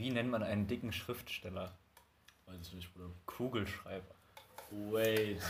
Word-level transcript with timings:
Wie 0.00 0.08
nennt 0.10 0.30
man 0.30 0.42
einen 0.42 0.66
dicken 0.66 0.94
Schriftsteller? 0.94 1.72
Weiß 2.46 2.56
ich 2.68 2.72
nicht, 2.72 2.94
Bruder. 2.94 3.10
Kugelschreiber. 3.26 4.14
Wait. 4.70 5.42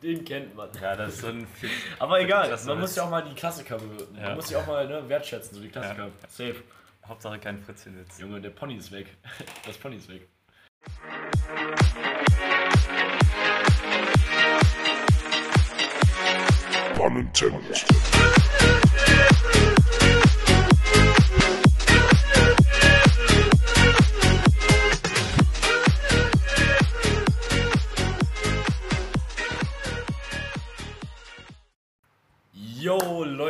Den 0.00 0.24
kennt 0.24 0.54
man. 0.54 0.68
Ja, 0.80 0.94
das 0.94 1.14
ist 1.14 1.20
so 1.22 1.26
ein. 1.26 1.44
Aber 1.98 2.20
egal, 2.20 2.48
Das 2.50 2.66
man 2.66 2.78
muss 2.78 2.94
ja 2.94 3.02
auch 3.02 3.10
mal 3.10 3.24
die 3.24 3.34
Klassiker, 3.34 3.78
be- 3.78 4.06
man 4.12 4.22
Ja. 4.22 4.34
muss 4.36 4.48
ja 4.50 4.60
auch 4.60 4.66
mal 4.68 4.86
ne, 4.86 5.08
wertschätzen, 5.08 5.56
so 5.56 5.60
die 5.60 5.70
Klassiker. 5.70 6.06
Ja. 6.06 6.28
Safe. 6.28 6.62
Hauptsache 7.04 7.40
kein 7.40 7.60
Fritzelwitz. 7.60 8.20
Junge, 8.20 8.40
der 8.40 8.50
Pony 8.50 8.76
ist 8.76 8.92
weg. 8.92 9.08
Das 9.66 9.76
Pony 9.76 9.96
ist 9.96 10.08
weg. 10.08 10.28
Pun 16.96 17.28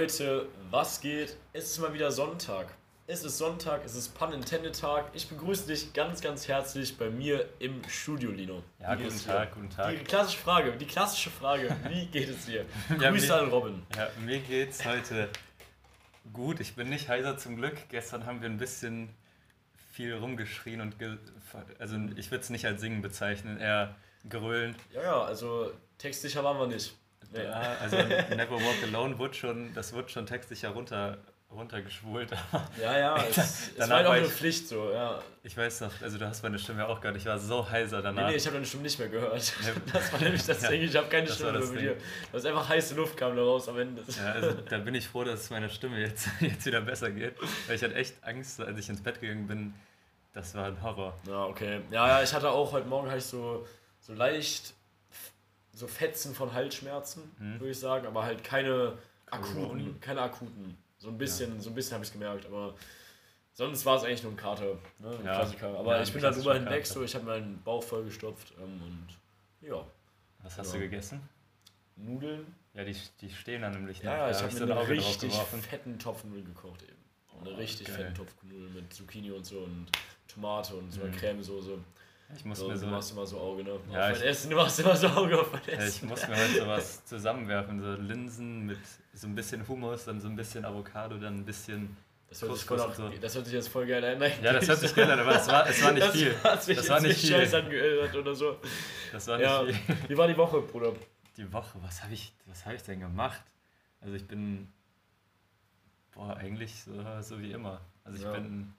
Leute, 0.04 0.48
was 0.70 1.00
geht? 1.00 1.34
Es 1.54 1.64
ist 1.64 1.78
mal 1.78 1.94
wieder 1.94 2.12
Sonntag. 2.12 2.66
Es 3.06 3.24
ist 3.24 3.38
Sonntag, 3.38 3.80
es 3.86 3.94
ist 3.94 4.14
Pun 4.14 4.34
Intended 4.34 4.78
Tag. 4.78 5.06
Ich 5.14 5.26
begrüße 5.30 5.66
dich 5.66 5.94
ganz, 5.94 6.20
ganz 6.20 6.46
herzlich 6.46 6.98
bei 6.98 7.08
mir 7.08 7.48
im 7.58 7.80
Studio, 7.88 8.30
Lino. 8.30 8.62
Ja, 8.80 8.96
guten? 8.96 9.18
Tag, 9.24 9.54
guten 9.54 9.70
Tag. 9.70 9.92
Die 9.98 10.04
klassische 10.04 10.36
Frage, 10.40 10.72
die 10.72 10.84
klassische 10.84 11.30
Frage, 11.30 11.74
wie 11.88 12.04
geht 12.04 12.28
es 12.28 12.44
dir? 12.44 12.66
Ja, 13.00 13.10
Grüße 13.12 13.28
mir- 13.28 13.34
an 13.34 13.48
Robin. 13.48 13.82
Ja, 13.96 14.10
mir 14.22 14.40
geht's 14.40 14.84
heute 14.84 15.30
gut. 16.34 16.60
Ich 16.60 16.76
bin 16.76 16.90
nicht 16.90 17.08
heiser 17.08 17.38
zum 17.38 17.56
Glück. 17.56 17.88
Gestern 17.88 18.26
haben 18.26 18.42
wir 18.42 18.50
ein 18.50 18.58
bisschen 18.58 19.08
viel 19.92 20.12
rumgeschrien 20.12 20.82
und 20.82 20.98
ge 20.98 21.16
also 21.78 21.96
ich 22.16 22.30
würde 22.30 22.42
es 22.44 22.50
nicht 22.50 22.66
als 22.66 22.82
Singen 22.82 23.00
bezeichnen, 23.00 23.56
eher 23.58 23.94
grölen. 24.28 24.76
Ja, 24.92 25.02
ja, 25.02 25.22
also 25.22 25.72
textsicher 25.96 26.44
waren 26.44 26.58
wir 26.58 26.66
nicht. 26.66 26.94
Nee. 27.34 27.44
Ja, 27.44 27.76
also 27.80 27.96
Never 27.96 28.52
Walk 28.56 28.82
Alone 28.84 29.18
wurde 29.18 29.34
schon, 29.34 29.74
das 29.74 29.92
wurde 29.92 30.08
schon 30.08 30.24
textsicher 30.26 30.70
runter, 30.70 31.18
runtergeschwult. 31.50 32.30
Ja, 32.80 32.98
ja, 32.98 33.16
es, 33.30 33.36
es 33.38 33.70
Danach 33.76 33.90
war 33.90 33.96
halt 33.98 34.06
auch 34.06 34.12
eine 34.12 34.26
ich- 34.26 34.32
Pflicht 34.32 34.68
so, 34.68 34.90
ja. 34.92 35.20
Ich 35.42 35.56
weiß 35.56 35.82
noch, 35.82 35.90
also 36.00 36.16
du 36.18 36.26
hast 36.26 36.42
meine 36.42 36.58
Stimme 36.58 36.86
auch 36.88 37.00
gehört. 37.00 37.16
Ich 37.18 37.26
war 37.26 37.38
so 37.38 37.68
heiser 37.68 37.98
Nee, 37.98 38.02
danach. 38.04 38.28
nee, 38.30 38.36
ich 38.36 38.44
habe 38.46 38.54
deine 38.54 38.66
Stimme 38.66 38.82
nicht 38.84 38.98
mehr 38.98 39.08
gehört. 39.08 39.32
Das 39.92 40.12
war 40.12 40.20
nämlich 40.20 40.44
das 40.46 40.62
Ja, 40.62 40.70
Ding, 40.70 40.82
ich 40.82 40.96
habe 40.96 41.08
keine 41.08 41.28
Stimme 41.28 41.52
mehr 41.58 41.66
mit 41.68 41.80
dir. 41.80 41.96
Das 42.32 42.42
ist 42.42 42.46
einfach 42.48 42.68
heiße 42.68 42.94
Luft 42.94 43.16
kam 43.16 43.36
da 43.36 43.42
raus 43.42 43.68
am 43.68 43.78
Ende. 43.78 44.02
Ja, 44.08 44.32
also 44.32 44.52
da 44.52 44.78
bin 44.78 44.94
ich 44.94 45.06
froh, 45.08 45.22
dass 45.24 45.40
es 45.40 45.50
meiner 45.50 45.68
Stimme 45.68 45.98
jetzt, 46.00 46.28
jetzt 46.40 46.64
wieder 46.66 46.80
besser 46.80 47.10
geht. 47.10 47.34
Weil 47.66 47.76
ich 47.76 47.82
hatte 47.82 47.94
echt 47.94 48.14
Angst, 48.22 48.60
als 48.60 48.78
ich 48.78 48.88
ins 48.88 49.02
Bett 49.02 49.20
gegangen 49.20 49.46
bin. 49.46 49.74
Das 50.32 50.54
war 50.54 50.66
ein 50.66 50.82
Horror. 50.82 51.14
Ja, 51.28 51.44
okay. 51.44 51.80
Ja, 51.90 52.08
ja, 52.08 52.22
ich 52.22 52.32
hatte 52.32 52.48
auch 52.50 52.72
heute 52.72 52.86
Morgen 52.88 53.06
hatte 53.08 53.18
ich 53.18 53.24
so, 53.24 53.66
so 54.00 54.14
leicht 54.14 54.72
so 55.74 55.86
Fetzen 55.86 56.34
von 56.34 56.52
Halsschmerzen, 56.52 57.22
Mhm. 57.38 57.60
würde 57.60 57.70
ich 57.72 57.78
sagen, 57.78 58.06
aber 58.06 58.22
halt 58.24 58.44
keine 58.44 58.96
akuten, 59.30 60.00
keine 60.00 60.22
akuten. 60.22 60.76
So 60.98 61.08
ein 61.08 61.18
bisschen, 61.18 61.60
so 61.60 61.70
ein 61.70 61.74
bisschen 61.74 61.94
habe 61.94 62.04
ich 62.04 62.08
es 62.10 62.12
gemerkt, 62.12 62.46
aber 62.46 62.74
sonst 63.52 63.84
war 63.84 63.96
es 63.96 64.04
eigentlich 64.04 64.22
nur 64.22 64.32
ein 64.32 64.36
Kater, 64.36 64.78
ne? 65.00 65.10
ein 65.18 65.24
Ja. 65.24 65.34
Klassiker. 65.36 65.76
Aber 65.78 65.96
Ja, 65.96 66.02
ich 66.02 66.12
bin 66.12 66.22
da 66.22 66.30
drüber 66.30 66.54
hinweg, 66.54 66.86
so 66.86 67.02
ich 67.02 67.14
habe 67.14 67.24
meinen 67.26 67.60
Bauch 67.62 67.82
vollgestopft 67.82 68.52
ähm, 68.58 68.80
und 68.82 69.68
ja, 69.68 69.84
Was 70.42 70.58
hast 70.58 70.68
Ja. 70.68 70.74
du 70.74 70.80
gegessen? 70.80 71.28
Nudeln. 71.96 72.54
Ja, 72.74 72.84
die, 72.84 72.96
die 73.20 73.30
stehen 73.30 73.62
da 73.62 73.70
nämlich. 73.70 74.00
Ja, 74.00 74.12
ja, 74.12 74.18
Da 74.26 74.30
ich 74.30 74.36
hab 74.42 74.52
habe 74.52 74.66
mir 74.66 74.76
einen 74.78 74.88
richtig 75.00 75.32
fetten 75.32 75.98
Topf 75.98 76.24
Nudeln 76.24 76.44
gekocht 76.46 76.82
eben. 76.82 76.92
Eine 77.40 77.50
Oh, 77.50 77.54
richtig 77.54 77.86
geil. 77.86 77.96
fetten 77.96 78.14
Topf 78.14 78.32
Nudeln 78.42 78.74
mit 78.74 78.92
Zucchini 78.92 79.30
und 79.30 79.44
so 79.46 79.58
und 79.60 79.86
Tomate 80.28 80.74
und 80.74 80.90
so 80.92 81.00
Mhm. 81.02 81.12
Cremesoße. 81.12 81.78
Ich 82.36 82.44
muss 82.44 82.58
So, 82.58 82.66
mir 82.68 82.74
du 82.74 82.78
so, 82.80 82.86
machst 82.86 83.12
immer 83.12 83.26
so 83.26 83.38
Auge, 83.38 83.62
ne? 83.64 83.78
Ja, 83.92 84.10
auf 84.10 84.16
ich- 84.18 84.24
Essen, 84.24 84.50
du 84.50 84.56
machst 84.56 84.80
immer 84.80 84.96
so 84.96 85.06
Auge 85.08 85.40
auf 85.40 85.52
mein 85.52 85.62
ja, 85.66 85.72
ich 85.74 85.78
Essen. 85.80 86.08
muss 86.08 86.26
mir 86.28 86.36
heute 86.36 86.58
sowas 86.60 87.04
zusammenwerfen. 87.04 87.80
So 87.80 87.92
Linsen 88.02 88.66
mit 88.66 88.78
so 89.12 89.26
ein 89.26 89.34
bisschen 89.34 89.66
Hummus, 89.68 90.04
dann 90.04 90.20
so 90.20 90.28
ein 90.28 90.36
bisschen 90.36 90.64
Avocado, 90.64 91.16
dann 91.18 91.38
ein 91.38 91.44
bisschen. 91.44 91.96
das, 92.28 92.42
hört 92.42 92.56
sich 92.56 92.64
voll 92.66 92.80
und 92.80 92.94
so. 92.94 93.08
das 93.08 93.34
hört 93.34 93.44
sich 93.44 93.54
jetzt 93.54 93.68
voll 93.68 93.86
geil 93.86 94.04
an. 94.04 94.18
Nein, 94.18 94.32
Ja, 94.42 94.52
das 94.52 94.66
hört 94.68 94.78
sich 94.80 94.94
geil 94.94 95.10
an, 95.10 95.20
aber 95.20 95.36
es 95.36 95.46
war, 95.48 95.68
es 95.68 95.82
war 95.82 95.92
nicht 95.92 96.06
das 96.06 96.12
viel. 96.16 96.34
Das 96.42 96.88
war 96.88 97.00
nicht 97.00 97.20
viel. 97.20 97.30
scheiß 97.30 97.54
angehört 97.54 98.14
oder 98.16 98.34
so. 98.34 98.56
Das 99.12 99.26
war 99.28 99.36
nicht 99.38 99.46
Ja. 99.46 99.64
viel. 99.64 99.76
Wie 100.08 100.16
war 100.18 100.26
die 100.28 100.36
Woche, 100.36 100.60
Bruder? 100.62 100.92
Die 101.36 101.52
Woche, 101.52 101.78
was 101.82 102.02
habe 102.02 102.14
ich, 102.14 102.32
was 102.46 102.64
hab 102.66 102.72
ich 102.74 102.82
denn 102.82 103.00
gemacht? 103.00 103.42
Also 104.00 104.14
ich 104.16 104.26
bin, 104.26 104.68
boah, 106.12 106.36
eigentlich 106.36 106.82
so, 106.82 106.92
so 107.22 107.40
wie 107.40 107.52
immer. 107.52 107.80
Also 108.04 108.18
ich 108.18 108.24
Ja. 108.24 108.32
bin 108.32 108.72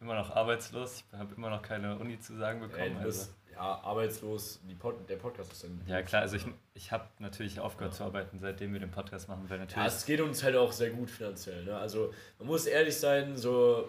immer 0.00 0.14
noch 0.14 0.30
arbeitslos, 0.34 1.04
ich 1.12 1.18
habe 1.18 1.34
immer 1.34 1.50
noch 1.50 1.62
keine 1.62 1.96
Uni 1.98 2.18
zu 2.20 2.36
sagen 2.36 2.62
Ey, 2.62 2.68
bekommen. 2.68 2.94
du 2.94 3.06
also. 3.06 3.28
ja, 3.52 3.60
arbeitslos, 3.82 4.60
die 4.68 4.74
Pod, 4.74 5.08
der 5.08 5.16
Podcast 5.16 5.52
ist 5.52 5.64
dann. 5.64 5.80
Ja 5.86 6.02
klar, 6.02 6.22
also 6.22 6.36
ich, 6.36 6.44
ich 6.74 6.92
habe 6.92 7.04
natürlich 7.18 7.58
aufgehört 7.60 7.94
zu 7.94 8.04
arbeiten, 8.04 8.38
seitdem 8.38 8.72
wir 8.72 8.80
den 8.80 8.90
Podcast 8.90 9.28
machen, 9.28 9.44
weil 9.48 9.58
Ja, 9.58 9.64
natürlich... 9.64 9.86
es 9.88 10.06
geht 10.06 10.20
uns 10.20 10.42
halt 10.42 10.56
auch 10.56 10.70
sehr 10.72 10.90
gut 10.90 11.10
finanziell. 11.10 11.64
Ne? 11.64 11.76
Also 11.76 12.12
man 12.38 12.48
muss 12.48 12.66
ehrlich 12.66 12.96
sein, 12.96 13.36
so 13.36 13.88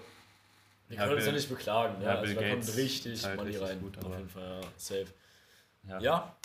wir 0.87 0.97
Ja, 0.97 1.03
können 1.03 1.15
uns 1.17 1.25
ja 1.25 1.31
Bill- 1.31 1.39
nicht 1.39 1.49
beklagen. 1.49 1.99
Ne? 1.99 2.05
ja, 2.05 2.11
also 2.15 2.33
Bill 2.33 2.35
da 2.43 2.49
kommt 2.49 2.75
richtig 2.75 3.23
halt 3.23 3.35
Money 3.37 3.57
rein. 3.57 3.79
gut, 3.81 3.97
auf 4.03 4.15
jeden 4.17 4.29
Fall, 4.29 4.61
ja. 4.61 4.67
Safe. 4.77 5.05
ja. 5.87 5.99
Ja. 5.99 6.35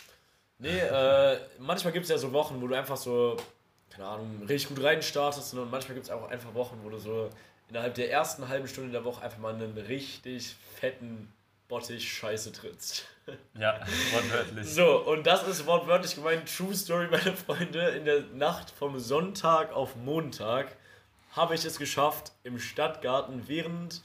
Nee, 0.59 0.79
äh, 0.79 1.39
manchmal 1.59 1.93
gibt 1.93 2.05
es 2.05 2.11
ja 2.11 2.17
so 2.19 2.33
Wochen, 2.33 2.61
wo 2.61 2.69
du 2.69 2.75
einfach 2.77 2.97
so, 2.97 3.37
keine 3.91 4.07
Ahnung, 4.07 4.39
richtig 4.49 4.69
gut 4.69 4.83
reinstartest 4.85 5.55
ne? 5.55 5.63
und 5.63 5.71
manchmal 5.71 5.95
gibt 5.95 6.07
es 6.07 6.13
auch 6.13 6.31
einfach 6.31 6.55
Wochen, 6.55 6.79
wo 6.83 6.91
du 6.91 6.99
so 6.99 7.29
innerhalb 7.69 7.95
der 7.95 8.11
ersten 8.11 8.49
halben 8.49 8.69
Stunde 8.69 8.93
der 8.93 9.05
Woche 9.05 9.23
einfach 9.23 9.39
mal 9.39 9.55
einen 9.55 9.77
richtig 9.79 10.57
fetten 10.79 11.33
Bottich 11.69 12.13
Scheiße 12.13 12.53
trittst. 12.53 13.07
Ja, 13.59 13.81
wortwörtlich. 14.13 14.69
So, 14.69 14.99
und 14.99 15.27
das 15.27 15.49
ist 15.49 15.65
wortwörtlich 15.65 16.15
gemeint 16.15 16.43
True 16.55 16.75
Story, 16.75 17.09
meine 17.11 17.35
Freunde. 17.35 17.81
In 17.93 18.05
der 18.05 18.21
Nacht 18.35 18.71
vom 18.71 18.99
Sonntag 18.99 19.73
auf 19.73 19.97
Montag 19.97 20.77
habe 21.31 21.55
ich 21.55 21.65
es 21.65 21.79
geschafft, 21.79 22.33
im 22.43 22.59
Stadtgarten 22.59 23.49
während 23.49 24.03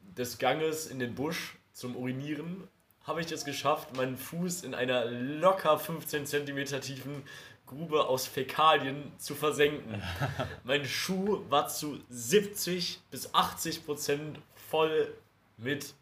des 0.00 0.38
Ganges 0.38 0.86
in 0.86 0.98
den 0.98 1.14
Busch 1.14 1.58
zum 1.74 1.94
Urinieren, 1.94 2.66
habe 3.02 3.20
ich 3.20 3.30
es 3.30 3.44
geschafft, 3.44 3.94
meinen 3.96 4.16
Fuß 4.16 4.62
in 4.62 4.74
einer 4.74 5.04
locker 5.04 5.78
15 5.78 6.24
cm 6.24 6.80
tiefen 6.80 7.22
Grube 7.66 8.06
aus 8.06 8.26
Fäkalien 8.26 9.12
zu 9.18 9.34
versenken. 9.34 10.02
mein 10.64 10.84
Schuh 10.84 11.44
war 11.48 11.68
zu 11.68 11.98
70 12.08 13.00
bis 13.10 13.34
80 13.34 13.84
Prozent 13.84 14.38
voll 14.54 15.14
mit 15.56 15.94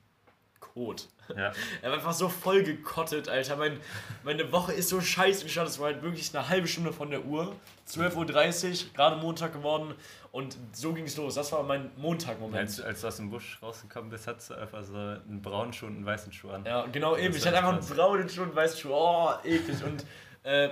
Kot. 0.61 1.09
Ja. 1.37 1.53
Er 1.83 1.91
war 1.91 1.99
einfach 1.99 2.13
so 2.13 2.29
voll 2.29 2.63
gekottet, 2.63 3.29
Alter. 3.29 3.57
Mein, 3.57 3.79
meine 4.23 4.51
Woche 4.53 4.73
ist 4.73 4.89
so 4.89 5.01
scheiße 5.01 5.45
gestartet. 5.45 5.75
Es 5.75 5.79
war 5.79 5.87
halt 5.87 6.03
wirklich 6.03 6.35
eine 6.35 6.49
halbe 6.49 6.67
Stunde 6.67 6.93
von 6.93 7.11
der 7.11 7.25
Uhr. 7.25 7.55
12.30 7.89 8.87
Uhr, 8.87 8.93
gerade 8.95 9.17
Montag 9.17 9.53
geworden. 9.53 9.95
Und 10.31 10.57
so 10.73 10.93
ging 10.95 11.05
es 11.05 11.17
los. 11.17 11.35
Das 11.35 11.53
war 11.53 11.63
mein 11.63 11.91
Montag-Moment. 11.97 12.59
Als, 12.59 12.81
als 12.81 13.01
du 13.03 13.09
aus 13.09 13.17
dem 13.17 13.31
Busch 13.31 13.59
rausgekommen 13.63 14.11
bist, 14.11 14.27
hattest 14.27 14.51
du 14.51 14.55
einfach 14.55 14.83
so 14.83 14.95
einen 14.95 15.43
braunen 15.43 15.73
Schuh 15.73 15.87
und 15.87 15.97
einen 15.97 16.07
weißen 16.07 16.33
Schuh 16.33 16.51
an. 16.51 16.65
Ja, 16.65 16.87
genau 16.87 17.17
eben. 17.17 17.35
Ich 17.35 17.47
hatte 17.47 17.59
einfach 17.59 17.73
einen 17.73 17.87
braunen 17.87 18.29
Schuh 18.29 18.43
und 18.43 18.55
weißen 18.57 18.81
Schuh. 18.81 18.93
Oh, 18.93 19.31
eklig. 19.45 19.83
Und 19.85 20.05
äh, 20.43 20.71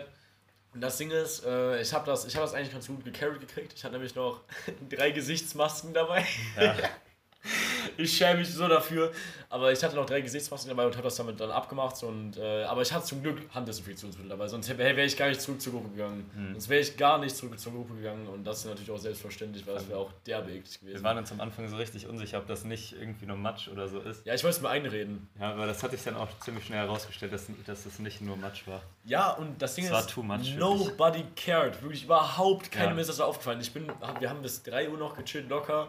das 0.74 0.98
Ding 0.98 1.10
ist, 1.10 1.44
äh, 1.44 1.80
ich 1.80 1.92
habe 1.92 2.06
das, 2.06 2.24
ich 2.24 2.36
hab 2.36 2.42
das 2.42 2.54
eigentlich 2.54 2.72
ganz 2.72 2.86
gut 2.86 3.04
gecarried 3.04 3.40
gekriegt. 3.40 3.72
Ich 3.74 3.82
hatte 3.84 3.94
nämlich 3.94 4.14
noch 4.14 4.40
drei 4.88 5.10
Gesichtsmasken 5.10 5.92
dabei. 5.92 6.24
Ja. 6.58 6.76
Ich 7.96 8.16
schäme 8.16 8.38
mich 8.40 8.48
so 8.54 8.68
dafür. 8.68 9.10
Aber 9.48 9.72
ich 9.72 9.82
hatte 9.82 9.96
noch 9.96 10.06
drei 10.06 10.20
Gesichtsmasken 10.20 10.68
dabei 10.70 10.86
und 10.86 10.92
habe 10.94 11.04
das 11.04 11.16
damit 11.16 11.40
dann 11.40 11.50
abgemacht. 11.50 12.00
Und, 12.02 12.36
äh, 12.36 12.62
aber 12.64 12.82
ich 12.82 12.92
hatte 12.92 13.04
zum 13.04 13.22
Glück 13.22 13.38
Handdesinfektionsmittel 13.52 14.28
dabei. 14.30 14.46
Sonst 14.48 14.68
wäre 14.78 14.96
wär 14.96 15.04
ich 15.04 15.16
gar 15.16 15.28
nicht 15.28 15.40
zurück 15.40 15.60
zur 15.60 15.72
Gruppe 15.72 15.88
gegangen. 15.90 16.30
Hm. 16.34 16.52
Sonst 16.52 16.68
wäre 16.68 16.80
ich 16.80 16.96
gar 16.96 17.18
nicht 17.18 17.34
zurück 17.34 17.58
zur 17.58 17.72
Gruppe 17.72 17.94
gegangen. 17.94 18.26
Und 18.28 18.44
das 18.44 18.58
ist 18.60 18.66
natürlich 18.66 18.90
auch 18.90 18.98
selbstverständlich, 18.98 19.66
weil 19.66 19.74
das 19.74 19.88
wäre 19.88 19.98
auch 19.98 20.12
derbe 20.26 20.50
eklig 20.52 20.78
Wir 20.82 20.88
gewesen. 20.90 21.04
waren 21.04 21.18
uns 21.18 21.32
am 21.32 21.40
Anfang 21.40 21.68
so 21.68 21.76
richtig 21.76 22.06
unsicher, 22.06 22.38
ob 22.38 22.46
das 22.46 22.64
nicht 22.64 22.92
irgendwie 22.92 23.26
nur 23.26 23.36
Matsch 23.36 23.68
oder 23.68 23.88
so 23.88 23.98
ist. 24.00 24.24
Ja, 24.24 24.34
ich 24.34 24.44
wollte 24.44 24.56
es 24.58 24.62
mir 24.62 24.68
einreden. 24.68 25.28
Ja, 25.40 25.52
aber 25.52 25.66
das 25.66 25.82
hatte 25.82 25.96
ich 25.96 26.04
dann 26.04 26.16
auch 26.16 26.28
ziemlich 26.40 26.64
schnell 26.66 26.78
herausgestellt, 26.78 27.32
dass, 27.32 27.46
dass 27.66 27.84
das 27.84 27.98
nicht 27.98 28.20
nur 28.20 28.36
Matsch 28.36 28.66
war. 28.66 28.82
Ja, 29.04 29.30
und 29.32 29.60
das 29.60 29.74
Ding 29.74 29.84
Es 29.84 29.90
ist, 29.90 29.94
war 29.96 30.06
too 30.06 30.22
much, 30.22 30.54
nobody 30.56 31.24
cared. 31.34 31.82
Wirklich 31.82 32.04
überhaupt 32.04 32.70
keinem 32.70 32.94
Ja. 32.96 33.00
ist 33.00 33.08
das 33.08 33.20
aufgefallen. 33.20 33.60
Ich 33.60 33.72
bin, 33.72 33.90
wir 34.20 34.30
haben 34.30 34.42
bis 34.42 34.62
3 34.62 34.88
Uhr 34.90 34.98
noch 34.98 35.16
gechillt, 35.16 35.48
locker. 35.48 35.88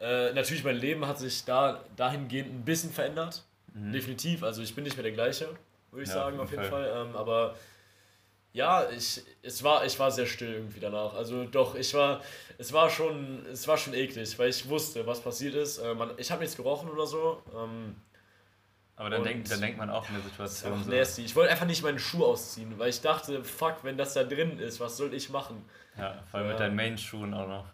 Äh, 0.00 0.32
natürlich, 0.32 0.62
mein 0.64 0.76
Leben 0.76 1.06
hat 1.06 1.18
sich 1.18 1.44
da 1.44 1.82
dahingehend 1.96 2.52
ein 2.52 2.64
bisschen 2.64 2.92
verändert. 2.92 3.44
Definitiv. 3.74 4.42
Also 4.42 4.62
ich 4.62 4.74
bin 4.74 4.84
nicht 4.84 4.96
mehr 4.96 5.02
der 5.02 5.12
gleiche, 5.12 5.48
würde 5.90 6.02
ich 6.04 6.08
Mhm. 6.08 6.14
Ja, 6.16 6.24
sagen, 6.24 6.40
auf 6.40 6.50
jeden 6.50 6.62
jeden 6.62 6.70
Fall. 6.70 7.06
Ähm, 7.08 7.16
aber 7.16 7.56
ja, 8.52 8.88
ich, 8.88 9.22
es 9.42 9.62
war, 9.62 9.84
ich 9.84 9.98
war 9.98 10.10
sehr 10.10 10.24
still 10.26 10.52
irgendwie 10.54 10.80
danach. 10.80 11.12
Also 11.14 11.44
doch, 11.44 11.74
ich 11.74 11.92
war, 11.92 12.22
es 12.56 12.72
war 12.72 12.88
schon, 12.88 13.44
es 13.52 13.68
war 13.68 13.76
schon 13.76 13.92
eklig, 13.92 14.38
weil 14.38 14.48
ich 14.48 14.66
wusste, 14.68 15.06
was 15.06 15.20
passiert 15.20 15.54
ist. 15.54 15.76
Äh, 15.78 15.94
man, 15.94 16.12
ich 16.16 16.30
habe 16.30 16.40
nichts 16.40 16.56
gerochen 16.56 16.88
oder 16.88 17.06
so. 17.06 17.42
Ähm, 17.54 17.96
Aber 18.96 19.10
dann, 19.10 19.24
denkt, 19.24 19.50
dann 19.50 19.60
denkt 19.60 19.76
man 19.76 19.90
auch 19.90 20.08
in 20.08 20.14
der 20.14 20.22
ist 20.22 20.30
Situation 20.30 20.72
einfach 20.72 21.04
so. 21.04 21.22
Ich 21.22 21.36
wollte 21.36 21.50
einfach 21.52 21.66
nicht 21.66 21.82
meinen 21.82 21.98
Schuh 21.98 22.24
ausziehen, 22.24 22.78
weil 22.78 22.88
ich 22.88 23.02
dachte, 23.02 23.44
fuck, 23.44 23.80
wenn 23.82 23.98
das 23.98 24.14
da 24.14 24.24
drin 24.24 24.58
ist, 24.58 24.80
was 24.80 24.96
soll 24.96 25.12
ich 25.12 25.28
machen? 25.28 25.62
Ja, 25.98 26.22
vor 26.30 26.38
allem 26.40 26.48
mit 26.48 26.58
Ja. 26.58 26.64
deinen 26.66 26.76
Main-Schuhen 26.76 27.34
auch 27.34 27.46
noch. 27.46 27.66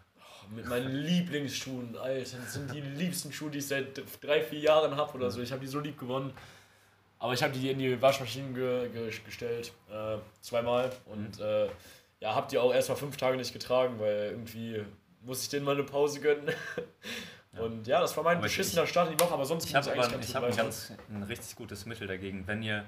Mit 0.49 0.65
meinen 0.67 0.93
Lieblingsschuhen, 0.95 1.95
Alter. 1.97 2.37
Das 2.37 2.53
sind 2.53 2.73
die 2.73 2.81
liebsten 2.81 3.31
Schuhe, 3.31 3.49
die 3.51 3.59
ich 3.59 3.67
seit 3.67 4.01
drei, 4.21 4.41
vier 4.41 4.59
Jahren 4.59 4.95
habe 4.95 5.13
oder 5.13 5.31
so. 5.31 5.41
Ich 5.41 5.51
habe 5.51 5.61
die 5.61 5.67
so 5.67 5.79
lieb 5.79 5.99
gewonnen. 5.99 6.33
Aber 7.19 7.33
ich 7.33 7.41
habe 7.41 7.53
die 7.53 7.69
in 7.71 7.79
die 7.79 8.01
Waschmaschine 8.01 8.51
ge 8.53 8.89
ge 8.89 9.11
gestellt, 9.25 9.71
äh, 9.89 10.17
zweimal. 10.41 10.91
Und 11.05 11.39
äh, 11.39 11.67
ja, 12.19 12.35
habe 12.35 12.47
die 12.51 12.57
auch 12.57 12.73
erst 12.73 12.89
mal 12.89 12.95
fünf 12.95 13.15
Tage 13.17 13.37
nicht 13.37 13.53
getragen, 13.53 13.97
weil 13.99 14.31
irgendwie 14.31 14.83
muss 15.21 15.41
ich 15.43 15.49
denen 15.49 15.65
mal 15.65 15.73
eine 15.75 15.83
Pause 15.83 16.19
gönnen. 16.19 16.49
Und 17.57 17.85
ja, 17.87 18.01
das 18.01 18.17
war 18.17 18.23
mein 18.23 18.37
Aber 18.37 18.47
ich- 18.47 18.51
beschissener 18.51 18.85
Start 18.87 19.11
in 19.11 19.17
die 19.17 19.23
Woche, 19.23 19.33
aber 19.33 19.45
sonst 19.45 19.65
Ich 19.65 19.75
habe 19.75 19.89
ich 20.19 20.35
hab 20.35 20.43
ein 20.43 20.55
ganz 20.55 20.91
ein 21.09 21.23
richtig 21.23 21.55
gutes 21.55 21.85
Mittel 21.85 22.07
dagegen. 22.07 22.45
Wenn 22.47 22.61
ihr 22.63 22.83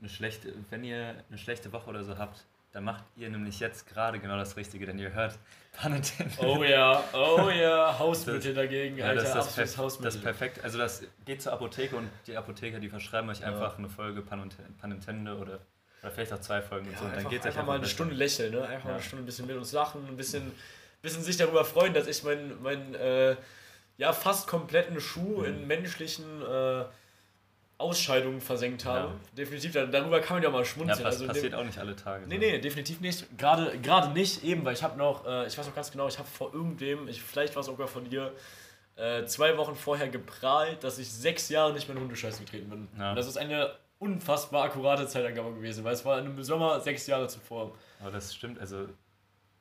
eine 0.00 0.08
schlechte, 0.10 0.52
wenn 0.70 0.84
ihr 0.84 1.14
eine 1.28 1.38
schlechte 1.38 1.72
Woche 1.72 1.88
oder 1.90 2.04
so 2.04 2.18
habt, 2.18 2.44
dann 2.76 2.84
macht 2.84 3.04
ihr 3.16 3.30
nämlich 3.30 3.58
jetzt 3.58 3.88
gerade 3.88 4.18
genau 4.18 4.36
das 4.36 4.54
Richtige, 4.58 4.84
denn 4.84 4.98
ihr 4.98 5.10
hört 5.14 5.38
Panetin. 5.72 6.30
Oh 6.38 6.62
ja, 6.62 7.02
oh 7.14 7.48
ja, 7.48 7.98
Hausmittel 7.98 8.52
dagegen, 8.52 8.98
Ja, 8.98 9.06
Alter, 9.06 9.22
das 9.22 9.28
ist 9.30 9.34
das, 9.34 9.46
absolutes 9.46 9.72
Perf 9.74 9.84
Hausmittel. 9.84 10.12
das 10.12 10.22
perfekt. 10.22 10.62
Also 10.62 10.76
das 10.76 11.02
geht 11.24 11.40
zur 11.40 11.54
Apotheke 11.54 11.96
und 11.96 12.10
die 12.26 12.36
Apotheker, 12.36 12.78
die 12.78 12.90
verschreiben 12.90 13.30
euch 13.30 13.42
einfach 13.42 13.78
eine 13.78 13.88
Folge 13.88 14.20
Panint- 14.20 14.56
Panintende 14.78 15.38
oder, 15.38 15.60
oder 16.02 16.10
vielleicht 16.10 16.34
auch 16.34 16.40
zwei 16.40 16.60
Folgen 16.60 16.86
und 16.88 16.92
Ja, 16.92 16.98
so. 16.98 17.04
Und 17.04 17.10
dann 17.12 17.18
einfach, 17.20 17.30
geht's 17.30 17.46
euch 17.46 17.52
einfach 17.52 17.64
mal 17.66 17.72
eine 17.72 17.80
besser. 17.80 17.94
Stunde 17.94 18.14
lächeln, 18.14 18.52
ne? 18.52 18.60
Einfach 18.66 18.84
mal 18.84 18.90
Ja. 18.90 18.96
eine 18.96 19.02
Stunde 19.04 19.22
ein 19.22 19.26
bisschen 19.26 19.46
mit 19.46 19.56
uns 19.56 19.72
lachen, 19.72 20.06
ein 20.06 20.16
bisschen, 20.18 20.52
bisschen 21.00 21.22
sich 21.22 21.38
darüber 21.38 21.64
freuen, 21.64 21.94
dass 21.94 22.06
ich 22.06 22.22
meinen 22.24 22.62
mein, 22.62 22.94
äh, 22.94 23.36
ja, 23.96 24.12
fast 24.12 24.48
kompletten 24.48 25.00
Schuh 25.00 25.38
Mhm. 25.38 25.44
in 25.46 25.66
menschlichen 25.66 26.42
äh, 26.42 26.84
Ausscheidungen 27.78 28.40
versenkt 28.40 28.84
habe. 28.86 29.08
Ja. 29.08 29.14
Definitiv, 29.36 29.72
da- 29.72 29.86
darüber 29.86 30.20
kann 30.20 30.36
man 30.36 30.42
ja 30.42 30.50
mal 30.50 30.60
Ja, 30.60 30.64
schmunzeln. 30.64 31.02
pass, 31.04 31.14
also 31.16 31.26
passiert 31.26 31.54
auch 31.54 31.64
nicht 31.64 31.78
alle 31.78 31.94
Tage. 31.94 32.26
Nee, 32.26 32.34
so. 32.36 32.40
nee, 32.40 32.58
definitiv 32.58 33.00
nicht. 33.00 33.26
Gerade, 33.38 33.78
gerade 33.80 34.12
nicht, 34.12 34.42
eben, 34.44 34.64
weil 34.64 34.72
ich 34.74 34.82
habe 34.82 34.96
noch, 34.96 35.26
äh, 35.26 35.46
ich 35.46 35.56
weiß 35.58 35.66
noch 35.66 35.74
ganz 35.74 35.90
genau, 35.90 36.08
ich 36.08 36.18
habe 36.18 36.28
vor 36.28 36.54
irgendwem, 36.54 37.06
ich, 37.08 37.22
vielleicht 37.22 37.54
war 37.54 37.60
es 37.60 37.66
sogar 37.66 37.86
von 37.86 38.08
dir, 38.08 38.32
äh, 38.96 39.26
zwei 39.26 39.58
Wochen 39.58 39.74
vorher 39.76 40.08
geprahlt, 40.08 40.82
dass 40.82 40.98
ich 40.98 41.10
sechs 41.12 41.50
Jahre 41.50 41.74
nicht 41.74 41.86
mehr 41.86 41.96
in 41.96 42.02
Hundescheiß 42.02 42.38
getreten 42.38 42.70
bin. 42.70 42.88
Ja. 42.98 43.10
Und 43.10 43.16
das 43.16 43.26
ist 43.26 43.36
eine 43.36 43.74
unfassbar 43.98 44.64
akkurate 44.64 45.06
Zeitangabe 45.06 45.52
gewesen, 45.54 45.84
weil 45.84 45.92
es 45.92 46.04
war 46.04 46.18
im 46.18 46.42
Sommer 46.42 46.80
sechs 46.80 47.06
Jahre 47.06 47.28
zuvor. 47.28 47.74
Aber 48.00 48.10
das 48.10 48.34
stimmt, 48.34 48.58
also 48.58 48.86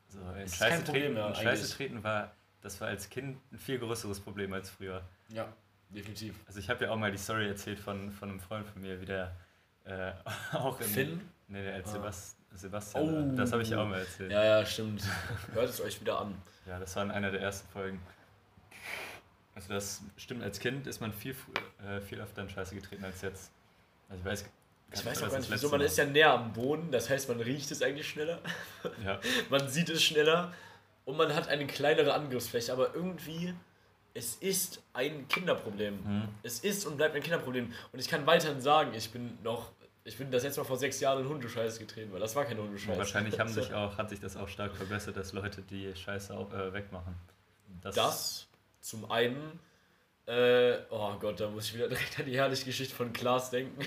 so 0.07 0.19
in 0.41 0.47
Scheiße, 0.47 0.83
Problem 0.83 1.15
treten, 1.15 1.27
in 1.27 1.35
Scheiße 1.35 1.75
treten 1.75 2.03
war, 2.03 2.31
das 2.61 2.79
war 2.79 2.87
als 2.87 3.09
Kind 3.09 3.37
ein 3.51 3.57
viel 3.57 3.77
größeres 3.79 4.21
Problem 4.21 4.53
als 4.53 4.69
früher. 4.69 5.01
Ja, 5.29 5.51
definitiv. 5.89 6.35
Also 6.47 6.59
ich 6.59 6.69
habe 6.69 6.85
ja 6.85 6.91
auch 6.91 6.97
mal 6.97 7.11
die 7.11 7.17
Story 7.17 7.47
erzählt 7.47 7.79
von, 7.79 8.11
von 8.11 8.29
einem 8.29 8.39
Freund 8.39 8.67
von 8.67 8.81
mir, 8.81 8.99
wie 9.01 9.05
der 9.05 9.35
äh, 9.85 10.11
auch 10.55 10.79
in... 10.79 10.87
Finn? 10.87 11.21
Nee, 11.47 11.63
der 11.63 11.75
als 11.75 11.89
Ah. 11.89 11.93
Sebast 11.93 12.37
Sebastian. 12.53 13.31
Oh. 13.33 13.35
Das 13.35 13.51
habe 13.51 13.61
ich 13.63 13.69
ja 13.69 13.81
auch 13.81 13.87
mal 13.87 13.99
erzählt. 13.99 14.31
Ja, 14.31 14.43
ja, 14.43 14.65
stimmt. 14.65 15.03
Hört 15.53 15.69
es 15.69 15.81
euch 15.81 15.99
wieder 16.01 16.19
an. 16.19 16.35
Ja, 16.67 16.79
das 16.79 16.95
war 16.95 17.03
in 17.03 17.11
einer 17.11 17.29
der 17.29 17.41
ersten 17.41 17.67
Folgen. 17.69 18.01
Also 19.53 19.71
das 19.71 20.01
stimmt, 20.17 20.41
als 20.43 20.59
Kind 20.59 20.87
ist 20.87 20.99
man 20.99 21.13
viel, 21.13 21.35
äh, 21.87 22.01
viel 22.01 22.19
öfter 22.19 22.41
in 22.41 22.49
Scheiße 22.49 22.73
getreten 22.73 23.05
als 23.05 23.21
jetzt. 23.21 23.51
Also 24.09 24.19
ich 24.19 24.25
weiß, 24.25 24.45
Ich 24.93 25.05
weiß 25.05 25.21
auch 25.23 25.29
gar 25.29 25.37
nicht, 25.37 25.51
wieso. 25.51 25.69
Man 25.69 25.81
ist 25.81 25.95
ja 25.97 26.05
näher 26.05 26.33
am 26.33 26.53
Boden, 26.53 26.89
das 26.91 27.07
heißt, 27.07 27.29
man 27.29 27.39
riecht 27.39 27.69
es 27.69 27.83
eigentlich 27.83 28.09
schneller. 28.09 28.39
Ja, 29.03 29.19
man 29.51 29.69
sieht 29.69 29.89
es 29.89 30.01
schneller 30.03 30.53
und 31.05 31.17
man 31.17 31.35
hat 31.35 31.47
eine 31.49 31.67
kleinere 31.67 32.15
Angriffsfläche, 32.15 32.73
aber 32.73 32.95
irgendwie, 32.95 33.53
es 34.15 34.37
ist 34.37 34.81
ein 34.93 35.27
Kinderproblem. 35.27 35.99
Mhm. 36.03 36.27
Es 36.41 36.59
ist 36.59 36.87
und 36.87 36.97
bleibt 36.97 37.15
ein 37.15 37.21
Kinderproblem. 37.21 37.71
Und 37.91 37.99
ich 37.99 38.07
kann 38.07 38.25
weiterhin 38.25 38.61
sagen, 38.61 38.93
ich 38.93 39.11
bin 39.11 39.37
noch, 39.43 39.73
ich 40.05 40.17
bin 40.17 40.31
das 40.31 40.43
jetzt 40.43 40.57
mal 40.57 40.63
vor 40.63 40.77
sechs 40.77 41.01
Jahren 41.01 41.23
in 41.23 41.29
Hundescheiße 41.29 41.79
getreten, 41.79 42.13
weil 42.13 42.21
das 42.21 42.35
war 42.35 42.45
kein 42.45 42.57
Hundescheiß. 42.57 42.97
wahrscheinlich 42.97 43.39
haben 43.39 43.49
sich 43.49 43.73
auch, 43.73 43.97
hat 43.97 44.09
sich 44.09 44.21
das 44.21 44.37
auch 44.37 44.47
stark 44.47 44.73
verbessert, 44.73 45.17
dass 45.17 45.33
Leute 45.33 45.61
die 45.61 45.93
Scheiße 45.93 46.33
auch, 46.33 46.51
äh, 46.53 46.73
wegmachen. 46.73 47.13
Das 47.81 48.47
zum 48.79 49.11
einen, 49.11 49.59
äh, 50.27 50.77
oh 50.89 51.15
Gott, 51.19 51.41
da 51.41 51.49
muss 51.49 51.65
ich 51.65 51.75
wieder 51.75 51.87
direkt 51.89 52.17
an 52.17 52.25
die 52.25 52.37
herrliche 52.37 52.65
Geschichte 52.65 52.95
von 52.95 53.11
Klaas 53.11 53.49
denken. 53.49 53.81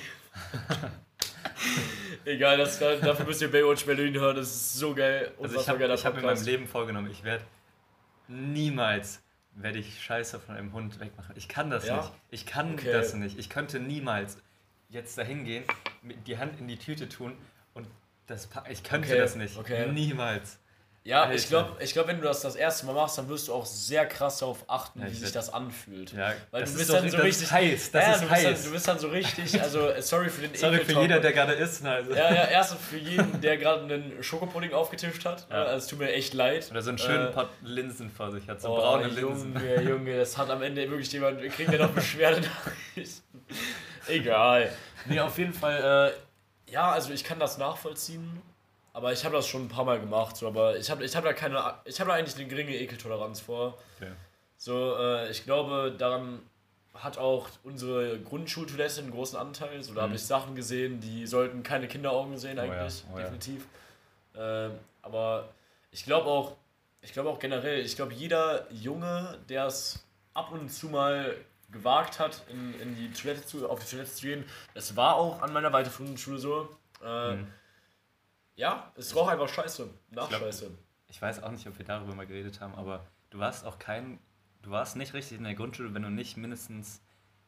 Egal, 2.26 2.58
das, 2.58 2.78
dafür 2.78 3.24
müsst 3.24 3.40
ihr 3.40 3.50
Baywatch 3.50 3.86
Berlin 3.86 4.14
hören, 4.14 4.36
das 4.36 4.48
ist 4.48 4.74
so 4.74 4.94
geil. 4.94 5.32
Also 5.40 5.58
ich 5.58 5.68
habe 5.68 5.88
hab 5.88 6.14
mir 6.14 6.20
in 6.20 6.26
meinem. 6.26 6.44
Leben 6.44 6.66
vorgenommen, 6.66 7.10
ich 7.10 7.24
werde 7.24 7.44
niemals 8.28 9.22
werde 9.62 9.78
ich 9.78 10.02
Scheiße 10.02 10.38
von 10.40 10.56
einem 10.56 10.72
Hund 10.72 11.00
wegmachen. 11.00 11.34
Ich 11.36 11.48
kann 11.48 11.70
das 11.70 11.86
Ja? 11.86 11.96
nicht. 11.98 12.12
Ich 12.30 12.46
kann 12.46 12.74
Okay. 12.74 12.92
das 12.92 13.14
nicht. 13.14 13.38
Ich 13.38 13.48
könnte 13.50 13.80
niemals 13.80 14.38
jetzt 14.88 15.18
dahin 15.18 15.44
gehen, 15.44 15.64
die 16.26 16.38
Hand 16.38 16.58
in 16.60 16.68
die 16.68 16.78
Tüte 16.78 17.08
tun 17.08 17.36
und 17.74 17.86
das 18.26 18.46
pa- 18.46 18.64
ich 18.68 18.82
könnte 18.82 19.08
Okay, 19.08 19.18
das 19.18 19.34
nicht. 19.36 19.56
okay. 19.58 19.90
Niemals. 19.92 20.58
Ja, 21.08 21.22
Alter. 21.22 21.34
ich 21.36 21.48
glaube, 21.48 21.82
ich 21.82 21.92
glaub, 21.94 22.06
wenn 22.06 22.18
du 22.20 22.24
das 22.24 22.42
das 22.42 22.54
erste 22.54 22.84
Mal 22.84 22.92
machst, 22.92 23.16
dann 23.16 23.28
wirst 23.30 23.48
du 23.48 23.54
auch 23.54 23.64
sehr 23.64 24.04
krass 24.04 24.40
darauf 24.40 24.62
achten, 24.68 25.00
Ja, 25.00 25.06
wie 25.06 25.10
ich 25.12 25.20
sich 25.20 25.32
das 25.32 25.50
anfühlt. 25.50 26.12
Ja, 26.12 26.34
Weil 26.50 26.60
das 26.60 26.74
du 26.74 26.78
ist 26.80 26.86
bist 26.88 26.92
dann 27.02 27.10
so 27.10 27.16
richtig 27.16 27.50
heiß. 27.50 27.90
Das 27.92 28.04
ja, 28.04 28.12
ist 28.12 28.20
du, 28.22 28.28
bist 28.28 28.44
dann, 28.44 28.52
heiß. 28.52 28.64
du 28.64 28.70
bist 28.72 28.88
dann 28.88 28.98
so 28.98 29.08
richtig, 29.08 29.62
also 29.62 29.88
äh, 29.88 30.02
sorry 30.02 30.28
für 30.28 30.42
den 30.46 30.54
Sorry 30.54 30.76
für 30.76 30.82
Ekeltalk. 30.82 31.02
jeder, 31.02 31.20
der 31.20 31.32
gerade 31.32 31.52
isst. 31.54 31.82
ne, 31.82 31.92
Also. 31.92 32.12
Ja, 32.12 32.34
ja, 32.34 32.44
erstens 32.44 32.80
für 32.82 32.98
jeden, 32.98 33.40
der 33.40 33.56
gerade 33.56 33.84
einen 33.84 34.22
Schokopudding 34.22 34.74
aufgetischt 34.74 35.24
hat. 35.24 35.46
Ja. 35.50 35.64
Also, 35.64 35.76
es 35.78 35.86
tut 35.86 35.98
mir 35.98 36.12
echt 36.12 36.34
leid. 36.34 36.68
Oder 36.70 36.82
so 36.82 36.90
einen 36.90 36.98
schönen 36.98 37.28
Äh, 37.28 37.32
Pot 37.32 37.48
Linsen 37.62 38.10
vor 38.10 38.30
sich 38.30 38.46
hat, 38.46 38.60
so 38.60 38.68
oh, 38.68 38.76
braune 38.76 39.06
Linsen. 39.08 39.54
Junge, 39.54 39.82
Junge, 39.82 40.16
das 40.18 40.36
hat 40.36 40.50
am 40.50 40.60
Ende 40.60 40.88
wirklich 40.90 41.10
jemand, 41.10 41.40
kriegt 41.52 41.72
ja 41.72 41.78
noch 41.78 41.92
Beschwerdenachrichten. 41.92 43.24
Egal. 44.08 44.70
Nee, 45.06 45.20
auf 45.20 45.38
jeden 45.38 45.54
Fall, 45.54 46.12
äh, 46.68 46.70
ja, 46.72 46.90
also 46.90 47.12
ich 47.14 47.24
kann 47.24 47.38
das 47.38 47.56
nachvollziehen, 47.56 48.42
aber 48.98 49.12
ich 49.12 49.24
habe 49.24 49.36
das 49.36 49.46
schon 49.46 49.66
ein 49.66 49.68
paar 49.68 49.84
Mal 49.84 50.00
gemacht, 50.00 50.36
so, 50.36 50.48
aber 50.48 50.76
ich 50.76 50.90
habe 50.90 51.04
ich 51.04 51.14
hab 51.14 51.22
da 51.22 51.32
keine, 51.32 51.56
ich 51.84 52.00
habe 52.00 52.10
da 52.10 52.16
eigentlich 52.16 52.34
eine 52.36 52.46
geringe 52.48 52.74
Ekeltoleranz 52.76 53.38
vor. 53.40 53.78
Okay. 53.96 54.10
So, 54.56 54.96
äh, 54.98 55.30
ich 55.30 55.44
glaube, 55.44 55.94
daran 55.96 56.40
hat 56.94 57.16
auch 57.16 57.46
unsere 57.62 58.18
Grundschultoilette 58.18 59.00
einen 59.02 59.12
großen 59.12 59.38
Anteil. 59.38 59.80
So, 59.84 59.94
da 59.94 60.00
habe 60.02 60.10
Mhm. 60.10 60.16
ich 60.16 60.26
Sachen 60.26 60.56
gesehen, 60.56 60.98
die 61.00 61.28
sollten 61.28 61.62
keine 61.62 61.86
Kinderaugen 61.86 62.36
sehen 62.38 62.58
Oh 62.58 62.64
ja, 62.64 62.72
eigentlich, 62.72 63.04
oh 63.12 63.16
ja. 63.16 63.22
definitiv. 63.22 63.66
Ähm, 64.36 64.72
aber 65.02 65.48
ich 65.92 66.04
glaube 66.04 66.26
auch, 66.28 66.56
ich 67.00 67.12
glaube 67.12 67.30
auch 67.30 67.38
generell, 67.38 67.78
ich 67.80 67.94
glaube 67.94 68.14
jeder 68.14 68.66
Junge, 68.72 69.38
der 69.48 69.66
es 69.66 70.04
ab 70.34 70.50
und 70.50 70.70
zu 70.70 70.88
mal 70.88 71.36
gewagt 71.70 72.18
hat, 72.18 72.42
in, 72.50 72.74
in 72.80 72.96
die 72.96 73.12
Toilette 73.12 73.46
zu, 73.46 73.68
auf 73.70 73.78
die 73.84 73.88
Toilette 73.90 74.10
zu 74.12 74.22
gehen, 74.26 74.44
das 74.74 74.96
war 74.96 75.14
auch 75.14 75.40
an 75.40 75.52
meiner 75.52 75.72
weiterführenden 75.72 76.18
Schule 76.18 76.38
so. 76.40 76.68
Äh, 77.04 77.34
Mhm. 77.36 77.46
Ja, 78.58 78.92
es 78.96 79.14
roch 79.14 79.28
einfach 79.28 79.48
scheiße, 79.48 79.88
nach 80.10 80.28
glaub- 80.28 80.40
Scheiße. 80.42 80.70
Ich 81.08 81.22
weiß 81.22 81.42
auch 81.42 81.50
nicht, 81.50 81.66
ob 81.66 81.78
wir 81.78 81.86
darüber 81.86 82.14
mal 82.14 82.26
geredet 82.26 82.60
haben, 82.60 82.74
aber 82.74 83.06
du 83.30 83.38
warst 83.38 83.64
auch 83.64 83.78
kein, 83.78 84.18
du 84.62 84.70
warst 84.70 84.96
nicht 84.96 85.14
richtig 85.14 85.38
in 85.38 85.44
der 85.44 85.54
Grundschule, 85.54 85.94
wenn 85.94 86.02
du 86.02 86.10
nicht 86.10 86.36
mindestens 86.36 87.00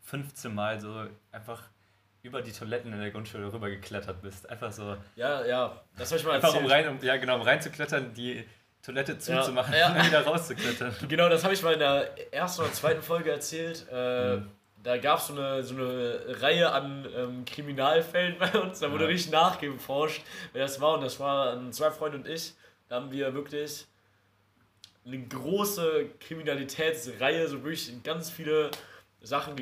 15 0.02 0.54
Mal 0.54 0.80
so 0.80 1.06
einfach 1.32 1.64
über 2.22 2.42
die 2.42 2.52
Toiletten 2.52 2.92
in 2.92 3.00
der 3.00 3.10
Grundschule 3.10 3.52
rüber 3.52 3.68
geklettert 3.68 4.22
bist. 4.22 4.48
Einfach 4.48 4.72
so, 4.72 4.96
Ja, 5.16 5.44
ja, 5.44 5.80
das 5.98 6.10
habe 6.10 6.20
ich 6.20 6.26
mal 6.26 6.32
einfach 6.36 6.48
erzählt. 6.54 6.64
um 6.64 6.70
rein, 6.70 6.88
um, 6.88 7.02
ja 7.02 7.16
genau, 7.16 7.36
um 7.36 7.42
reinzuklettern, 7.42 8.14
die 8.14 8.44
Toilette 8.82 9.18
zuzumachen 9.18 9.74
Ja. 9.74 9.88
und 9.88 9.96
dann 9.96 10.06
wieder 10.06 10.24
rauszuklettern. 10.24 10.94
Genau, 11.08 11.28
das 11.28 11.44
habe 11.44 11.52
ich 11.54 11.62
mal 11.62 11.72
in 11.74 11.80
der 11.80 12.32
ersten 12.32 12.62
oder 12.62 12.72
zweiten 12.72 13.02
Folge 13.02 13.30
erzählt. 13.30 13.86
Äh, 13.92 14.36
Mhm. 14.36 14.50
Da 14.82 14.96
gab 14.96 15.18
es 15.18 15.26
so 15.26 15.34
eine, 15.34 15.62
so 15.62 15.74
eine 15.74 16.40
Reihe 16.40 16.70
an 16.72 17.06
ähm, 17.14 17.44
Kriminalfällen 17.44 18.36
bei 18.38 18.50
uns. 18.58 18.80
Da 18.80 18.90
wurde 18.90 19.04
Ja. 19.04 19.10
richtig 19.10 19.32
nachgeforscht, 19.32 20.22
wer 20.52 20.62
das 20.64 20.80
war. 20.80 20.94
Und 20.94 21.02
das 21.02 21.20
waren 21.20 21.72
zwei 21.72 21.90
Freunde 21.90 22.18
und 22.18 22.26
ich. 22.28 22.54
Da 22.88 22.96
haben 22.96 23.10
wir 23.12 23.34
wirklich 23.34 23.86
eine 25.04 25.18
große 25.26 26.06
Kriminalitätsreihe, 26.20 27.46
so 27.48 27.62
wirklich 27.62 27.90
ganz 28.02 28.30
viele 28.30 28.70
Sachen 29.22 29.54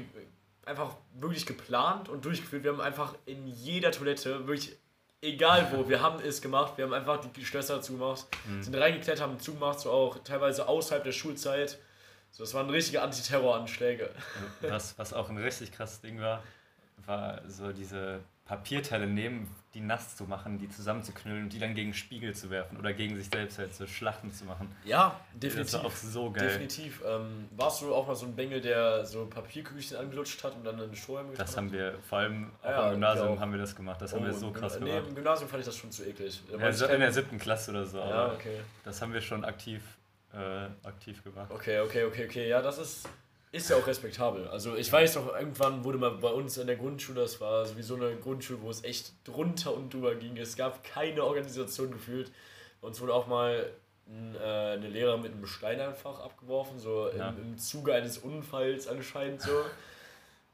einfach 0.64 0.94
wirklich 1.14 1.46
geplant 1.46 2.08
und 2.08 2.24
durchgeführt. 2.24 2.64
Wir 2.64 2.72
haben 2.72 2.80
einfach 2.80 3.14
in 3.26 3.46
jeder 3.46 3.90
Toilette, 3.90 4.46
wirklich 4.46 4.76
egal 5.20 5.68
wo, 5.72 5.88
wir 5.88 6.00
haben 6.02 6.20
es 6.24 6.40
gemacht. 6.42 6.74
Wir 6.76 6.84
haben 6.84 6.92
einfach 6.92 7.20
die 7.34 7.44
Schlösser 7.44 7.80
zugemacht, 7.80 8.26
Mhm. 8.46 8.62
sind 8.62 8.74
reingeklettert, 8.74 9.20
haben 9.22 9.38
zugemacht, 9.40 9.80
so 9.80 9.90
auch 9.90 10.18
teilweise 10.22 10.68
außerhalb 10.68 11.02
der 11.04 11.12
Schulzeit. 11.12 11.78
So, 12.30 12.44
das 12.44 12.54
waren 12.54 12.70
richtige 12.70 13.02
Antiterroranschläge. 13.02 14.10
Was, 14.62 14.98
was 14.98 15.12
auch 15.12 15.28
ein 15.30 15.38
richtig 15.38 15.72
krasses 15.72 16.00
Ding 16.00 16.20
war, 16.20 16.42
war 17.06 17.40
so 17.48 17.72
diese 17.72 18.20
Papierteile 18.44 19.06
nehmen, 19.06 19.54
die 19.74 19.80
nass 19.80 20.16
zu 20.16 20.24
machen, 20.24 20.58
die 20.58 20.70
zusammenzuknüllen 20.70 21.44
und 21.44 21.52
die 21.52 21.58
dann 21.58 21.74
gegen 21.74 21.92
Spiegel 21.92 22.34
zu 22.34 22.48
werfen 22.48 22.78
oder 22.78 22.94
gegen 22.94 23.14
sich 23.16 23.28
selbst 23.28 23.58
halt 23.58 23.74
so 23.74 23.86
Schlachten 23.86 24.32
zu 24.32 24.46
machen. 24.46 24.74
Ja, 24.84 25.20
Das 25.34 25.40
definitiv. 25.40 25.72
war 25.74 25.84
auch 25.84 25.92
so 25.92 26.30
geil. 26.30 26.44
Definitiv. 26.48 27.02
Ähm, 27.06 27.48
warst 27.56 27.82
du 27.82 27.94
auch 27.94 28.06
mal 28.06 28.16
so 28.16 28.24
ein 28.24 28.34
Bengel, 28.34 28.60
der 28.62 29.04
so 29.04 29.26
Papierkügelchen 29.26 29.98
angelutscht 29.98 30.42
hat 30.42 30.54
und 30.54 30.64
dann 30.64 30.80
einen 30.80 30.96
Strohhalm 30.96 31.30
getan 31.30 31.44
Das 31.46 31.56
haben 31.58 31.70
wir, 31.72 31.98
vor 32.08 32.18
allem 32.18 32.50
auch 32.62 32.66
Ah 32.66 32.70
ja, 32.70 32.84
im 32.86 32.90
Gymnasium 32.92 33.28
auch. 33.36 33.40
haben 33.40 33.52
wir 33.52 33.58
das 33.58 33.76
gemacht. 33.76 34.00
Das 34.00 34.12
haben 34.14 34.24
wir 34.24 34.32
so 34.32 34.48
im 34.48 34.54
krass 34.54 34.76
Gymna- 34.76 34.84
nee, 34.84 34.90
gemacht. 34.92 35.08
im 35.08 35.14
Gymnasium 35.14 35.50
fand 35.50 35.60
ich 35.60 35.66
das 35.66 35.76
schon 35.76 35.92
zu 35.92 36.04
eklig. 36.06 36.42
Ja, 36.58 36.72
so 36.72 36.86
in 36.86 37.00
der 37.00 37.12
siebten 37.12 37.38
Klasse 37.38 37.70
oder 37.72 37.84
so, 37.84 37.98
Ja, 37.98 38.32
okay. 38.32 38.60
das 38.84 39.02
haben 39.02 39.12
wir 39.12 39.20
schon 39.20 39.44
aktiv, 39.44 39.82
äh, 40.34 40.86
aktiv 40.86 41.22
gemacht. 41.24 41.50
Okay, 41.50 41.80
okay, 41.80 42.04
okay, 42.04 42.24
okay. 42.26 42.48
Ja, 42.48 42.60
das 42.62 42.78
ist, 42.78 43.08
ist 43.52 43.70
ja 43.70 43.76
auch 43.76 43.86
respektabel. 43.86 44.46
Also 44.48 44.76
ich 44.76 44.92
weiß 44.92 45.16
noch, 45.16 45.34
irgendwann 45.34 45.84
wurde 45.84 45.98
mal 45.98 46.10
bei 46.10 46.28
uns 46.30 46.58
in 46.58 46.66
der 46.66 46.76
Grundschule, 46.76 47.22
das 47.22 47.40
war 47.40 47.64
sowieso 47.66 47.94
eine 47.96 48.16
Grundschule, 48.16 48.60
wo 48.62 48.70
es 48.70 48.84
echt 48.84 49.12
drunter 49.24 49.74
und 49.74 49.92
drüber 49.92 50.14
ging. 50.14 50.36
Es 50.36 50.56
gab 50.56 50.84
keine 50.84 51.24
Organisation 51.24 51.90
gefühlt. 51.90 52.30
Bei 52.80 52.88
uns 52.88 53.00
wurde 53.00 53.14
auch 53.14 53.26
mal 53.26 53.70
ein, 54.06 54.34
äh, 54.36 54.38
eine 54.38 54.88
Lehrerin 54.88 55.20
mit 55.22 55.32
einem 55.32 55.46
Stein 55.46 55.80
einfach 55.80 56.20
abgeworfen, 56.20 56.78
so 56.78 57.10
Ja. 57.16 57.30
im, 57.30 57.38
im 57.52 57.58
Zuge 57.58 57.94
eines 57.94 58.18
Unfalls 58.18 58.86
anscheinend 58.88 59.42
so. 59.42 59.50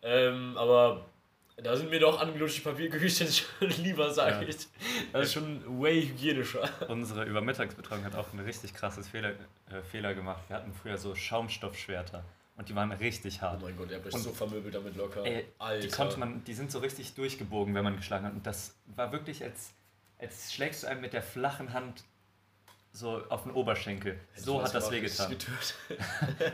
ähm, 0.02 0.56
aber 0.56 1.04
da 1.56 1.76
sind 1.76 1.90
mir 1.90 2.00
doch 2.00 2.20
angelutschte 2.20 2.62
Papierküchen 2.62 3.28
schon 3.32 3.68
lieber, 3.82 4.12
sag 4.12 4.42
Ja. 4.42 4.48
ich. 4.48 4.56
Das 5.12 5.26
ist 5.26 5.32
schon 5.34 5.80
way 5.80 6.02
hygienischer. 6.06 6.68
Unsere 6.88 7.24
Übermittagsbetreuung 7.24 8.04
hat 8.04 8.14
auch 8.16 8.32
ein 8.32 8.40
richtig 8.40 8.74
krasses 8.74 9.08
Fehler, 9.08 9.30
äh, 9.70 9.82
Fehler 9.90 10.14
gemacht. 10.14 10.42
Wir 10.48 10.56
hatten 10.56 10.72
früher 10.72 10.98
so 10.98 11.14
Schaumstoffschwerter 11.14 12.24
und 12.56 12.68
die 12.68 12.74
waren 12.74 12.90
richtig 12.92 13.38
Oh 13.38 13.42
hart. 13.42 13.62
mein 13.62 13.76
Gott, 13.76 13.92
hat 13.92 14.04
mich 14.04 14.14
Und- 14.14 14.22
so 14.22 14.32
vermöbelt 14.32 14.74
damit 14.74 14.96
locker. 14.96 15.24
Ey, 15.24 15.44
Alter. 15.58 15.86
die 15.86 15.92
konnte 15.92 16.18
man, 16.18 16.42
die 16.44 16.54
sind 16.54 16.70
so 16.72 16.80
richtig 16.80 17.14
durchgebogen, 17.14 17.74
wenn 17.74 17.84
man 17.84 17.96
geschlagen 17.96 18.26
hat. 18.26 18.32
Und 18.32 18.46
das 18.46 18.74
war 18.96 19.12
wirklich, 19.12 19.42
als, 19.42 19.70
als 20.18 20.52
schlägst 20.52 20.82
du 20.82 20.88
einem 20.88 21.00
mit 21.02 21.12
der 21.12 21.22
flachen 21.22 21.72
Hand 21.72 22.02
so 22.96 23.22
auf 23.28 23.42
den 23.42 23.50
Oberschenkel. 23.52 24.20
So 24.36 24.62
hat 24.62 24.72
das 24.72 24.88
wehgetan. 24.90 25.30
Getötet. 25.30 25.74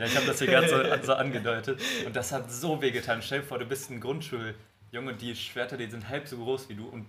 Ja, 0.00 0.06
ich 0.06 0.16
habe 0.16 0.26
das 0.26 0.38
hier 0.38 0.46
gerade 0.48 0.68
so, 1.00 1.06
so 1.06 1.12
angedeutet. 1.14 1.78
Und 2.06 2.16
das 2.16 2.32
hat 2.32 2.50
so 2.50 2.80
wehgetan. 2.80 3.20
Stell 3.20 3.40
dir 3.40 3.46
vor, 3.46 3.58
du 3.58 3.66
bist 3.66 3.90
ein 3.90 4.00
Grundschuljunge 4.00 4.54
und 4.98 5.20
die 5.20 5.34
Schwerter, 5.36 5.76
die 5.76 5.88
sind 5.90 6.08
halb 6.08 6.26
so 6.28 6.36
groß 6.36 6.68
wie 6.68 6.74
du 6.74 6.88
und 6.88 7.06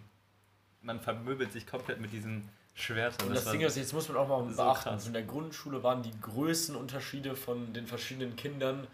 man 0.82 1.00
vermöbelt 1.00 1.52
sich 1.52 1.66
komplett 1.68 2.00
mit 2.00 2.12
diesen 2.12 2.50
Schwertern. 2.74 3.28
Und 3.28 3.36
das, 3.36 3.46
war 3.46 3.52
Ding 3.54 3.62
ist, 3.62 3.78
jetzt 3.78 3.94
muss 3.94 4.08
man 4.08 4.18
auch 4.18 4.28
mal 4.28 4.50
so 4.50 4.56
beachten, 4.56 4.90
krass. 4.90 5.08
in 5.08 5.14
der 5.14 5.24
Grundschule 5.24 5.84
waren 5.84 6.02
die 6.02 6.14
Größenunterschiede 6.22 7.36
von 7.36 7.74
den 7.74 7.86
verschiedenen 7.88 8.36
Kindern 8.36 8.88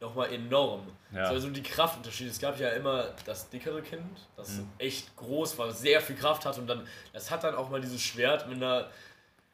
nochmal 0.00 0.32
enorm. 0.32 0.86
Ja. 1.12 1.24
Also 1.24 1.48
die 1.50 1.62
Kraftunterschiede. 1.62 2.30
Es 2.30 2.38
gab 2.38 2.58
ja 2.58 2.70
immer 2.70 3.10
das 3.24 3.48
dickere 3.50 3.82
Kind, 3.82 4.28
das 4.36 4.58
Mhm. 4.58 4.68
echt 4.78 5.16
groß 5.16 5.58
war, 5.58 5.72
sehr 5.72 6.00
viel 6.00 6.16
Kraft 6.16 6.44
hat 6.44 6.58
und 6.58 6.66
dann, 6.66 6.86
das 7.12 7.30
hat 7.30 7.44
dann 7.44 7.54
auch 7.54 7.70
mal 7.70 7.80
dieses 7.80 8.02
Schwert 8.02 8.48
mit 8.48 8.56
einer 8.58 8.90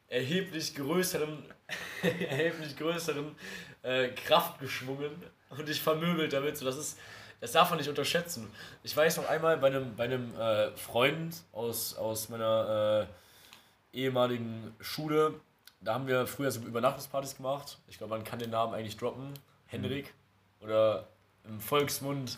erheblich 0.07 0.75
größeren, 0.75 1.43
erheblich 2.29 2.75
größeren 2.77 3.35
äh, 3.83 4.09
Kraft 4.09 4.59
geschwungen 4.59 5.11
und 5.49 5.69
ich 5.69 5.81
vermöbelt 5.81 6.33
damit. 6.33 6.57
So, 6.57 6.65
das 6.65 6.77
ist, 6.77 6.99
das 7.41 7.51
darf 7.51 7.69
man 7.69 7.79
nicht 7.79 7.89
unterschätzen. 7.89 8.49
Ich 8.83 8.95
weiß 8.95 9.17
noch 9.17 9.27
einmal 9.27 9.57
bei 9.57 9.67
einem, 9.67 9.95
bei 9.95 10.05
einem 10.05 10.33
äh, 10.39 10.71
Freund 10.77 11.35
aus, 11.51 11.95
aus 11.95 12.29
meiner 12.29 13.07
äh, 13.93 13.97
ehemaligen 13.97 14.73
Schule, 14.79 15.33
da 15.81 15.95
haben 15.95 16.07
wir 16.07 16.27
früher 16.27 16.51
so 16.51 16.61
Übernachtungspartys 16.61 17.35
gemacht. 17.35 17.79
Ich 17.87 17.97
glaube, 17.97 18.15
man 18.15 18.23
kann 18.23 18.39
den 18.39 18.51
Namen 18.51 18.73
eigentlich 18.73 18.97
droppen. 18.97 19.33
Henrik. 19.65 20.13
Oder 20.61 21.07
im 21.43 21.59
Volksmund. 21.59 22.37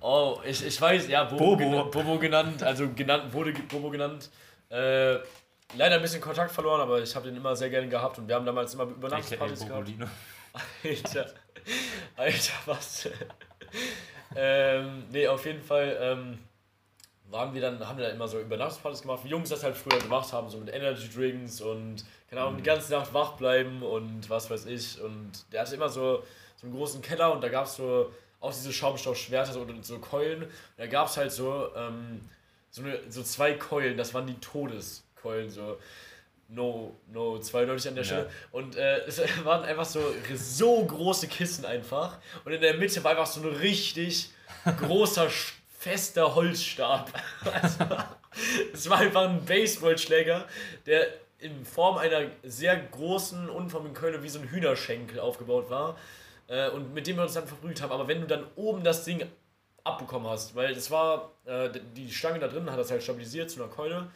Oh, 0.00 0.38
ich, 0.44 0.64
ich 0.64 0.78
weiß, 0.78 1.08
ja, 1.08 1.24
Bobo, 1.24 1.56
Bobo. 1.56 1.84
Bobo 1.90 2.18
genannt. 2.18 2.62
Also 2.62 2.90
genannt, 2.90 3.32
wurde 3.32 3.54
Bobo 3.54 3.88
genannt. 3.88 4.28
Äh, 4.68 5.14
leider 5.76 5.96
ein 5.96 6.02
bisschen 6.02 6.20
Kontakt 6.20 6.50
verloren, 6.50 6.82
aber 6.82 7.02
ich 7.02 7.16
habe 7.16 7.26
den 7.26 7.36
immer 7.36 7.56
sehr 7.56 7.70
gerne 7.70 7.88
gehabt 7.88 8.18
und 8.18 8.28
wir 8.28 8.34
haben 8.34 8.44
damals 8.44 8.74
immer 8.74 8.84
Übernachtungspartys 8.84 9.66
gehabt. 9.66 9.88
Alter. 10.84 11.26
Alter, 12.16 12.52
was? 12.66 13.08
Ähm, 14.36 15.04
nee, 15.10 15.26
auf 15.26 15.44
jeden 15.46 15.62
Fall 15.62 15.96
ähm, 16.00 16.38
waren 17.30 17.54
wir 17.54 17.60
dann, 17.60 17.86
haben 17.86 17.98
wir 17.98 18.06
dann 18.06 18.16
immer 18.16 18.28
so 18.28 18.40
Übernachtungspartys 18.40 19.02
gemacht, 19.02 19.20
wie 19.24 19.28
Jungs 19.28 19.48
das 19.48 19.62
halt 19.62 19.76
früher 19.76 19.98
gemacht 19.98 20.32
haben, 20.32 20.48
so 20.48 20.58
mit 20.58 20.72
Energy 20.72 21.08
Drinks 21.08 21.60
und 21.60 22.04
keine 22.28 22.42
Ahnung, 22.42 22.56
die 22.56 22.62
ganze 22.62 22.92
Nacht 22.92 23.12
wach 23.14 23.32
bleiben 23.32 23.82
und 23.82 24.28
was 24.28 24.50
weiß 24.50 24.66
ich. 24.66 25.00
Und 25.00 25.30
der 25.52 25.62
hatte 25.62 25.74
immer 25.74 25.88
so, 25.88 26.22
so 26.56 26.66
einen 26.66 26.74
großen 26.74 27.00
Keller 27.02 27.32
und 27.32 27.42
da 27.42 27.48
gab 27.48 27.66
es 27.66 27.76
so 27.76 28.12
auch 28.40 28.52
diese 28.52 28.72
Schaumstoffschwerter 28.72 29.52
so, 29.52 29.60
und 29.60 29.84
so 29.84 29.98
Keulen. 29.98 30.42
Und 30.42 30.50
da 30.76 30.86
gab 30.86 31.08
es 31.08 31.16
halt 31.16 31.32
so, 31.32 31.68
ähm, 31.74 32.20
so, 32.70 32.82
eine, 32.82 33.00
so 33.08 33.22
zwei 33.22 33.54
Keulen, 33.54 33.96
das 33.96 34.12
waren 34.12 34.26
die 34.26 34.38
Todeskeulen, 34.38 35.48
so 35.48 35.78
no, 36.48 36.96
no, 37.12 37.38
zweideutig 37.38 37.88
an 37.88 37.94
der 37.94 38.04
Ja. 38.04 38.08
Stelle. 38.08 38.30
Und 38.52 38.76
äh, 38.76 38.98
es 39.06 39.20
waren 39.44 39.64
einfach 39.64 39.84
so, 39.84 40.00
so 40.34 40.84
große 40.84 41.28
Kissen 41.28 41.64
einfach. 41.64 42.18
Und 42.44 42.52
in 42.52 42.60
der 42.60 42.74
Mitte 42.74 43.02
war 43.04 43.12
einfach 43.12 43.26
so 43.26 43.40
ein 43.40 43.54
richtig 43.56 44.30
großer, 44.78 45.28
fester 45.78 46.34
Holzstab. 46.34 47.12
Es 47.62 47.78
war, 47.80 48.16
es 48.72 48.90
war 48.90 48.98
einfach 48.98 49.22
ein 49.28 49.44
Baseballschläger, 49.44 50.46
der 50.86 51.06
in 51.38 51.64
Form 51.66 51.98
einer 51.98 52.28
sehr 52.42 52.76
großen, 52.76 53.50
unförmigen 53.50 53.94
Keule 53.94 54.22
wie 54.22 54.28
so 54.28 54.38
ein 54.38 54.48
Hühnerschenkel 54.48 55.20
aufgebaut 55.20 55.68
war. 55.68 55.98
Äh, 56.46 56.70
und 56.70 56.94
mit 56.94 57.06
dem 57.06 57.16
wir 57.16 57.22
uns 57.24 57.34
dann 57.34 57.46
verbrüht 57.46 57.82
haben. 57.82 57.92
Aber 57.92 58.08
wenn 58.08 58.20
du 58.20 58.26
dann 58.26 58.46
oben 58.56 58.82
das 58.84 59.04
Ding 59.04 59.26
abbekommen 59.82 60.28
hast, 60.28 60.54
weil 60.54 60.74
das 60.74 60.90
war, 60.90 61.32
äh, 61.44 61.68
die 61.94 62.10
Stange 62.10 62.38
da 62.38 62.48
drin 62.48 62.70
hat 62.70 62.78
das 62.78 62.90
halt 62.90 63.02
stabilisiert 63.02 63.50
zu 63.50 63.62
einer 63.62 63.70
Keule. 63.70 64.10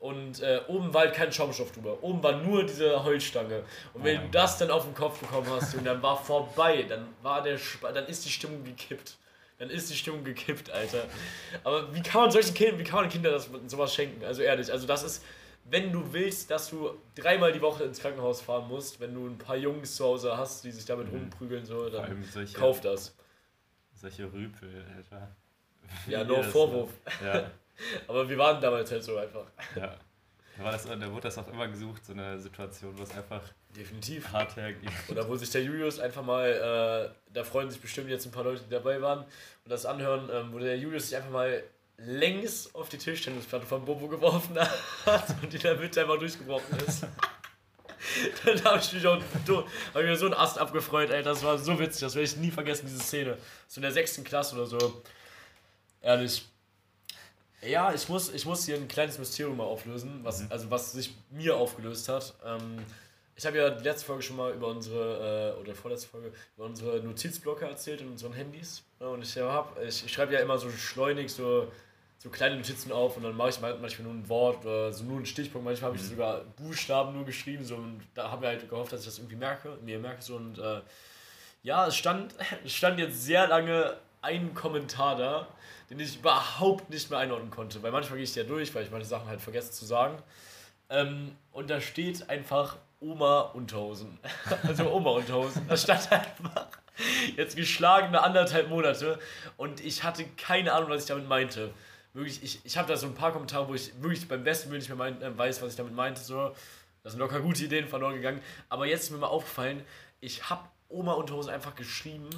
Und 0.00 0.40
äh, 0.40 0.62
oben 0.66 0.92
war 0.94 1.02
halt 1.02 1.14
kein 1.14 1.30
Schaumstoff 1.30 1.72
drüber. 1.72 2.02
Oben 2.02 2.22
war 2.22 2.32
nur 2.40 2.64
diese 2.64 3.04
Holzstange. 3.04 3.62
Und 3.92 4.02
wenn 4.02 4.18
Oh 4.18 4.22
du 4.24 4.28
das 4.30 4.56
dann 4.58 4.70
auf 4.70 4.84
den 4.84 4.94
Kopf 4.94 5.20
bekommen 5.20 5.46
hast 5.50 5.74
und 5.74 5.84
dann 5.84 6.02
war 6.02 6.16
vorbei, 6.16 6.84
dann 6.88 7.06
war 7.22 7.42
der 7.42 7.54
Sp 7.60 7.84
dann 7.92 8.06
ist 8.06 8.24
die 8.24 8.30
Stimmung 8.30 8.64
gekippt. 8.64 9.18
Dann 9.58 9.68
ist 9.68 9.90
die 9.90 9.94
Stimmung 9.94 10.24
gekippt, 10.24 10.70
Alter. 10.70 11.04
Aber 11.64 11.94
wie 11.94 12.00
kann 12.02 12.22
man 12.22 12.30
solchen 12.30 12.54
Kindern, 12.54 12.78
wie 12.78 12.84
kann 12.84 13.00
man 13.02 13.10
Kindern 13.10 13.34
das, 13.34 13.50
sowas 13.66 13.94
schenken? 13.94 14.24
Also 14.24 14.40
ehrlich, 14.40 14.72
also 14.72 14.86
das 14.86 15.02
ist, 15.02 15.22
wenn 15.64 15.92
du 15.92 16.02
willst, 16.14 16.50
dass 16.50 16.70
du 16.70 16.92
dreimal 17.14 17.52
die 17.52 17.60
Woche 17.60 17.84
ins 17.84 18.00
Krankenhaus 18.00 18.40
fahren 18.40 18.68
musst, 18.68 19.00
wenn 19.00 19.12
du 19.14 19.26
ein 19.26 19.36
paar 19.36 19.56
Jungs 19.56 19.96
zu 19.96 20.06
Hause 20.06 20.34
hast, 20.34 20.64
die 20.64 20.70
sich 20.70 20.86
damit 20.86 21.08
Mhm. 21.12 21.18
rumprügeln, 21.18 21.66
so, 21.66 21.90
dann 21.90 22.24
solche, 22.32 22.56
kauf 22.58 22.80
das. 22.80 23.14
solche 23.92 24.32
Rüpel, 24.32 24.82
Alter. 24.96 25.36
Ja, 26.08 26.24
no 26.24 26.36
das- 26.36 26.46
Vorwurf. 26.46 26.90
Ja, 27.22 27.50
Aber 28.08 28.28
wir 28.28 28.38
waren 28.38 28.60
damals 28.60 28.90
halt 28.90 29.04
so 29.04 29.16
einfach. 29.16 29.46
ja. 29.76 29.96
Da, 30.56 30.64
war 30.64 30.72
das, 30.72 30.84
da 30.84 31.10
wurde 31.10 31.22
das 31.22 31.38
auch 31.38 31.48
immer 31.48 31.68
gesucht, 31.68 32.04
so 32.04 32.12
eine 32.12 32.38
Situation, 32.38 32.96
wo 32.98 33.02
es 33.02 33.12
einfach 33.12 33.40
Definitiv. 33.74 34.30
hart 34.30 34.56
hergeht. 34.56 34.90
Oder 35.08 35.26
wo 35.26 35.34
sich 35.34 35.48
der 35.50 35.62
Julius 35.62 35.98
einfach 35.98 36.22
mal, 36.22 36.48
äh, 36.48 37.32
da 37.32 37.44
freuen 37.44 37.70
sich 37.70 37.80
bestimmt 37.80 38.10
jetzt 38.10 38.26
ein 38.26 38.32
paar 38.32 38.44
Leute, 38.44 38.62
die 38.64 38.70
dabei 38.70 39.00
waren 39.00 39.20
und 39.20 39.70
das 39.70 39.86
anhören, 39.86 40.28
ähm, 40.30 40.52
wo 40.52 40.58
der 40.58 40.76
Julius 40.76 41.08
sich 41.08 41.16
einfach 41.16 41.30
mal 41.30 41.62
längs 41.96 42.74
auf 42.74 42.88
die 42.88 42.98
Tischtennisplatte 42.98 43.66
von 43.66 43.84
Bobo 43.84 44.08
geworfen 44.08 44.58
hat 44.58 45.34
und 45.42 45.52
die 45.52 45.56
in 45.56 45.62
der 45.62 45.76
Mitte 45.76 46.02
einfach 46.02 46.18
durchgebrochen 46.18 46.78
ist. 46.86 47.06
Dann 48.44 48.64
habe 48.64 48.78
ich 48.78 48.92
mich 48.92 49.06
auch 49.06 49.20
hab 49.94 50.02
mir 50.02 50.16
so 50.16 50.26
einen 50.26 50.34
Ast 50.34 50.58
abgefreut, 50.58 51.10
ey, 51.10 51.22
das 51.22 51.42
war 51.42 51.58
so 51.58 51.78
witzig, 51.78 52.00
das 52.00 52.14
werde 52.14 52.24
ich 52.24 52.36
nie 52.36 52.50
vergessen, 52.50 52.86
diese 52.86 53.00
Szene. 53.00 53.36
So 53.68 53.78
in 53.78 53.82
der 53.82 53.92
sechsten 53.92 54.24
Klasse 54.24 54.56
oder 54.56 54.66
so. 54.66 55.02
Ehrlich. 56.02 56.44
Ja, 57.62 57.92
ich 57.92 58.08
muss, 58.08 58.32
ich 58.32 58.46
muss 58.46 58.64
hier 58.64 58.76
ein 58.76 58.88
kleines 58.88 59.18
Mysterium 59.18 59.58
mal 59.58 59.64
auflösen, 59.64 60.20
was, 60.22 60.50
also 60.50 60.70
was 60.70 60.92
sich 60.92 61.14
mir 61.30 61.56
aufgelöst 61.56 62.08
hat. 62.08 62.34
Ähm, 62.44 62.78
ich 63.36 63.44
habe 63.44 63.58
ja 63.58 63.70
die 63.70 63.84
letzte 63.84 64.06
Folge 64.06 64.22
schon 64.22 64.36
mal 64.36 64.52
über 64.52 64.68
unsere, 64.68 65.54
äh, 65.56 65.60
oder 65.60 65.74
vorletzte 65.74 66.08
Folge, 66.08 66.32
über 66.56 66.66
unsere 66.66 67.00
Notizblocke 67.00 67.66
erzählt 67.66 68.00
in 68.00 68.08
unseren 68.08 68.32
Handys. 68.32 68.82
Ja, 68.98 69.08
und 69.08 69.22
ich, 69.22 69.36
hab, 69.36 69.78
ich, 69.82 70.04
ich 70.06 70.12
schreibe 70.12 70.32
ja 70.32 70.40
immer 70.40 70.56
so 70.58 70.70
schleunig 70.70 71.32
so, 71.32 71.70
so 72.18 72.30
kleine 72.30 72.56
Notizen 72.56 72.92
auf 72.92 73.16
und 73.18 73.24
dann 73.24 73.36
mache 73.36 73.50
ich 73.50 73.60
mal- 73.60 73.76
manchmal 73.78 74.08
nur 74.08 74.14
ein 74.22 74.28
Wort 74.30 74.64
oder 74.64 74.92
so 74.92 75.04
nur 75.04 75.16
einen 75.16 75.26
Stichpunkt. 75.26 75.64
Manchmal 75.66 75.90
habe 75.90 75.98
ich 76.00 76.06
sogar 76.06 76.40
Buchstaben 76.56 77.12
nur 77.14 77.24
geschrieben 77.26 77.64
so, 77.64 77.76
und 77.76 78.00
da 78.14 78.30
haben 78.30 78.40
wir 78.40 78.48
halt 78.48 78.68
gehofft, 78.70 78.92
dass 78.92 79.00
ich 79.00 79.06
das 79.06 79.18
irgendwie 79.18 79.36
merke, 79.36 79.76
mir 79.84 79.98
merke 79.98 80.22
so 80.22 80.36
und 80.36 80.58
äh, 80.58 80.80
ja, 81.62 81.86
es 81.86 81.96
stand, 81.96 82.34
es 82.64 82.72
stand 82.72 82.98
jetzt 82.98 83.22
sehr 83.22 83.46
lange 83.48 83.96
ein 84.22 84.54
Kommentar 84.54 85.16
da, 85.16 85.48
den 85.90 85.98
ich 85.98 86.16
überhaupt 86.16 86.88
nicht 86.88 87.10
mehr 87.10 87.18
einordnen 87.18 87.50
konnte, 87.50 87.82
weil 87.82 87.90
manchmal 87.90 88.16
gehe 88.16 88.24
ich 88.24 88.34
ja 88.34 88.44
durch, 88.44 88.74
weil 88.74 88.84
ich 88.84 88.90
meine 88.90 89.04
Sachen 89.04 89.26
halt 89.26 89.40
vergesse 89.40 89.72
zu 89.72 89.84
sagen. 89.84 90.16
Ähm, 90.88 91.36
und 91.52 91.68
da 91.68 91.80
steht 91.80 92.30
einfach 92.30 92.76
Oma 93.00 93.40
Unterhosen. 93.40 94.18
Also 94.62 94.90
Oma 94.90 95.10
Unterhosen. 95.10 95.66
Da 95.68 95.76
stand 95.76 96.10
einfach 96.12 96.68
jetzt 97.36 97.56
geschlagene 97.56 98.22
anderthalb 98.22 98.68
Monate 98.68 99.18
und 99.56 99.80
ich 99.80 100.04
hatte 100.04 100.24
keine 100.36 100.72
Ahnung, 100.72 100.90
was 100.90 101.02
ich 101.02 101.08
damit 101.08 101.28
meinte. 101.28 101.72
Wirklich, 102.12 102.42
ich, 102.42 102.60
ich 102.64 102.76
habe 102.76 102.88
da 102.88 102.96
so 102.96 103.06
ein 103.06 103.14
paar 103.14 103.32
Kommentare, 103.32 103.68
wo 103.68 103.74
ich 103.74 103.92
wirklich 104.02 104.26
beim 104.28 104.42
besten 104.44 104.70
Willen 104.70 104.80
nicht 104.80 104.88
mehr 104.88 104.98
mein, 104.98 105.20
äh, 105.22 105.36
weiß, 105.36 105.62
was 105.62 105.70
ich 105.70 105.76
damit 105.76 105.94
meinte. 105.94 106.20
So. 106.20 106.54
Da 107.02 107.10
sind 107.10 107.18
locker 107.18 107.40
gute 107.40 107.64
Ideen 107.64 107.88
verloren 107.88 108.14
gegangen. 108.14 108.42
Aber 108.68 108.86
jetzt 108.86 109.04
ist 109.04 109.10
mir 109.10 109.18
mal 109.18 109.28
aufgefallen, 109.28 109.82
ich 110.20 110.50
habe 110.50 110.62
Oma 110.88 111.12
Unterhosen 111.14 111.52
einfach 111.52 111.74
geschrieben, 111.74 112.28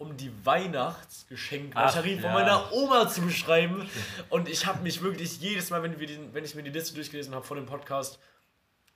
um 0.00 0.16
die 0.16 0.32
Weihnachtsgeschenkbatterie 0.44 2.14
Ach, 2.18 2.22
von 2.22 2.30
ja. 2.30 2.34
meiner 2.34 2.72
Oma 2.72 3.08
zu 3.08 3.20
beschreiben. 3.22 3.88
Und 4.30 4.48
ich 4.48 4.66
habe 4.66 4.82
mich 4.82 5.02
wirklich 5.02 5.40
jedes 5.40 5.70
Mal, 5.70 5.82
wenn, 5.82 6.00
wir 6.00 6.06
den, 6.06 6.32
wenn 6.34 6.44
ich 6.44 6.54
mir 6.54 6.62
die 6.62 6.70
Liste 6.70 6.94
durchgelesen 6.94 7.34
habe 7.34 7.44
vor 7.44 7.56
dem 7.56 7.66
Podcast, 7.66 8.18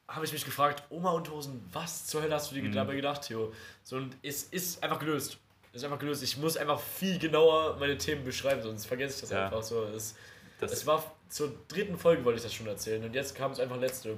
habe 0.08 0.24
ich 0.24 0.32
mich 0.32 0.44
gefragt, 0.44 0.82
Oma 0.90 1.10
Unterhosen, 1.12 1.62
was 1.72 2.06
zur 2.06 2.22
Hölle 2.22 2.34
hast 2.34 2.50
du 2.50 2.54
dir 2.54 2.62
Mhm. 2.64 2.72
dabei 2.72 2.94
gedacht, 2.96 3.22
Theo? 3.22 3.52
So, 3.82 3.96
und 3.96 4.16
es 4.22 4.44
ist 4.44 4.82
einfach 4.82 4.98
gelöst. 4.98 5.38
Es 5.72 5.78
ist 5.82 5.84
einfach 5.84 5.98
gelöst. 5.98 6.22
Ich 6.22 6.36
muss 6.36 6.56
einfach 6.56 6.80
viel 6.80 7.18
genauer 7.18 7.76
meine 7.78 7.98
Themen 7.98 8.24
beschreiben, 8.24 8.62
sonst 8.62 8.86
vergesse 8.86 9.16
ich 9.16 9.20
das 9.22 9.30
Ja. 9.30 9.44
einfach 9.46 9.62
so. 9.62 9.84
Es, 9.84 10.14
Das, 10.60 10.72
es 10.72 10.86
war 10.86 11.04
zur 11.28 11.52
dritten 11.68 11.98
Folge, 11.98 12.24
wollte 12.24 12.38
ich 12.38 12.42
das 12.44 12.54
schon 12.54 12.66
erzählen. 12.66 13.04
Und 13.04 13.12
jetzt 13.14 13.34
kam 13.34 13.50
es 13.52 13.60
einfach 13.60 13.76
letzte. 13.78 14.16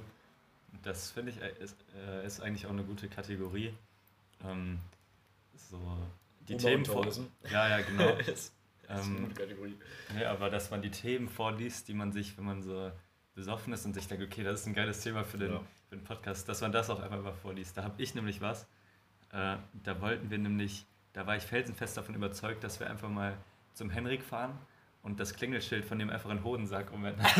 das 0.83 1.11
finde 1.11 1.31
ich, 1.31 1.41
äh, 1.41 1.51
ist, 1.63 1.75
äh, 2.07 2.25
ist 2.25 2.41
eigentlich 2.41 2.65
auch 2.65 2.71
eine 2.71 2.83
gute 2.83 3.07
Kategorie. 3.09 3.73
Ähm, 4.45 4.79
so, 5.69 5.79
die 6.47 6.53
Oma 6.55 6.61
Themen 6.63 6.85
vor. 6.85 6.95
Unterhosen. 6.97 7.31
Ja, 7.51 7.69
ja, 7.69 7.81
genau. 7.81 8.15
das 8.17 8.27
ist 8.27 8.53
eine 8.87 9.01
ähm, 9.01 9.21
gute 9.27 9.41
Kategorie. 9.41 9.77
Nee, 10.15 10.25
aber 10.25 10.49
dass 10.49 10.71
man 10.71 10.81
die 10.81 10.91
Themen 10.91 11.27
vorliest, 11.29 11.87
die 11.87 11.93
man 11.93 12.11
sich, 12.11 12.37
wenn 12.37 12.45
man 12.45 12.61
so 12.61 12.91
besoffen 13.35 13.73
ist 13.73 13.85
und 13.85 13.93
sich 13.93 14.07
denkt, 14.07 14.23
okay, 14.23 14.43
das 14.43 14.61
ist 14.61 14.65
ein 14.67 14.73
geiles 14.73 15.01
Thema 15.01 15.23
für 15.23 15.37
den, 15.37 15.51
Ja. 15.53 15.61
für 15.89 15.95
den 15.95 16.03
Podcast, 16.03 16.47
dass 16.49 16.61
man 16.61 16.71
das 16.71 16.89
auch 16.89 16.99
einmal 17.01 17.19
mal 17.19 17.33
vorliest. 17.33 17.77
Da 17.77 17.83
habe 17.83 18.01
ich 18.01 18.15
nämlich 18.15 18.41
was. 18.41 18.63
Äh, 19.31 19.57
da 19.73 20.01
wollten 20.01 20.29
wir 20.31 20.37
nämlich, 20.37 20.85
da 21.13 21.27
war 21.27 21.35
ich 21.35 21.43
felsenfest 21.43 21.97
davon 21.97 22.15
überzeugt, 22.15 22.63
dass 22.63 22.79
wir 22.79 22.89
einfach 22.89 23.09
mal 23.09 23.37
zum 23.73 23.89
Henrik 23.89 24.23
fahren 24.23 24.57
und 25.03 25.19
das 25.19 25.33
Klingelschild 25.35 25.85
von 25.85 25.99
dem 25.99 26.09
einfach 26.09 26.29
in 26.31 26.43
Hodensack 26.43 26.91
umwenden. 26.91 27.21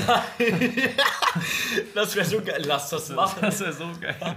Das 1.94 2.16
wäre 2.16 2.26
so 2.26 2.42
geil. 2.42 2.64
Lass 2.66 2.90
das 2.90 3.10
machen. 3.10 3.40
Das 3.42 3.60
wäre 3.60 3.74
so 3.74 3.92
geil. 4.00 4.36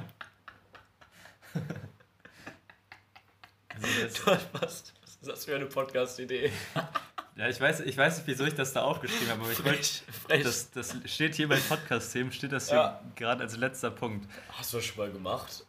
Also 3.82 4.24
das, 4.24 4.26
Was, 4.52 4.92
was 5.02 5.16
ist 5.16 5.26
das 5.28 5.44
für 5.44 5.54
eine 5.56 5.66
Podcast-Idee? 5.66 6.50
ja, 7.36 7.48
ich 7.48 7.60
weiß, 7.60 7.80
ich 7.80 7.96
weiß 7.96 8.18
nicht, 8.18 8.26
wieso 8.26 8.44
ich 8.44 8.54
das 8.54 8.72
da 8.72 8.82
aufgeschrieben 8.82 9.28
habe, 9.30 9.42
aber 9.42 9.52
ich 9.52 9.64
wollte, 9.64 9.82
frech. 10.26 10.42
das, 10.42 10.70
das 10.70 10.96
steht 11.06 11.34
hier 11.34 11.48
bei 11.48 11.56
Podcast-Themen, 11.56 12.32
steht 12.32 12.52
das 12.52 12.68
hier 12.68 12.78
Ja. 12.78 13.00
gerade 13.16 13.42
als 13.42 13.56
letzter 13.56 13.90
Punkt. 13.90 14.28
Hast 14.52 14.72
du 14.72 14.78
das 14.78 14.86
schon 14.86 14.98
mal 14.98 15.10
gemacht? 15.12 15.64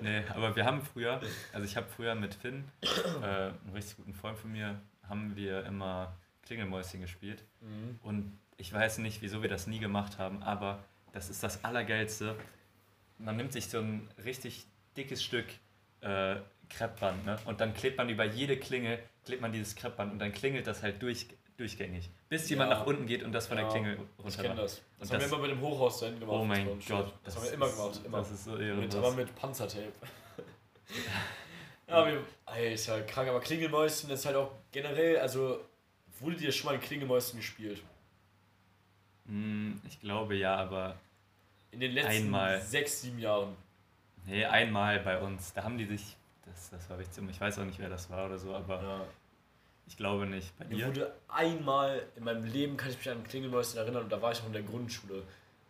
Nee, 0.00 0.22
aber 0.34 0.54
wir 0.54 0.64
haben 0.64 0.82
früher, 0.82 1.20
also 1.52 1.64
ich 1.64 1.76
habe 1.76 1.86
früher 1.88 2.14
mit 2.14 2.34
Finn, 2.34 2.64
äh, 2.82 3.24
einem 3.26 3.54
richtig 3.74 3.96
guten 3.96 4.14
Freund 4.14 4.38
von 4.38 4.52
mir, 4.52 4.80
haben 5.08 5.34
wir 5.34 5.64
immer 5.64 6.14
Klingelmäuschen 6.46 7.00
gespielt. 7.00 7.42
Mhm. 7.60 7.98
Und 8.02 8.38
ich 8.58 8.72
weiß 8.72 8.98
nicht, 8.98 9.22
wieso 9.22 9.42
wir 9.42 9.48
das 9.48 9.66
nie 9.66 9.78
gemacht 9.80 10.18
haben, 10.18 10.42
aber 10.42 10.78
das 11.12 11.30
ist 11.30 11.42
das 11.42 11.64
Allergeilste. 11.64 12.36
Man 13.18 13.36
nimmt 13.36 13.52
sich 13.52 13.68
so 13.68 13.78
ein 13.80 14.08
richtig 14.24 14.66
dickes 14.96 15.22
Stück 15.24 15.46
äh, 16.00 16.36
Kreppband 16.68 17.24
ne? 17.26 17.38
und 17.46 17.60
dann 17.60 17.74
klebt 17.74 17.96
man 17.98 18.08
über 18.08 18.24
jede 18.24 18.56
Klingel, 18.58 18.98
klebt 19.24 19.40
man 19.42 19.52
dieses 19.52 19.74
Kreppband 19.76 20.12
und 20.12 20.18
dann 20.18 20.32
klingelt 20.32 20.66
das 20.66 20.82
halt 20.82 21.00
durch, 21.02 21.26
durchgängig. 21.56 22.10
Bis 22.28 22.48
jemand 22.50 22.70
Ja. 22.70 22.78
nach 22.78 22.86
unten 22.86 23.06
geht 23.06 23.22
und 23.22 23.32
das 23.32 23.46
von 23.46 23.56
der 23.56 23.66
Ja, 23.66 23.72
Klingel 23.72 23.98
Ich 24.18 24.24
runter 24.24 24.42
kenne 24.42 24.54
macht. 24.54 24.64
das. 24.64 24.74
Das 24.74 24.82
Und 24.82 25.00
haben 25.00 25.10
wir 25.10 25.18
das- 25.18 25.32
immer 25.32 25.40
bei 25.40 25.48
dem 25.48 25.60
Hochhaus 25.60 26.00
da 26.00 26.06
hinten 26.06 26.20
gemacht. 26.20 26.36
Oh 26.38 26.44
mein 26.44 26.66
Das 26.66 26.74
war 26.74 26.80
schon- 26.82 26.96
Gott. 27.06 27.14
Das, 27.24 27.36
haben 27.36 27.44
wir 27.44 27.52
immer 27.52 27.68
gemacht. 27.68 28.00
Immer. 28.04 28.18
Das 28.18 28.30
ist 28.30 28.44
so 28.44 28.50
mit, 28.52 28.60
ehrenlos. 28.62 28.94
aber 28.96 29.10
mit 29.12 29.34
Panzertape. 29.34 29.92
ja, 31.88 32.06
wir, 32.06 32.22
ey, 32.54 32.74
ist 32.74 32.86
ja 32.86 33.00
krank, 33.00 33.28
aber 33.28 33.40
Klingelmäuschen 33.40 34.10
ist 34.10 34.26
halt 34.26 34.36
auch 34.36 34.52
generell, 34.72 35.18
also 35.18 35.60
wurde 36.20 36.36
dir 36.36 36.52
schon 36.52 36.66
mal 36.66 36.74
ein 36.74 36.80
Klingelmäuschen 36.80 37.38
gespielt? 37.38 37.82
Hm, 39.26 39.80
ich 39.86 40.00
glaube 40.00 40.34
ja, 40.36 40.56
aber 40.56 40.96
In 41.70 41.80
den 41.80 41.92
letzten 41.92 42.10
Einmal. 42.10 42.60
sechs, 42.60 43.02
sieben 43.02 43.18
Jahren. 43.18 43.56
nee, 44.26 44.44
einmal 44.44 45.00
bei 45.00 45.18
uns. 45.20 45.52
Da 45.52 45.64
haben 45.64 45.76
die 45.78 45.84
sich, 45.86 46.16
das, 46.52 46.70
das 46.70 46.90
war 46.90 46.98
richtig, 46.98 47.22
ich 47.30 47.40
weiß 47.40 47.58
auch 47.58 47.64
nicht, 47.64 47.78
wer 47.78 47.88
das 47.88 48.08
war 48.10 48.26
oder 48.26 48.38
so, 48.38 48.54
aber 48.54 48.82
Ja. 48.82 49.00
ich 49.86 49.96
glaube 49.96 50.26
nicht. 50.26 50.56
Bei 50.58 50.64
Mir 50.66 50.86
wurde 50.88 51.14
einmal 51.28 52.02
in 52.16 52.24
meinem 52.24 52.44
Leben, 52.44 52.76
kann 52.76 52.90
ich 52.90 52.98
mich 52.98 53.10
an 53.10 53.22
Klingelmäuschen 53.24 53.78
erinnern, 53.78 54.04
und 54.04 54.10
da 54.12 54.20
war 54.20 54.32
ich 54.32 54.38
noch 54.40 54.46
in 54.46 54.52
der 54.52 54.62
Grundschule. 54.62 55.22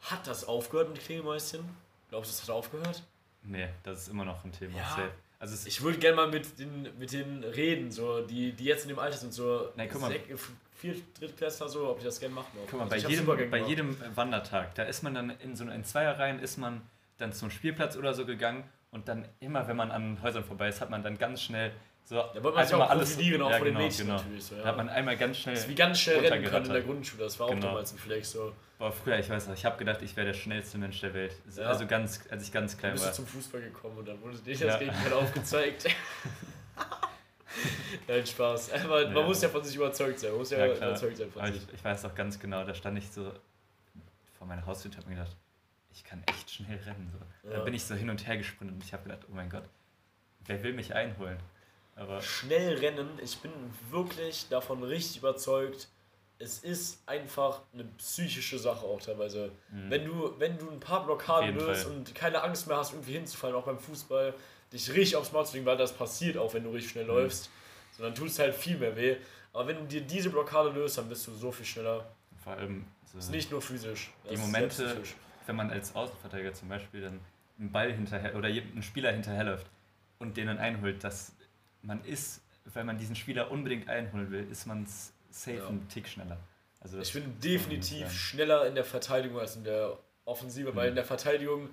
Hat 0.03 0.27
das 0.27 0.45
aufgehört 0.45 0.91
mit 0.91 1.01
Klingelmäuschen? 1.01 1.61
Glaubst 2.11 2.31
du, 2.31 2.35
das 2.35 2.43
hat 2.49 2.51
aufgehört? 2.51 3.03
Nee, 3.43 3.69
das 3.83 4.03
ist 4.03 4.09
immer 4.09 4.25
noch 4.25 4.45
ein 4.45 4.53
Thema. 4.53 4.77
Ja. 4.79 5.09
Also 5.41 5.69
Ich 5.69 5.83
würde 5.83 5.99
gerne 5.99 6.17
mal 6.17 6.29
mit 6.29 6.59
den, 6.59 6.89
mit 6.99 7.13
den 7.13 7.45
reden, 7.45 7.93
so, 7.93 8.23
die, 8.27 8.53
die 8.53 8.65
jetzt 8.65 8.83
in 8.83 8.89
dem 8.89 8.99
Alter 8.99 9.17
sind, 9.19 9.33
so 9.33 9.69
Nein, 9.77 9.89
guck 9.93 10.01
mal. 10.01 10.11
Sek- 10.11 10.39
Vier, 10.77 10.95
Drittklässler, 11.19 11.69
so, 11.69 11.91
ob 11.91 11.99
ich 11.99 12.05
das 12.05 12.21
gerne 12.21 12.37
machen. 12.37 12.47
Guck 12.71 12.75
mal, 12.75 12.81
Also 12.83 12.91
bei 12.91 12.97
ich 12.99 13.09
jedem, 13.09 13.51
bei 13.51 13.59
jedem 13.59 13.97
Wandertag, 14.17 14.77
da 14.77 14.85
ist 14.85 15.03
man 15.03 15.13
dann 15.15 15.31
in 15.41 15.57
so 15.57 15.65
in 15.65 15.85
Zweierreihen 15.85 16.39
ist 16.39 16.57
man 16.57 16.83
dann 17.19 17.33
zum 17.33 17.51
Spielplatz 17.51 17.97
oder 17.97 18.15
so 18.15 18.25
gegangen 18.25 18.63
und 18.91 19.09
dann 19.09 19.29
immer, 19.41 19.67
wenn 19.69 19.77
man 19.77 19.91
an 19.91 20.19
Häusern 20.23 20.45
vorbei 20.45 20.69
ist, 20.69 20.81
hat 20.81 20.91
man 20.91 21.03
dann 21.03 21.19
ganz 21.19 21.43
schnell 21.43 21.73
so 22.09 22.15
Da 22.15 22.43
wollte 22.43 22.57
man 22.57 22.67
sich 22.67 22.75
auch 22.75 22.79
mal 22.79 22.87
alles 22.87 23.15
profilieren, 23.17 23.43
auch 23.43 23.51
ja, 23.51 23.57
von 23.59 23.65
den 23.67 23.75
genau, 23.75 23.85
Mädchen 23.85 24.07
genau. 24.07 24.19
natürlich. 24.19 24.45
So, 24.45 24.55
ja. 24.55 24.63
Da 24.63 24.69
hat 24.69 24.77
man 24.79 24.89
einmal 24.89 25.17
ganz 25.19 25.37
schnell 25.37 25.55
das 25.55 25.65
ist 25.65 25.71
wie 25.71 25.75
ganz 25.75 26.01
schnell 26.01 26.21
rennen 26.21 26.45
können 26.45 26.65
in 26.65 26.73
der. 26.73 26.81
Grundschule, 26.81 27.25
das 27.25 27.39
war 27.39 27.49
auch 27.49 27.51
Genau. 27.51 27.67
damals 27.67 27.93
ein 27.93 27.99
Flex. 27.99 28.31
So. 28.31 28.55
Boah, 28.79 28.91
früher, 28.91 29.19
ich 29.19 29.29
weiß 29.29 29.49
noch, 29.49 29.55
ich 29.55 29.65
habe 29.67 29.77
gedacht, 29.77 30.01
ich 30.01 30.17
wäre 30.17 30.29
der 30.29 30.33
schnellste 30.33 30.79
Mensch 30.79 31.01
der 31.01 31.13
Welt. 31.13 31.37
Ja. 31.55 31.65
Also 31.65 31.87
ganz, 31.87 32.21
als 32.31 32.45
ich 32.45 32.53
ganz 32.53 32.79
klein 32.79 32.93
bist 32.93 33.05
war. 33.05 33.11
du 33.11 33.17
zum 33.17 33.27
Fußball 33.27 33.61
gekommen 33.61 33.99
und 33.99 34.09
dann 34.09 34.23
wurde 34.23 34.39
dir 34.39 34.57
das 34.57 34.79
Gegenteil 34.79 35.13
aufgezeigt. 35.13 35.89
Nein, 38.09 38.27
Spaß. 38.27 38.73
Aber 38.73 39.11
man 39.11 39.27
muss 39.27 39.43
ja 39.43 39.51
von 39.51 39.63
sich 39.63 39.77
überzeugt 39.77 40.21
sein. 40.21 40.31
Man 40.31 40.39
muss 40.39 40.51
ja, 40.51 40.65
überzeugt 40.65 41.19
sein 41.19 41.31
von 41.31 41.45
sich. 41.53 41.57
ich, 41.57 41.75
ich 41.75 41.85
weiß 41.85 42.05
noch 42.05 42.15
ganz 42.15 42.39
genau, 42.39 42.65
da 42.65 42.73
stand 42.75 42.97
ich 42.97 43.11
so 43.11 43.33
vor 44.39 44.47
meiner 44.47 44.65
Haustür 44.65 44.91
und 44.91 44.97
habe 44.97 45.09
mir 45.11 45.17
gedacht, 45.17 45.37
ich 45.99 46.05
kann 46.05 46.23
echt 46.27 46.51
schnell 46.51 46.79
rennen. 46.87 47.11
So. 47.13 47.51
Da 47.51 47.59
Ja. 47.59 47.65
bin 47.65 47.75
ich 47.75 47.85
so 47.85 47.95
hin 47.95 48.09
und 48.09 48.27
her 48.27 48.37
gesprintet 48.37 48.77
und 48.77 48.85
ich 48.85 48.93
habe 48.93 49.03
gedacht, 49.05 49.23
oh 49.29 49.35
mein 49.35 49.51
Gott, 49.51 49.65
wer 50.47 50.63
will 50.63 50.73
mich 50.73 50.95
einholen? 50.95 51.39
Aber 51.97 52.21
Schnell 52.23 52.79
rennen, 52.79 53.09
ich 53.23 53.39
bin 53.39 53.51
wirklich 53.91 54.49
davon 54.49 54.83
richtig 54.85 55.19
überzeugt, 55.19 55.89
es 56.39 56.61
ist 56.61 57.03
einfach 57.07 57.63
eine 57.75 57.83
psychische 57.97 58.61
Sache 58.61 58.87
auch 58.87 59.01
teilweise. 59.03 59.51
Mhm. 59.71 59.91
Wenn 59.91 60.05
du, 60.05 60.35
wenn 60.39 60.57
du 60.57 60.71
ein 60.71 60.79
paar 60.79 61.05
Blockaden 61.05 61.57
löst 61.57 61.87
und 61.87 62.15
keine 62.15 62.43
Angst 62.45 62.69
mehr 62.69 62.77
hast, 62.77 62.93
irgendwie 62.93 63.15
hinzufallen, 63.15 63.57
auch 63.57 63.65
beim 63.65 63.81
Fußball, 63.81 64.33
dich 64.73 64.89
richtig 64.91 65.17
aufs 65.17 65.33
Maul 65.33 65.45
zu 65.47 65.55
legen, 65.55 65.67
weil 65.67 65.77
das 65.77 65.93
passiert 65.93 66.37
auch, 66.37 66.55
wenn 66.55 66.63
du 66.63 66.71
richtig 66.71 66.93
schnell 66.93 67.05
Mhm. 67.07 67.11
läufst, 67.11 67.51
sondern 67.97 68.15
tut 68.15 68.29
es 68.29 68.39
halt 68.39 68.55
viel 68.55 68.79
mehr 68.79 68.95
weh. 68.95 69.17
Aber 69.53 69.67
wenn 69.67 69.79
du 69.79 69.85
dir 69.87 70.03
diese 70.03 70.31
Blockade 70.31 70.69
löst, 70.71 70.99
dann 70.99 71.09
bist 71.09 71.27
du 71.27 71.35
so 71.35 71.51
viel 71.51 71.67
schneller. 71.67 72.07
vor 72.45 72.53
allem 72.53 72.85
so 73.13 73.19
ist 73.19 73.31
nicht 73.31 73.51
nur 73.51 73.61
physisch. 73.61 74.11
die 74.31 74.37
Momente. 74.37 75.03
Wenn 75.49 75.57
man 75.57 75.71
als 75.71 75.95
Außenverteidiger 75.97 76.53
zum 76.55 76.69
Beispiel 76.69 77.01
dann 77.01 77.21
einen 77.59 77.73
Ball 77.73 77.91
hinterher 77.93 78.37
oder 78.37 78.49
einen 78.49 78.83
Spieler 78.83 79.11
hinterherläuft 79.13 79.67
und 80.19 80.37
den 80.37 80.47
dann 80.47 80.59
einholt, 80.59 81.03
dass 81.03 81.33
man 81.83 82.05
ist, 82.05 82.43
weil 82.73 82.85
man 82.85 82.99
diesen 82.99 83.17
Spieler 83.17 83.51
unbedingt 83.51 83.89
einholen 83.89 84.31
will, 84.31 84.47
ist 84.51 84.67
man 84.67 84.87
safe 85.31 85.57
Ja. 85.57 85.67
einen 85.69 85.89
Tick 85.89 86.07
schneller. 86.07 86.37
Also 86.81 86.99
Ich 87.01 87.13
bin 87.13 87.41
definitiv 87.41 88.13
schneller 88.13 88.67
in 88.67 88.75
der 88.75 88.85
Verteidigung 88.85 89.41
als 89.41 89.57
in 89.57 89.65
der 89.65 89.97
Offensive, 90.27 90.77
weil 90.77 90.85
Mhm. 90.85 90.89
in 90.91 90.95
der 90.97 91.05
Verteidigung, 91.05 91.71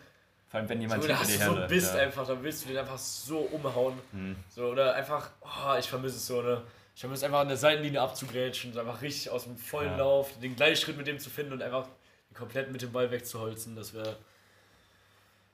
Vor 0.47 0.59
allem 0.59 0.69
wenn 0.69 0.77
so, 0.77 0.81
jemand 0.83 1.03
da 1.03 1.07
hinter 1.07 1.23
dir 1.25 1.31
du 1.33 1.37
so 1.37 1.51
herläuft. 1.51 1.69
bist 1.69 1.93
ja. 1.95 2.01
einfach, 2.01 2.25
dann 2.27 2.43
willst 2.43 2.63
du 2.63 2.69
den 2.69 2.77
einfach 2.77 2.97
so 2.97 3.39
umhauen. 3.39 3.95
Hm. 4.13 4.35
So, 4.49 4.67
oder 4.67 4.93
einfach, 4.95 5.29
oh, 5.41 5.75
ich 5.77 5.87
vermisse 5.89 6.15
es 6.15 6.25
so, 6.27 6.41
ne? 6.41 6.61
Ich 6.95 7.01
vermisse 7.01 7.25
einfach 7.25 7.39
an 7.41 7.49
der 7.49 7.57
Seitenlinie 7.57 7.99
abzugrätschen, 7.99 8.71
so 8.71 8.79
einfach 8.79 9.01
richtig 9.01 9.29
aus 9.31 9.43
dem 9.43 9.57
vollen 9.57 9.91
Ja. 9.91 9.97
Lauf, 9.97 10.39
den 10.39 10.55
Gleichschritt 10.55 10.95
mit 10.97 11.07
dem 11.07 11.19
zu 11.19 11.29
finden 11.29 11.51
und 11.53 11.61
einfach 11.61 11.89
komplett 12.37 12.71
mit 12.71 12.81
dem 12.81 12.91
Ball 12.91 13.09
wegzuholzen. 13.11 13.75
Das 13.75 13.93
wäre 13.93 14.17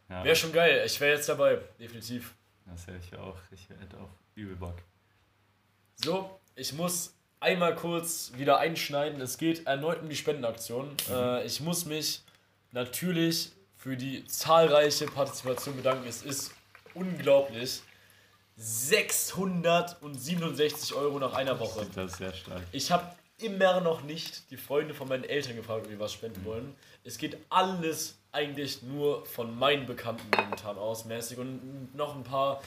Ja, 0.10 0.24
wär 0.24 0.36
schon 0.36 0.52
geil. 0.52 0.84
Ich 0.86 1.00
wäre 1.00 1.16
jetzt 1.16 1.30
dabei, 1.30 1.60
definitiv. 1.80 2.34
das 2.66 2.88
hätte 2.88 3.00
ich 3.06 3.16
auch. 3.18 3.38
Ich 3.52 3.70
hätte 3.70 3.98
auch 3.98 4.10
übel 4.36 4.56
Bock. 4.56 4.76
So, 5.96 6.40
ich 6.56 6.74
muss 6.74 7.14
einmal 7.40 7.76
kurz 7.76 8.32
wieder 8.36 8.58
einschneiden. 8.60 9.22
Es 9.22 9.38
geht 9.38 9.66
erneut 9.68 10.02
um 10.02 10.10
die 10.10 10.16
Spendenaktion. 10.16 10.96
Äh, 11.10 11.46
ich 11.46 11.62
muss 11.62 11.86
mich 11.86 12.24
natürlich 12.72 13.52
für 13.78 13.96
die 13.98 14.26
zahlreiche 14.26 15.06
Partizipation 15.08 15.76
bedanken. 15.76 16.08
Es 16.08 16.24
ist 16.24 16.52
unglaublich. 16.94 17.82
667 18.58 20.94
Euro 20.94 21.20
nach 21.20 21.34
einer 21.34 21.60
Woche. 21.60 21.88
Das 21.96 22.12
ist 22.12 22.18
sehr 22.18 22.34
stark. 22.34 22.62
Ich 22.72 22.92
habe 22.92 23.04
immer 23.42 23.82
noch 23.82 24.04
nicht 24.04 24.50
die 24.52 24.58
Freunde 24.58 24.94
von 24.94 25.08
meinen 25.08 25.24
Eltern 25.24 25.56
gefragt, 25.56 25.86
ob 25.86 25.92
die 25.92 26.00
was 26.00 26.14
spenden 26.14 26.44
wollen. 26.46 26.76
Es 27.04 27.18
geht 27.18 27.38
alles 27.50 28.18
eigentlich 28.32 28.84
nur 28.84 29.26
von 29.26 29.58
meinen 29.58 29.86
Bekannten 29.86 30.30
momentan 30.36 30.78
aus, 30.78 31.06
mäßig. 31.06 31.38
Und 31.38 31.94
noch 31.96 32.16
ein 32.16 32.24
paar, 32.24 32.62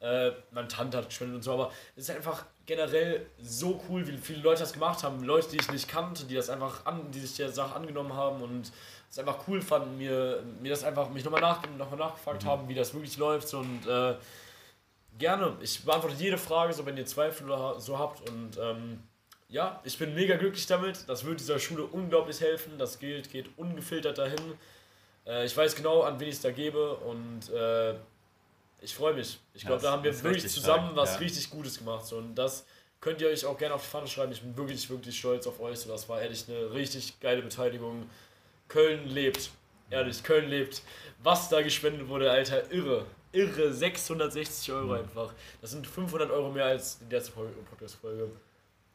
äh, 0.00 0.30
meine 0.50 0.68
Tante 0.68 0.98
hat 0.98 1.06
gespendet 1.08 1.36
und 1.36 1.42
so, 1.42 1.52
aber 1.52 1.72
es 1.96 2.08
ist 2.08 2.16
einfach 2.16 2.46
generell 2.66 3.26
so 3.40 3.82
cool, 3.88 4.06
wie 4.06 4.16
viele 4.16 4.42
Leute 4.42 4.60
das 4.60 4.72
gemacht 4.72 5.02
haben. 5.02 5.22
Leute, 5.24 5.50
die 5.50 5.56
ich 5.56 5.70
nicht 5.70 5.88
kannte, 5.88 6.24
die 6.24 6.34
das 6.34 6.48
einfach 6.48 6.86
an, 6.86 7.10
die 7.10 7.20
sich 7.20 7.36
der 7.36 7.50
Sache 7.50 7.74
angenommen 7.74 8.14
haben 8.14 8.42
und 8.42 8.72
es 9.10 9.18
einfach 9.18 9.48
cool 9.48 9.60
fanden, 9.60 9.98
mir, 9.98 10.42
mir 10.60 10.70
das 10.70 10.84
einfach, 10.84 11.10
mich 11.10 11.24
nochmal 11.24 11.40
nach, 11.40 11.62
noch 11.76 11.90
mal 11.90 11.96
nachgefragt 11.96 12.44
haben, 12.44 12.68
wie 12.68 12.74
das 12.74 12.94
wirklich 12.94 13.16
läuft. 13.16 13.52
Und 13.54 13.86
äh, 13.86 14.14
gerne, 15.18 15.56
ich 15.60 15.84
beantworte 15.84 16.16
jede 16.16 16.38
Frage, 16.38 16.72
so 16.72 16.86
wenn 16.86 16.96
ihr 16.96 17.06
Zweifel 17.06 17.50
oder 17.50 17.80
so 17.80 17.98
habt 17.98 18.28
und 18.28 18.56
ähm, 18.60 19.02
ja, 19.50 19.80
ich 19.84 19.98
bin 19.98 20.14
mega 20.14 20.36
glücklich 20.36 20.66
damit. 20.66 21.08
Das 21.08 21.24
wird 21.24 21.40
dieser 21.40 21.58
Schule 21.58 21.84
unglaublich 21.84 22.40
helfen. 22.40 22.78
Das 22.78 22.98
Geld 22.98 23.30
geht 23.30 23.46
ungefiltert 23.56 24.18
dahin. 24.18 24.38
Äh, 25.26 25.44
ich 25.44 25.56
weiß 25.56 25.74
genau, 25.74 26.02
an 26.02 26.18
wen 26.20 26.28
ich 26.28 26.36
es 26.36 26.40
da 26.40 26.50
gebe 26.50 26.94
und 26.96 27.50
äh, 27.50 27.94
ich 28.80 28.94
freue 28.94 29.14
mich. 29.14 29.38
Ich 29.54 29.66
glaube, 29.66 29.82
da 29.82 29.92
haben 29.92 30.04
wir 30.04 30.22
wirklich 30.22 30.48
zusammen 30.48 30.92
stark, 30.92 30.96
was 30.96 31.12
ja. 31.14 31.18
richtig 31.18 31.50
Gutes 31.50 31.78
gemacht. 31.78 32.06
So, 32.06 32.16
und 32.16 32.34
das 32.34 32.64
könnt 33.00 33.20
ihr 33.20 33.28
euch 33.28 33.44
auch 33.44 33.58
gerne 33.58 33.74
auf 33.74 33.82
die 33.82 33.88
Pfanne 33.88 34.06
schreiben. 34.06 34.32
Ich 34.32 34.40
bin 34.40 34.56
wirklich, 34.56 34.88
wirklich 34.88 35.18
stolz 35.18 35.46
auf 35.46 35.60
euch. 35.60 35.78
So, 35.80 35.90
das 35.90 36.08
war 36.08 36.20
ehrlich 36.22 36.46
eine 36.48 36.72
richtig 36.72 37.20
geile 37.20 37.42
Beteiligung. 37.42 38.08
Köln 38.68 39.06
lebt. 39.08 39.50
Ehrlich, 39.90 40.22
Köln 40.22 40.48
lebt. 40.48 40.82
Was 41.22 41.48
da 41.48 41.60
gespendet 41.60 42.08
wurde, 42.08 42.30
Alter, 42.30 42.70
irre. 42.70 43.04
Irre, 43.32 43.72
660 43.72 44.72
Euro 44.72 44.86
Mhm. 44.86 44.92
einfach. 44.92 45.34
Das 45.60 45.72
sind 45.72 45.86
500 45.86 46.30
Euro 46.30 46.50
mehr 46.50 46.66
als 46.66 46.98
die 47.00 47.12
letzte 47.14 47.32
Folge- 47.32 47.52
Podcast-Folge. 47.68 48.30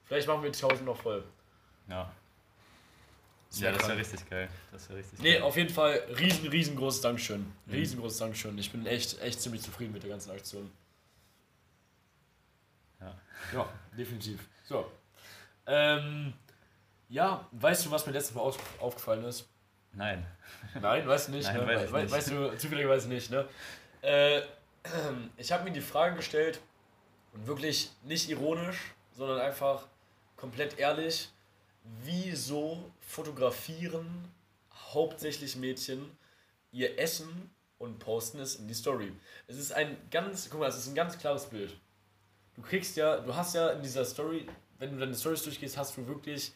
Vielleicht 0.05 0.27
machen 0.27 0.43
wir 0.43 0.51
die 0.51 0.57
1000 0.57 0.85
noch 0.85 0.97
voll. 0.97 1.23
Ja. 1.89 2.11
Das 3.49 3.59
Ja, 3.59 3.71
das 3.71 3.87
wäre 3.87 3.97
richtig 3.97 4.29
geil. 4.29 4.49
Das 4.71 4.89
wäre 4.89 4.99
richtig 4.99 5.19
Nee, 5.19 5.33
geil. 5.33 5.41
auf 5.43 5.55
jeden 5.55 5.73
Fall 5.73 5.93
riesen, 6.19 6.47
riesengroßes 6.47 7.01
Dankeschön. 7.01 7.41
Mhm. 7.65 7.73
Riesengroßes 7.73 8.17
Dankeschön. 8.17 8.57
Ich 8.57 8.71
bin 8.71 8.85
echt, 8.85 9.21
echt 9.21 9.41
ziemlich 9.41 9.61
zufrieden 9.61 9.93
mit 9.93 10.03
der 10.03 10.09
ganzen 10.09 10.31
Aktion. 10.31 10.71
Ja. 12.99 13.15
Ja, 13.53 13.69
definitiv. 13.97 14.47
So. 14.65 14.91
Ähm, 15.67 16.33
ja, 17.09 17.47
weißt 17.51 17.85
du, 17.85 17.91
was 17.91 18.05
mir 18.05 18.13
letztes 18.13 18.35
Mal 18.35 18.41
aufgefallen 18.79 19.23
ist? 19.25 19.47
Nein. 19.93 20.25
Nein, 20.79 21.07
weißt 21.07 21.27
du 21.29 21.31
nicht, 21.31 21.45
Nein, 21.45 21.65
ne? 21.65 21.67
weiß 21.67 21.91
We 21.93 22.01
nicht. 22.01 22.11
Weißt 22.11 22.31
du 22.31 22.57
zufälligerweise 22.57 23.07
nicht, 23.07 23.31
ne? 23.31 23.47
Äh, 24.01 24.41
ich 25.37 25.51
habe 25.51 25.63
mir 25.63 25.71
die 25.71 25.81
Frage 25.81 26.15
gestellt 26.17 26.59
und 27.33 27.47
wirklich 27.47 27.91
nicht 28.03 28.29
ironisch, 28.29 28.93
sondern 29.13 29.39
einfach 29.39 29.87
komplett 30.35 30.77
ehrlich, 30.79 31.29
wieso 32.03 32.91
fotografieren 32.99 34.07
hauptsächlich 34.93 35.55
Mädchen 35.55 36.11
ihr 36.71 36.99
Essen 36.99 37.49
und 37.77 37.99
posten 37.99 38.39
es 38.39 38.55
in 38.55 38.67
die 38.67 38.73
Story? 38.73 39.11
Es 39.47 39.57
ist 39.57 39.71
ein 39.71 39.97
ganz, 40.11 40.49
guck 40.49 40.59
mal, 40.59 40.69
es 40.69 40.77
ist 40.77 40.87
ein 40.87 40.95
ganz 40.95 41.17
klares 41.17 41.45
Bild. 41.45 41.75
Du 42.55 42.61
kriegst 42.61 42.95
ja, 42.97 43.17
du 43.17 43.35
hast 43.35 43.55
ja 43.55 43.69
in 43.71 43.81
dieser 43.81 44.05
Story, 44.05 44.47
wenn 44.79 44.91
du 44.93 44.99
deine 44.99 45.15
Stories 45.15 45.43
durchgehst, 45.43 45.77
hast 45.77 45.97
du 45.97 46.07
wirklich 46.07 46.53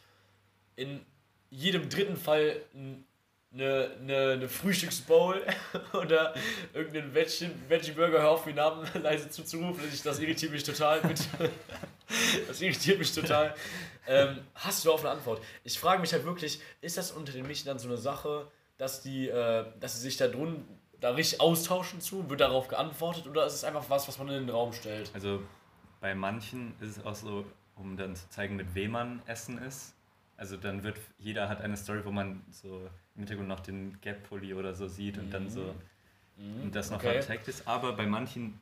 in 0.76 1.06
jedem 1.50 1.90
dritten 1.90 2.16
Fall 2.16 2.62
ein 2.74 3.06
eine, 3.54 3.92
eine, 4.00 4.32
eine 4.34 4.50
Frühstücksbowl 4.50 5.42
oder 5.94 6.34
irgendeinen 6.74 7.14
Veggie, 7.14 7.50
Veggie 7.68 7.92
Burger, 7.92 8.22
hör 8.22 8.30
auf, 8.32 8.44
den 8.44 8.56
Namen 8.56 8.88
leise 9.02 9.30
zuzurufen, 9.30 9.84
das, 9.90 10.04
das 10.04 10.20
irritiert 10.20 10.52
mich 10.52 10.64
total, 10.64 11.02
bitte. 11.02 11.24
Das 12.48 12.62
irritiert 12.62 13.00
mich 13.00 13.14
total. 13.14 13.54
Ähm, 14.08 14.40
hast 14.56 14.84
du 14.86 14.92
auf 14.92 15.02
eine 15.02 15.12
Antwort? 15.12 15.42
Ich 15.64 15.80
frage 15.80 16.02
mich 16.02 16.12
halt 16.14 16.26
wirklich, 16.26 16.60
ist 16.82 16.98
das 16.98 17.12
unter 17.12 17.32
den 17.32 17.46
Mädchen 17.46 17.68
dann 17.68 17.78
so 17.80 17.88
eine 17.88 17.98
Sache, 17.98 18.48
dass 18.78 19.02
die, 19.02 19.30
äh, 19.30 19.66
dass 19.80 19.96
sie 19.96 20.02
sich 20.02 20.18
da 20.18 20.28
drin 20.28 20.66
da 21.00 21.12
richtig 21.12 21.40
austauschen 21.40 22.02
zu? 22.02 22.30
Wird 22.30 22.42
darauf 22.42 22.68
geantwortet 22.68 23.28
oder 23.28 23.46
ist 23.46 23.54
es 23.54 23.64
einfach 23.64 23.86
was, 23.90 24.08
was 24.08 24.18
man 24.18 24.28
in 24.30 24.48
den 24.48 24.50
Raum 24.50 24.74
stellt? 24.74 25.12
Also 25.14 25.42
bei 26.02 26.16
manchen 26.16 26.74
ist 26.82 26.98
es 26.98 27.06
auch 27.06 27.16
so, 27.16 27.46
um 27.76 27.96
dann 27.98 28.16
zu 28.16 28.28
zeigen, 28.30 28.56
mit 28.56 28.74
wem 28.74 28.92
man 28.92 29.22
essen 29.28 29.58
ist. 29.60 29.94
Also 30.38 30.58
dann 30.58 30.84
wird, 30.84 30.98
jeder 31.18 31.50
hat 31.50 31.62
eine 31.62 31.76
Story, 31.78 32.02
wo 32.04 32.12
man 32.12 32.42
so 32.50 32.90
im 33.16 33.20
Hintergrund 33.20 33.50
noch 33.50 33.60
den 33.60 34.00
Gap-Pulli 34.02 34.54
oder 34.54 34.74
so 34.74 34.88
sieht 34.88 35.18
und 35.18 35.32
dann 35.32 35.50
so 35.50 35.76
und 36.64 36.74
das 36.74 36.90
noch 36.90 37.02
Mhm. 37.04 37.08
Okay. 37.10 37.22
vertagt 37.22 37.48
ist. 37.50 37.68
Aber 37.68 37.92
bei 37.94 38.06
manchen 38.06 38.60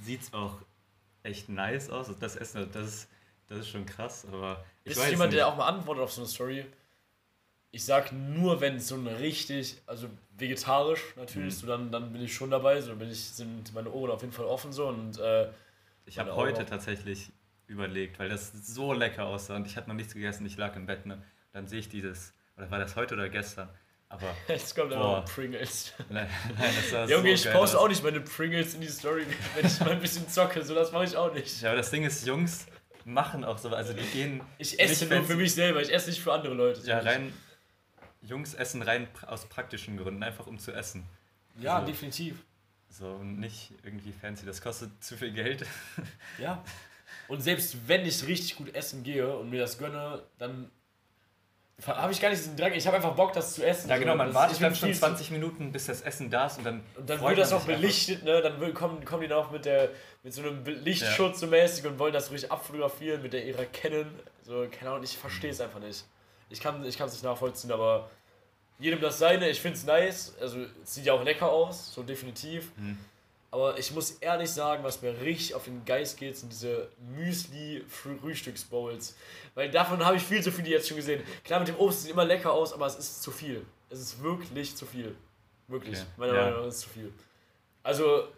sieht 0.00 0.22
es 0.22 0.32
auch 0.32 0.58
echt 1.26 1.48
nice 1.48 1.90
aus. 1.90 2.10
Das 2.18 2.36
Essen, 2.36 2.68
das 2.72 2.86
ist, 2.86 3.08
das 3.48 3.58
ist 3.58 3.68
schon 3.68 3.86
krass, 3.86 4.24
aber 4.30 4.64
ich 4.84 4.92
Ist 4.92 4.98
weiß 4.98 5.10
jemand, 5.10 5.30
nicht. 5.30 5.38
der 5.38 5.48
auch 5.48 5.56
mal 5.56 5.66
antwortet 5.68 6.02
auf 6.04 6.12
so 6.12 6.22
eine 6.22 6.28
Story? 6.28 6.66
Ich 7.70 7.84
sag 7.84 8.12
nur, 8.12 8.60
wenn 8.60 8.76
es 8.76 8.88
so 8.88 8.94
ein 8.94 9.06
richtig, 9.06 9.76
also 9.86 10.08
vegetarisch 10.38 11.14
natürlich, 11.16 11.54
Mhm. 11.54 11.58
so 11.58 11.66
dann, 11.66 11.90
dann 11.92 12.12
bin 12.12 12.22
ich 12.22 12.34
schon 12.34 12.50
dabei, 12.50 12.80
so 12.80 12.94
bin 12.96 13.10
ich, 13.10 13.20
sind 13.20 13.74
meine 13.74 13.90
Ohren 13.92 14.10
auf 14.10 14.22
jeden 14.22 14.32
Fall 14.32 14.46
offen 14.46 14.72
so 14.72 14.88
und 14.88 15.18
äh, 15.18 15.48
Ich 16.06 16.18
habe 16.18 16.34
heute 16.36 16.62
auch. 16.62 16.66
tatsächlich 16.68 17.32
überlegt, 17.66 18.18
weil 18.18 18.28
das 18.28 18.52
so 18.52 18.92
lecker 18.92 19.26
aussah 19.26 19.56
und 19.56 19.66
ich 19.66 19.76
hatte 19.76 19.88
noch 19.88 19.96
nichts 19.96 20.14
gegessen, 20.14 20.46
ich 20.46 20.56
lag 20.56 20.74
im 20.76 20.86
Bett, 20.86 21.04
ne? 21.04 21.22
Dann 21.52 21.66
sehe 21.66 21.80
ich 21.80 21.88
dieses, 21.88 22.32
oder 22.56 22.70
war 22.70 22.78
das 22.78 22.96
heute 22.96 23.14
oder 23.14 23.28
gestern? 23.28 23.68
Aber 24.08 24.34
jetzt 24.48 24.74
kommt 24.74 24.92
dann 24.92 25.00
noch 25.00 25.24
Pringles. 25.24 25.92
nein, 26.08 26.28
nein 26.58 26.72
das 26.76 26.90
sah 26.90 27.04
Junge, 27.08 27.28
so 27.30 27.34
ich 27.34 27.44
geil 27.44 27.52
poste 27.54 27.78
auch 27.78 27.88
nicht 27.88 28.02
meine 28.02 28.20
Pringles 28.20 28.74
in 28.74 28.80
die 28.80 28.88
Story, 28.88 29.26
wenn 29.54 29.66
ich 29.66 29.80
mal 29.80 29.90
ein 29.90 30.00
bisschen 30.00 30.28
zocke, 30.28 30.62
so 30.64 30.74
das 30.74 30.92
mache 30.92 31.04
ich 31.04 31.16
auch 31.16 31.32
nicht. 31.34 31.60
Ja, 31.62 31.70
aber 31.70 31.78
das 31.78 31.90
Ding 31.90 32.04
ist, 32.04 32.26
Jungs 32.26 32.66
machen 33.04 33.44
auch 33.44 33.58
so, 33.58 33.68
also 33.70 33.92
die 33.92 34.04
gehen 34.06 34.40
Ich 34.58 34.78
esse 34.80 35.06
nur 35.06 35.24
für 35.24 35.36
mich 35.36 35.54
selber, 35.54 35.80
ich 35.80 35.92
esse 35.92 36.10
nicht 36.10 36.20
für 36.20 36.32
andere 36.32 36.54
Leute. 36.54 36.80
ja 36.86 36.98
rein, 37.00 37.32
Jungs 38.22 38.54
essen 38.54 38.82
rein 38.82 39.06
aus 39.26 39.46
praktischen 39.46 39.96
Gründen, 39.96 40.22
einfach 40.22 40.46
um 40.46 40.58
zu 40.58 40.72
essen. 40.72 41.04
Ja, 41.60 41.76
Also- 41.76 41.86
definitiv. 41.86 42.36
So, 42.88 43.08
und 43.10 43.40
nicht 43.40 43.72
irgendwie 43.82 44.12
fancy, 44.12 44.46
das 44.46 44.62
kostet 44.62 44.90
zu 45.04 45.16
viel 45.18 45.32
Geld. 45.32 45.66
Ja. 46.38 46.64
Und 47.28 47.42
selbst 47.42 47.76
wenn 47.88 48.06
ich 48.06 48.26
richtig 48.26 48.56
gut 48.56 48.74
essen 48.74 49.02
gehe 49.02 49.36
und 49.36 49.50
mir 49.50 49.60
das 49.60 49.76
gönne, 49.76 50.22
dann 50.38 50.70
habe 51.84 52.12
ich 52.12 52.20
gar 52.20 52.30
nicht 52.30 52.40
diesen 52.40 52.56
Drang. 52.56 52.72
Ich 52.72 52.86
habe 52.86 52.96
einfach 52.96 53.14
Bock, 53.14 53.32
das 53.34 53.54
zu 53.54 53.64
essen. 53.66 53.90
Ja 53.90 53.98
genau, 53.98 54.16
man 54.16 54.32
wartet 54.32 54.54
ich 54.56 54.60
dann 54.62 54.74
schon 54.74 54.86
viel 54.88 54.94
zu- 54.94 55.00
20 55.00 55.30
Minuten, 55.30 55.72
bis 55.72 55.86
das 55.86 56.00
Essen 56.00 56.30
da 56.30 56.46
ist 56.46 56.58
und 56.58 56.64
dann 56.64 56.82
Und 56.96 57.08
dann 57.10 57.20
wird 57.20 57.38
das 57.38 57.50
noch 57.50 57.60
einfach. 57.60 57.74
belichtet, 57.80 58.24
ne? 58.24 58.40
Dann 58.40 58.58
will- 58.60 58.72
kommen, 58.72 59.04
kommen 59.04 59.22
die 59.22 59.28
noch 59.28 59.50
mit, 59.50 59.64
der, 59.66 59.90
mit 60.22 60.32
so 60.32 60.40
einem 60.42 60.64
Lichtschutz 60.64 61.40
so 61.40 61.46
mäßig 61.46 61.86
und 61.86 61.98
wollen 61.98 62.12
das 62.14 62.30
richtig 62.30 62.50
abfotografieren 62.50 63.20
mit 63.22 63.32
der 63.34 63.44
ihrer 63.44 63.66
Canon. 63.66 64.06
So, 64.42 64.66
keine 64.70 64.92
Ahnung, 64.92 65.04
ich 65.04 65.18
verstehe 65.18 65.50
es 65.50 65.60
einfach 65.60 65.80
nicht. 65.80 66.04
Ich 66.48 66.60
kann 66.60 66.82
es 66.82 66.96
nicht 66.98 67.22
nachvollziehen, 67.24 67.70
aber 67.72 68.08
jedem 68.78 69.00
das 69.00 69.18
seine. 69.18 69.48
Ich 69.50 69.60
finde 69.60 69.76
es 69.76 69.84
nice. 69.84 70.34
Also, 70.40 70.58
es 70.82 70.94
sieht 70.94 71.04
ja 71.04 71.12
auch 71.12 71.24
lecker 71.24 71.50
aus, 71.50 71.92
so 71.92 72.02
definitiv. 72.02 72.70
Mhm. 72.76 72.98
Aber 73.50 73.78
ich 73.78 73.90
muss 73.92 74.12
ehrlich 74.12 74.50
sagen, 74.50 74.84
was 74.84 75.00
mir 75.02 75.18
richtig 75.20 75.54
auf 75.54 75.64
den 75.64 75.84
Geist 75.84 76.18
geht, 76.18 76.36
sind 76.36 76.52
diese 76.52 76.88
Müsli-Frühstücksbowls. 77.16 79.16
Weil 79.54 79.70
davon 79.70 80.04
habe 80.04 80.16
ich 80.16 80.22
viel 80.22 80.42
zu 80.42 80.52
viele 80.52 80.70
jetzt 80.70 80.88
schon 80.88 80.96
gesehen. 80.96 81.22
Klar, 81.44 81.60
mit 81.60 81.68
dem 81.68 81.76
Obst 81.76 82.02
sieht 82.02 82.10
immer 82.10 82.24
lecker 82.24 82.52
aus, 82.52 82.72
aber 82.72 82.86
es 82.86 82.98
ist 82.98 83.22
zu 83.22 83.30
viel. 83.30 83.64
Es 83.88 84.00
ist 84.00 84.22
wirklich 84.22 84.76
zu 84.76 84.84
viel. 84.84 85.14
Wirklich. 85.68 85.98
Okay. 85.98 86.06
Meiner 86.16 86.34
Ja. 86.34 86.44
Meinung 86.44 86.60
nach 86.60 86.66
ist 86.68 86.74
es 86.74 86.80
zu 86.82 86.88
viel. 86.90 87.12
Also, 87.82 88.28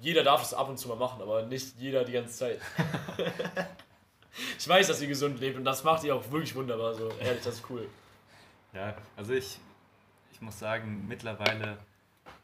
jeder 0.00 0.22
darf 0.22 0.42
es 0.42 0.54
ab 0.54 0.68
und 0.68 0.78
zu 0.78 0.88
mal 0.88 0.96
machen, 0.96 1.20
aber 1.20 1.42
nicht 1.42 1.74
jeder 1.78 2.04
die 2.04 2.12
ganze 2.12 2.34
Zeit. 2.34 2.60
ich 4.58 4.68
weiß, 4.68 4.88
dass 4.88 5.00
ihr 5.00 5.08
gesund 5.08 5.40
lebt 5.40 5.56
und 5.56 5.64
das 5.64 5.84
macht 5.84 6.04
ihr 6.04 6.14
auch 6.14 6.30
wirklich 6.30 6.54
wunderbar. 6.54 6.94
So, 6.94 7.10
ehrlich, 7.20 7.42
das 7.42 7.56
ist 7.56 7.64
cool. 7.70 7.88
Ja, 8.72 8.96
also 9.16 9.34
ich, 9.34 9.58
ich 10.32 10.40
muss 10.40 10.58
sagen, 10.58 11.04
mittlerweile 11.08 11.78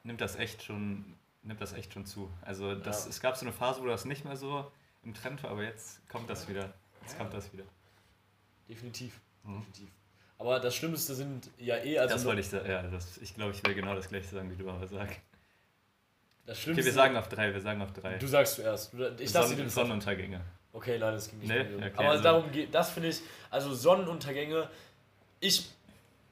nimmt 0.05 0.21
das 0.21 0.37
echt 0.37 0.63
schon, 0.63 1.05
nimmt 1.43 1.61
das 1.61 1.73
echt 1.73 1.93
schon 1.93 2.07
zu. 2.07 2.31
Also 2.43 2.75
das, 2.75 3.05
Ja. 3.05 3.11
es 3.11 3.21
gab 3.21 3.37
so 3.37 3.45
eine 3.47 3.53
Phase, 3.53 3.81
wo 3.81 3.87
das 3.87 4.05
nicht 4.05 4.25
mehr 4.25 4.37
so 4.37 4.71
im 5.03 5.15
Trend 5.15 5.43
war, 5.43 5.51
aber 5.51 5.65
jetzt 5.65 6.07
kommt 6.09 6.29
das 6.29 6.49
wieder. 6.49 6.73
Jetzt 7.03 7.17
kommt 7.19 7.33
das 7.33 7.53
wieder. 7.53 7.65
Definitiv. 8.69 9.21
Mhm. 9.45 9.57
Definitiv. 9.61 9.89
Aber 10.39 10.59
das 10.61 10.75
Schlimmste 10.75 11.15
sind 11.15 11.51
ja 11.59 11.77
eh, 11.77 11.99
also 11.99 12.15
das 12.15 12.25
wollte 12.25 12.41
ich 12.41 12.49
sagen, 12.49 12.71
ja, 12.71 12.83
das, 12.83 13.19
ich 13.19 13.35
glaube, 13.35 13.53
ich 13.53 13.65
will 13.67 13.75
genau 13.75 13.95
das 13.95 14.09
gleiche 14.09 14.27
sagen, 14.29 14.51
wie 14.51 14.57
du 14.57 14.69
aber 14.71 14.87
sagst. 14.87 15.19
das 16.47 16.57
Okay, 16.57 16.63
Schlimmste. 16.63 16.85
wir 16.87 16.93
sagen 16.93 17.17
auf 17.17 17.29
drei, 17.29 17.53
wir 17.53 17.61
sagen 17.61 17.83
auf 17.83 17.93
drei. 17.93 18.17
Du 18.17 18.27
sagst 18.27 18.55
zuerst. 18.57 18.93
Ich 19.19 19.33
den 19.33 19.69
Sonnenuntergänge. 19.71 20.41
Okay, 20.73 20.97
leider, 20.97 21.13
das 21.13 21.29
ging 21.29 21.41
nicht. 21.41 21.49
Nee? 21.49 21.61
Okay, 21.75 21.93
Aber 21.97 22.11
also- 22.11 22.23
darum 22.23 22.51
geht, 22.53 22.73
das 22.75 22.91
finde 22.91 23.09
ich, 23.09 23.21
also 23.51 23.75
Sonnenuntergänge, 23.75 24.69
ich 25.41 25.69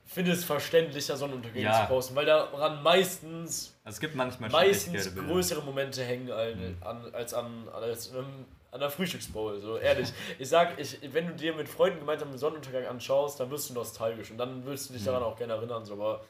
finde 0.08 0.32
es 0.32 0.44
verständlicher, 0.44 1.16
Sonnenuntergänge 1.16 1.66
Ja. 1.66 1.82
zu 1.82 1.86
posten, 1.86 2.14
weil 2.16 2.26
daran 2.26 2.82
meistens, 2.82 3.74
Also 3.84 3.96
es 3.96 4.00
gibt 4.00 4.14
manchmal 4.14 4.50
meistens 4.50 5.14
größere 5.14 5.62
Momente 5.62 6.02
hängen 6.02 6.30
als, 6.32 6.56
Mhm. 6.56 6.76
an, 6.80 7.14
als 7.14 7.34
an, 7.34 7.68
als 7.68 8.12
an, 8.14 8.46
an 8.70 8.80
der 8.80 8.90
Frühstücksbowl, 8.90 9.60
so 9.60 9.76
ehrlich. 9.76 10.12
ich 10.38 10.48
sag, 10.48 10.78
ich, 10.80 10.98
wenn 11.12 11.26
du 11.28 11.34
dir 11.34 11.54
mit 11.54 11.68
Freunden 11.68 12.00
gemeinsam 12.00 12.30
den 12.30 12.38
Sonnenuntergang 12.38 12.86
anschaust, 12.86 13.38
dann 13.38 13.50
wirst 13.50 13.70
du 13.70 13.74
nostalgisch 13.74 14.30
und 14.30 14.38
dann 14.38 14.64
willst 14.64 14.88
du 14.88 14.94
dich 14.94 15.02
Mhm. 15.02 15.06
daran 15.06 15.22
auch 15.22 15.36
gerne 15.36 15.52
erinnern, 15.54 15.84
so, 15.84 15.94
aber 15.94 16.24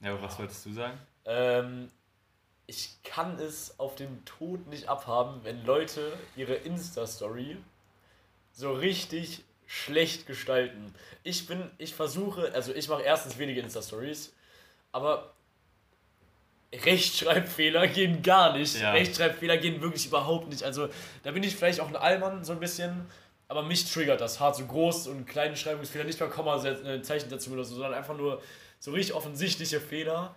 Ja, 0.00 0.12
aber 0.12 0.22
was 0.22 0.38
wolltest 0.38 0.64
du 0.64 0.72
sagen? 0.72 0.98
Ähm, 1.24 1.88
ich 2.66 3.02
kann 3.02 3.38
es 3.38 3.78
auf 3.78 3.94
den 3.96 4.24
Tod 4.24 4.66
nicht 4.68 4.88
abhaben, 4.88 5.40
wenn 5.42 5.64
Leute 5.64 6.12
ihre 6.36 6.54
Insta-Story 6.54 7.56
so 8.52 8.72
richtig 8.72 9.44
schlecht 9.68 10.26
gestalten. 10.26 10.92
Ich 11.22 11.46
bin, 11.46 11.70
ich 11.78 11.94
versuche, 11.94 12.52
also 12.54 12.74
ich 12.74 12.88
mache 12.88 13.02
erstens 13.02 13.38
wenige 13.38 13.60
Insta-Stories, 13.60 14.32
aber 14.92 15.34
Rechtschreibfehler 16.72 17.86
gehen 17.86 18.22
gar 18.22 18.56
nicht. 18.56 18.80
Ja. 18.80 18.92
Rechtschreibfehler 18.92 19.56
gehen 19.58 19.80
wirklich 19.80 20.06
überhaupt 20.06 20.48
nicht. 20.48 20.62
Also 20.62 20.88
da 21.22 21.30
bin 21.30 21.42
ich 21.42 21.54
vielleicht 21.54 21.80
auch 21.80 21.88
ein 21.88 21.96
Allmann 21.96 22.44
so 22.44 22.52
ein 22.52 22.60
bisschen, 22.60 23.06
aber 23.46 23.62
mich 23.62 23.90
triggert 23.90 24.20
das 24.20 24.40
hart 24.40 24.56
so 24.56 24.66
groß 24.66 25.06
und 25.08 25.26
kleine 25.26 25.56
Schreibungsfehler, 25.56 26.04
nicht 26.04 26.18
mal 26.20 26.28
Komma, 26.28 26.62
äh, 26.64 27.00
Zeichensetzung 27.02 27.52
oder 27.54 27.64
so, 27.64 27.74
sondern 27.74 27.94
einfach 27.94 28.16
nur 28.16 28.42
so 28.80 28.90
richtig 28.92 29.14
offensichtliche 29.14 29.80
Fehler. 29.80 30.34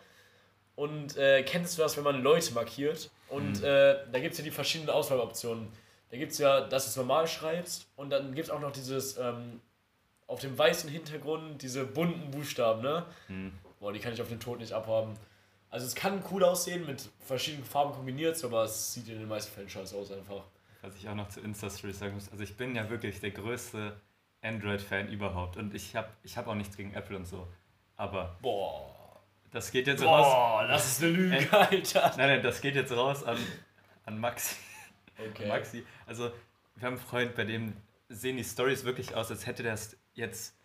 Und 0.76 1.18
äh, 1.18 1.44
kennst 1.44 1.78
du 1.78 1.82
das, 1.84 1.98
wenn 1.98 2.04
man 2.04 2.22
Leute 2.24 2.54
markiert? 2.54 3.10
Und 3.28 3.60
Mhm. 3.60 3.66
äh, 3.66 3.96
da 4.12 4.20
gibt 4.20 4.34
es 4.34 4.38
ja 4.40 4.44
die 4.44 4.52
verschiedenen 4.52 4.90
Auswahloptionen. 4.90 5.68
Da 6.12 6.18
gibt 6.18 6.34
es 6.34 6.38
ja, 6.38 6.62
dass 6.62 6.84
du 6.84 6.90
es 6.90 6.96
normal 6.98 7.26
schreibst 7.26 7.88
und 7.96 8.10
dann 8.10 8.36
gibt 8.36 8.50
es 8.50 8.54
auch 8.54 8.60
noch 8.60 8.74
dieses 8.74 9.18
ähm, 9.18 9.62
auf 10.28 10.42
dem 10.42 10.58
weißen 10.58 10.90
Hintergrund 10.90 11.62
diese 11.62 11.86
bunten 11.86 12.32
Buchstaben, 12.32 12.82
ne? 12.82 13.06
Hm. 13.28 13.54
Boah, 13.80 13.94
die 13.94 14.00
kann 14.00 14.14
ich 14.14 14.22
auf 14.22 14.28
den 14.28 14.40
Tod 14.40 14.60
nicht 14.60 14.74
abhaben. 14.74 15.16
Also 15.70 15.86
es 15.86 15.96
kann 15.96 16.22
cool 16.30 16.44
aussehen, 16.44 16.86
mit 16.86 17.10
verschiedenen 17.22 17.64
Farben 17.64 17.94
kombiniert, 17.94 18.44
aber 18.44 18.66
es 18.66 18.94
sieht 18.94 19.08
in 19.08 19.20
den 19.20 19.28
meisten 19.28 19.54
Fällen 19.54 19.70
scheiße 19.70 19.96
aus 19.96 20.12
einfach. 20.12 20.44
Was 20.82 20.96
ich 20.96 21.08
auch 21.08 21.16
noch 21.16 21.30
zu 21.30 21.40
Insta-Stories 21.40 22.00
sagen 22.00 22.16
muss, 22.16 22.30
also 22.30 22.44
ich 22.44 22.58
bin 22.58 22.76
ja 22.76 22.90
wirklich 22.90 23.22
der 23.22 23.32
größte 23.32 23.96
Android-Fan 24.42 25.08
überhaupt 25.08 25.56
und 25.56 25.74
ich 25.74 25.96
habe 25.96 26.10
ich 26.24 26.36
hab 26.36 26.48
auch 26.48 26.56
nichts 26.56 26.76
gegen 26.76 26.94
Apple 26.94 27.16
und 27.16 27.26
so. 27.26 27.48
Aber 27.96 28.36
Boah. 28.42 29.22
das 29.52 29.72
geht 29.72 29.88
jetzt 29.88 30.04
raus. 30.04 30.26
Boah, 30.26 30.68
das 30.68 30.88
ist 30.88 31.04
eine 31.04 31.12
Lüge, 31.14 31.58
Alter. 31.58 32.14
Nein, 32.18 32.28
nein, 32.28 32.44
das 32.44 32.60
geht 32.60 32.76
jetzt 32.76 32.92
raus 32.92 33.24
an, 33.24 33.38
an 34.06 34.20
Maxi. 34.20 34.56
Okay. 35.30 35.48
Maxi. 35.48 35.86
Also, 36.06 36.32
wir 36.76 36.88
haben 36.88 36.96
einen 36.98 37.04
Freund, 37.06 37.36
bei 37.36 37.44
dem 37.44 37.74
sehen 38.10 38.38
die 38.38 38.44
Stories 38.44 38.84
wirklich 38.84 39.16
aus, 39.16 39.30
als 39.32 39.46
hätte 39.46 39.64
der 39.64 39.74
es 39.74 39.96
jetzt 40.14 40.56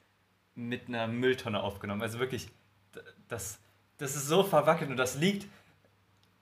mit 0.54 0.88
einer 0.88 1.06
Mülltonne 1.06 1.62
aufgenommen. 1.62 2.02
Also 2.02 2.18
wirklich, 2.18 2.48
das, 3.28 3.58
das 3.98 4.16
ist 4.16 4.26
so 4.26 4.42
verwackelt 4.42 4.90
und 4.90 4.96
das 4.96 5.16
liegt 5.16 5.46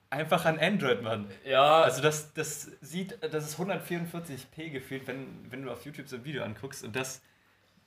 einfach 0.09 0.45
an 0.45 0.57
Android, 0.59 1.01
Mann. 1.01 1.29
Ja, 1.45 1.81
Also 1.81 2.01
das, 2.01 2.33
das 2.33 2.71
sieht, 2.81 3.17
das 3.21 3.45
ist 3.45 3.59
144p 3.59 4.69
gefühlt, 4.71 5.05
wenn, 5.07 5.27
wenn 5.51 5.63
du 5.63 5.71
auf 5.71 5.85
YouTube 5.85 6.07
so 6.07 6.15
ein 6.15 6.23
Video 6.23 6.43
anguckst 6.43 6.83
und 6.83 6.95
das, 6.95 7.21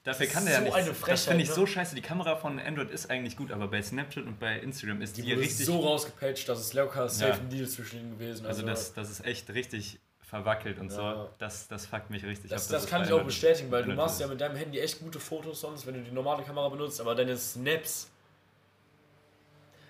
Dafür 0.05 0.27
Das 0.27 0.35
kann 0.35 0.45
der 0.45 0.53
ja 0.53 0.59
so 0.61 0.65
nichts. 0.65 0.79
eine 0.79 0.89
das 0.91 0.99
Frechheit, 0.99 1.19
finde 1.21 1.43
ich 1.43 1.49
ne? 1.49 1.55
so 1.57 1.67
scheiße. 1.67 1.95
Die 1.97 2.01
Kamera 2.03 2.37
von 2.37 2.59
Android 2.61 2.91
ist 2.91 3.11
eigentlich 3.11 3.37
gut, 3.37 3.51
aber 3.51 3.67
bei 3.69 3.83
Snapchat 3.83 4.25
und 4.25 4.39
bei 4.39 4.59
Instagram 4.61 5.03
ist 5.03 5.17
die, 5.17 5.23
Die 5.23 5.33
richtig. 5.33 5.67
so 5.67 5.81
rausgepatcht, 5.81 6.49
dass 6.49 6.61
es 6.61 6.73
locker 6.73 7.09
safe 7.09 7.31
Ja. 7.33 7.37
ein 7.39 7.51
Deal 7.51 7.67
zwischen 7.67 7.99
ihnen 8.01 8.11
gewesen. 8.19 8.47
also 8.47 8.65
das, 8.65 8.95
das 8.95 9.11
ist 9.11 9.25
echt 9.27 9.51
richtig 9.51 9.99
verwackelt 10.29 10.79
und 10.79 10.91
Ja. 10.91 10.97
so. 11.15 11.31
Das, 11.39 11.69
das 11.69 11.87
fuckt 11.87 12.11
mich 12.11 12.23
richtig 12.25 12.51
Das, 12.51 12.67
ab. 12.67 12.73
das 12.73 12.85
ist 12.85 12.91
kann 12.91 13.03
ich 13.03 13.13
auch 13.13 13.23
bestätigen, 13.23 13.71
weil 13.71 13.83
du 13.85 13.93
machst 13.95 14.21
ja 14.21 14.27
ist. 14.27 14.31
mit 14.31 14.41
deinem 14.41 14.57
Handy 14.57 14.79
echt 14.79 15.01
gute 15.01 15.19
Fotos 15.19 15.61
sonst, 15.61 15.87
wenn 15.87 15.95
du 15.95 16.01
die 16.03 16.11
normale 16.11 16.43
Kamera 16.43 16.69
benutzt, 16.69 17.01
aber 17.01 17.15
deine 17.15 17.37
Snaps. 17.37 18.11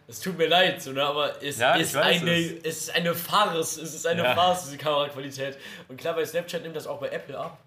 Es 0.07 0.21
tut 0.21 0.39
mir 0.39 0.47
leid, 0.47 0.81
so, 0.81 0.93
ne, 0.93 1.03
aber 1.05 1.43
es 1.43 1.59
Ja, 1.59 1.75
ist 1.75 1.95
weiß 1.95 2.23
eine, 2.23 2.35
es. 2.35 2.53
es 2.65 2.79
ist 2.85 2.95
eine 2.95 3.15
Farce, 3.15 3.77
es 3.77 3.95
ist 3.95 4.07
eine 4.07 4.23
Ja. 4.25 4.35
Farce, 4.35 4.65
diese 4.65 4.79
Kameraqualität. 4.79 5.59
Und 5.89 5.99
klar, 5.99 6.15
bei 6.15 6.25
Snapchat 6.25 6.63
nimmt 6.63 6.77
das 6.77 6.87
auch 6.87 6.99
bei 6.99 7.11
Apple 7.11 7.37
ab. 7.39 7.59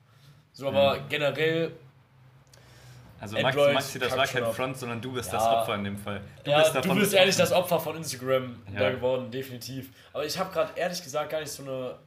So, 0.53 0.67
aber 0.67 0.95
Mhm. 1.01 1.09
generell, 1.09 1.71
Also 3.19 3.35
Android 3.37 3.55
Maxi, 3.55 3.73
Maxi, 3.73 3.99
das 3.99 4.17
war 4.17 4.25
kein. 4.25 4.51
Front, 4.53 4.77
sondern 4.77 4.99
du 4.99 5.11
bist 5.11 5.31
Ja. 5.31 5.37
das 5.37 5.47
Opfer 5.47 5.75
in 5.75 5.83
dem 5.83 5.97
Fall. 5.97 6.21
Du 6.43 6.49
ja, 6.49 6.61
bist 6.63 6.83
du 6.83 6.95
bist 6.95 7.13
ehrlich 7.13 7.35
das. 7.35 7.51
Opfer 7.51 7.79
von 7.79 7.95
Instagram 7.97 8.59
Ja. 8.73 8.79
da 8.79 8.89
geworden, 8.89 9.29
definitiv. 9.29 9.91
Aber 10.11 10.25
ich 10.25 10.35
habe 10.39 10.51
gerade 10.51 10.71
ehrlich 10.75 11.03
gesagt 11.03 11.29
gar 11.29 11.39
nicht 11.41 11.51
so 11.51 11.61
eine 11.61 11.99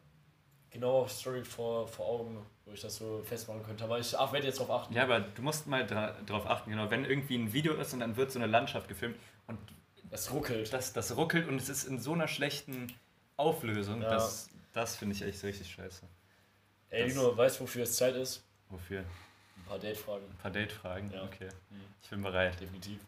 genaue 0.75 1.09
Story 1.09 1.43
vor, 1.45 1.89
vor 1.89 2.07
Augen, 2.07 2.45
wo 2.67 2.73
ich 2.73 2.81
das 2.83 2.97
so 2.97 3.23
festmachen 3.23 3.63
könnte. 3.63 3.85
Aber 3.85 3.99
ich 3.99 4.19
ach, 4.19 4.33
werde 4.33 4.47
jetzt 4.49 4.59
drauf 4.59 4.71
achten. 4.71 4.93
Ja, 4.93 5.05
aber 5.05 5.21
du 5.21 5.41
musst 5.41 5.67
mal 5.67 5.87
dra 5.87 6.13
drauf 6.27 6.47
achten, 6.47 6.71
genau, 6.71 6.91
wenn 6.91 7.05
irgendwie 7.07 7.37
ein 7.39 7.53
Video 7.53 7.75
ist 7.75 7.95
und 7.95 8.01
dann 8.01 8.17
wird 8.17 8.31
so 8.33 8.39
eine 8.39 8.49
Landschaft 8.49 8.89
gefilmt 8.89 9.17
und 9.47 9.59
Das 10.11 10.31
ruckelt. 10.33 10.73
das, 10.73 10.93
das 10.93 11.17
ruckelt 11.17 11.49
und 11.49 11.57
es 11.57 11.69
ist 11.71 11.85
in 11.85 11.99
so 11.99 12.13
einer 12.13 12.29
schlechten 12.29 12.93
Auflösung, 13.37 14.03
Ja. 14.03 14.11
das, 14.11 14.51
das 14.73 14.97
finde 14.97 15.15
ich 15.15 15.23
echt 15.23 15.43
richtig 15.45 15.71
scheiße. 15.71 16.03
Ey, 16.91 17.09
Lino, 17.09 17.37
weißt 17.37 17.59
du, 17.59 17.65
wofür 17.65 17.85
es 17.85 17.97
Zeit 17.97 18.15
ist? 18.17 18.45
Wofür? 18.69 19.01
Ein 19.01 19.65
paar 19.67 19.79
Date-Fragen. 19.79 20.25
Ein 20.29 20.37
paar 20.39 20.51
Date-Fragen? 20.51 21.11
Ja. 21.13 21.25
Okay. 21.25 21.49
Mhm. 21.71 21.81
Ich 22.03 22.11
bin 22.11 22.23
bereit. 22.23 22.61
Definitiv. 22.61 23.01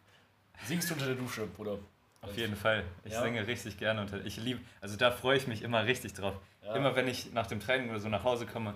Singst 0.64 0.88
du 0.90 0.94
unter 0.94 1.06
der 1.06 1.14
Dusche, 1.16 1.46
Bruder? 1.46 1.78
Auf 2.22 2.36
jeden 2.36 2.56
Fall. 2.56 2.84
Ich 3.04 3.12
Ja. 3.12 3.22
singe 3.22 3.46
richtig 3.46 3.78
gerne 3.78 4.00
und 4.00 4.12
ich 4.26 4.36
liebe, 4.38 4.60
also 4.80 4.96
da 4.96 5.10
freue 5.10 5.36
ich 5.36 5.46
mich 5.46 5.62
immer 5.62 5.84
richtig 5.84 6.14
drauf. 6.14 6.34
Ja. 6.62 6.74
Immer 6.74 6.96
wenn 6.96 7.06
ich 7.08 7.32
nach 7.32 7.46
dem 7.46 7.60
Training 7.60 7.90
oder 7.90 8.00
so 8.00 8.08
nach 8.08 8.24
Hause 8.24 8.46
komme, 8.46 8.74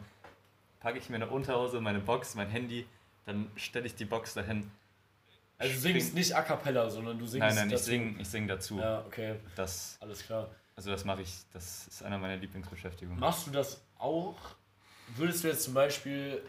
packe 0.78 0.98
ich 0.98 1.08
mir 1.10 1.16
eine 1.16 1.26
Unterhose, 1.28 1.80
meine 1.80 1.98
Box, 1.98 2.34
mein 2.36 2.48
Handy, 2.48 2.86
dann 3.26 3.50
stelle 3.56 3.86
ich 3.86 3.94
die 3.96 4.04
Box 4.04 4.34
dahin. 4.34 4.70
Also 5.58 5.74
du 5.74 5.78
singst 5.80 6.14
nicht 6.14 6.34
a 6.34 6.42
cappella, 6.42 6.88
sondern 6.88 7.18
du 7.18 7.26
singst 7.26 7.46
Nein, 7.46 7.54
nein, 7.54 7.66
ich 7.66 7.72
dazu. 7.74 7.84
singe 7.84 8.20
ich 8.20 8.28
sing 8.28 8.46
dazu. 8.48 8.78
Ja, 8.78 9.04
okay, 9.06 9.36
Das, 9.56 9.98
alles 10.00 10.22
klar. 10.24 10.48
also 10.76 10.90
das 10.90 11.04
mache 11.04 11.22
ich, 11.22 11.32
das 11.52 11.86
ist 11.88 12.02
einer 12.02 12.16
meiner 12.18 12.36
Lieblingsbeschäftigungen. 12.36 13.20
Machst 13.20 13.46
du 13.46 13.50
das 13.50 13.80
auch? 13.98 14.36
Würdest 15.16 15.42
du 15.44 15.48
jetzt 15.48 15.64
zum 15.64 15.74
Beispiel, 15.74 16.40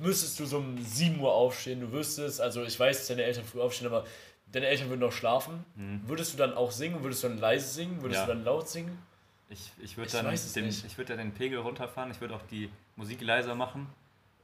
müsstest 0.00 0.38
du 0.40 0.44
so 0.44 0.58
um 0.58 0.76
7 0.82 1.18
Uhr 1.20 1.32
aufstehen, 1.32 1.80
du 1.80 1.90
wüsstest, 1.92 2.40
also 2.40 2.62
ich 2.64 2.78
weiß, 2.78 2.98
dass 2.98 3.06
deine 3.08 3.22
Eltern 3.22 3.44
früh 3.44 3.60
aufstehen, 3.60 3.86
aber 3.86 4.04
deine 4.52 4.66
Eltern 4.66 4.88
würden 4.88 5.00
noch 5.00 5.12
schlafen. 5.12 5.64
Mhm. 5.74 6.02
Würdest 6.06 6.32
du 6.34 6.38
dann 6.38 6.54
auch 6.54 6.70
singen? 6.70 7.02
Würdest 7.02 7.24
du 7.24 7.28
dann 7.28 7.38
leise 7.38 7.68
singen? 7.68 8.00
Würdest 8.02 8.20
Ja. 8.20 8.26
du 8.26 8.32
dann 8.34 8.44
laut 8.44 8.68
singen? 8.68 8.98
Ich, 9.48 9.70
ich 9.82 9.96
würde 9.98 10.10
dann, 10.12 10.24
den, 10.26 10.68
ich 10.68 10.96
würd 10.98 11.10
dann 11.10 11.18
den 11.18 11.32
Pegel 11.32 11.58
runterfahren, 11.58 12.10
ich 12.10 12.20
würde 12.20 12.34
auch 12.34 12.42
die 12.50 12.70
Musik 12.96 13.20
leiser 13.20 13.54
machen 13.54 13.86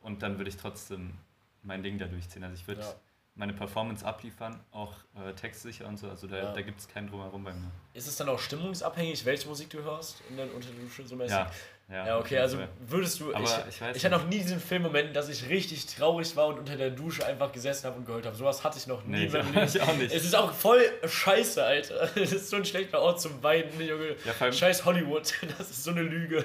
und 0.02 0.22
dann 0.22 0.36
würde 0.38 0.50
ich 0.50 0.56
trotzdem 0.58 1.14
mein 1.62 1.82
Ding 1.82 1.96
da 1.98 2.06
durchziehen. 2.06 2.44
Also 2.44 2.54
ich 2.56 2.66
würde 2.68 2.82
Ja. 2.82 2.94
meine 3.34 3.54
Performance 3.54 4.04
abliefern, 4.04 4.60
auch 4.70 4.92
äh, 5.16 5.32
textsicher 5.32 5.86
und 5.86 5.96
so, 5.96 6.10
also 6.10 6.26
da, 6.26 6.36
Ja. 6.36 6.52
da 6.52 6.60
gibt 6.60 6.80
es 6.80 6.88
keinen 6.88 7.08
Drumherum 7.08 7.42
bei 7.42 7.54
mir. 7.54 7.70
Ist 7.94 8.06
es 8.06 8.16
dann 8.16 8.28
auch 8.28 8.38
stimmungsabhängig, 8.38 9.24
welche 9.24 9.48
Musik 9.48 9.70
du 9.70 9.82
hörst 9.82 10.20
in 10.28 10.36
der, 10.36 10.54
unter 10.54 10.68
der 10.68 10.84
Dusche 10.84 11.06
so 11.06 11.16
mäßig? 11.16 11.30
Ja, 11.38 11.50
ja, 11.90 12.06
Ja, 12.06 12.18
okay, 12.18 12.38
also 12.38 12.58
würdest 12.86 13.18
du. 13.20 13.34
Aber 13.34 13.44
ich, 13.44 13.74
ich 13.74 13.80
weiß 13.80 13.96
ich 13.96 14.04
hatte 14.04 14.14
noch 14.16 14.26
nie 14.26 14.38
diesen 14.38 14.60
Filmmoment, 14.60 15.16
dass 15.16 15.28
ich 15.28 15.48
richtig 15.48 15.86
traurig 15.86 16.36
war 16.36 16.48
und 16.48 16.58
unter 16.58 16.76
der 16.76 16.90
Dusche 16.90 17.24
einfach 17.24 17.50
gesessen 17.52 17.86
habe 17.86 17.96
und 17.98 18.04
geheult 18.06 18.26
habe. 18.26 18.36
Sowas 18.36 18.62
hatte 18.62 18.78
ich 18.78 18.86
noch 18.86 19.04
nie 19.04 19.16
Nee, 19.16 19.24
ich 19.26 19.34
auch- 19.36 19.44
Leben. 19.54 19.66
ich 19.66 19.80
auch 19.82 19.94
nicht. 19.96 20.14
Es 20.14 20.24
ist 20.24 20.34
auch 20.34 20.52
voll 20.52 20.82
scheiße, 21.06 21.64
Alter. 21.64 22.10
Es 22.16 22.32
ist 22.32 22.50
so 22.50 22.56
ein 22.56 22.64
schlechter 22.64 23.00
Ort 23.00 23.20
zum 23.20 23.42
Weinen, 23.42 23.70
Junge. 23.80 24.16
Ja, 24.24 24.52
Scheiß 24.52 24.84
Hollywood, 24.84 25.32
das 25.58 25.70
ist 25.70 25.84
so 25.84 25.90
eine 25.90 26.02
Lüge. 26.02 26.44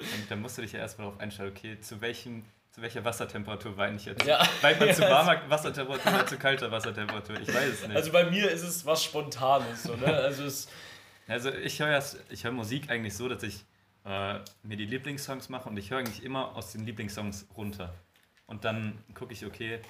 Und 0.00 0.30
dann 0.30 0.40
musst 0.40 0.56
du 0.58 0.62
dich 0.62 0.72
ja 0.72 0.78
erstmal 0.78 1.08
darauf 1.08 1.20
einstellen, 1.20 1.52
okay, 1.56 1.80
zu 1.80 2.00
welchem 2.00 2.44
zu 2.70 2.82
welcher 2.82 3.04
Wassertemperatur 3.04 3.76
weine 3.76 3.96
ich 3.96 4.04
jetzt? 4.04 4.24
Ja. 4.24 4.40
Weint 4.60 4.78
man 4.78 4.94
zu 4.94 5.02
Ja. 5.02 5.10
warmer 5.10 5.40
Wassertemperatur 5.48 6.12
oder 6.14 6.26
zu 6.26 6.38
kalter 6.38 6.70
Wassertemperatur? 6.70 7.40
Ich 7.40 7.48
weiß 7.48 7.66
es 7.72 7.82
nicht. 7.88 7.96
Also 7.96 8.12
bei 8.12 8.30
mir 8.30 8.48
ist 8.48 8.62
es 8.62 8.86
was 8.86 9.02
Spontanes, 9.02 9.82
so, 9.82 9.96
ne? 9.96 10.06
Also 10.06 10.44
Also 11.26 11.50
ich 11.52 11.80
höre 11.80 12.00
hör 12.42 12.50
Musik 12.52 12.88
eigentlich 12.90 13.16
so, 13.16 13.28
dass 13.28 13.42
ich 13.42 13.64
äh, 14.04 14.38
mir 14.62 14.76
die 14.76 14.86
Lieblingssongs 14.86 15.48
mache 15.48 15.68
und 15.68 15.76
ich 15.76 15.90
höre 15.90 15.98
eigentlich 15.98 16.22
immer 16.24 16.54
aus 16.56 16.72
den 16.72 16.84
Lieblingssongs 16.86 17.46
runter. 17.56 17.94
Und 18.46 18.64
dann 18.64 18.98
gucke 19.14 19.32
ich, 19.32 19.44
okay, 19.44 19.80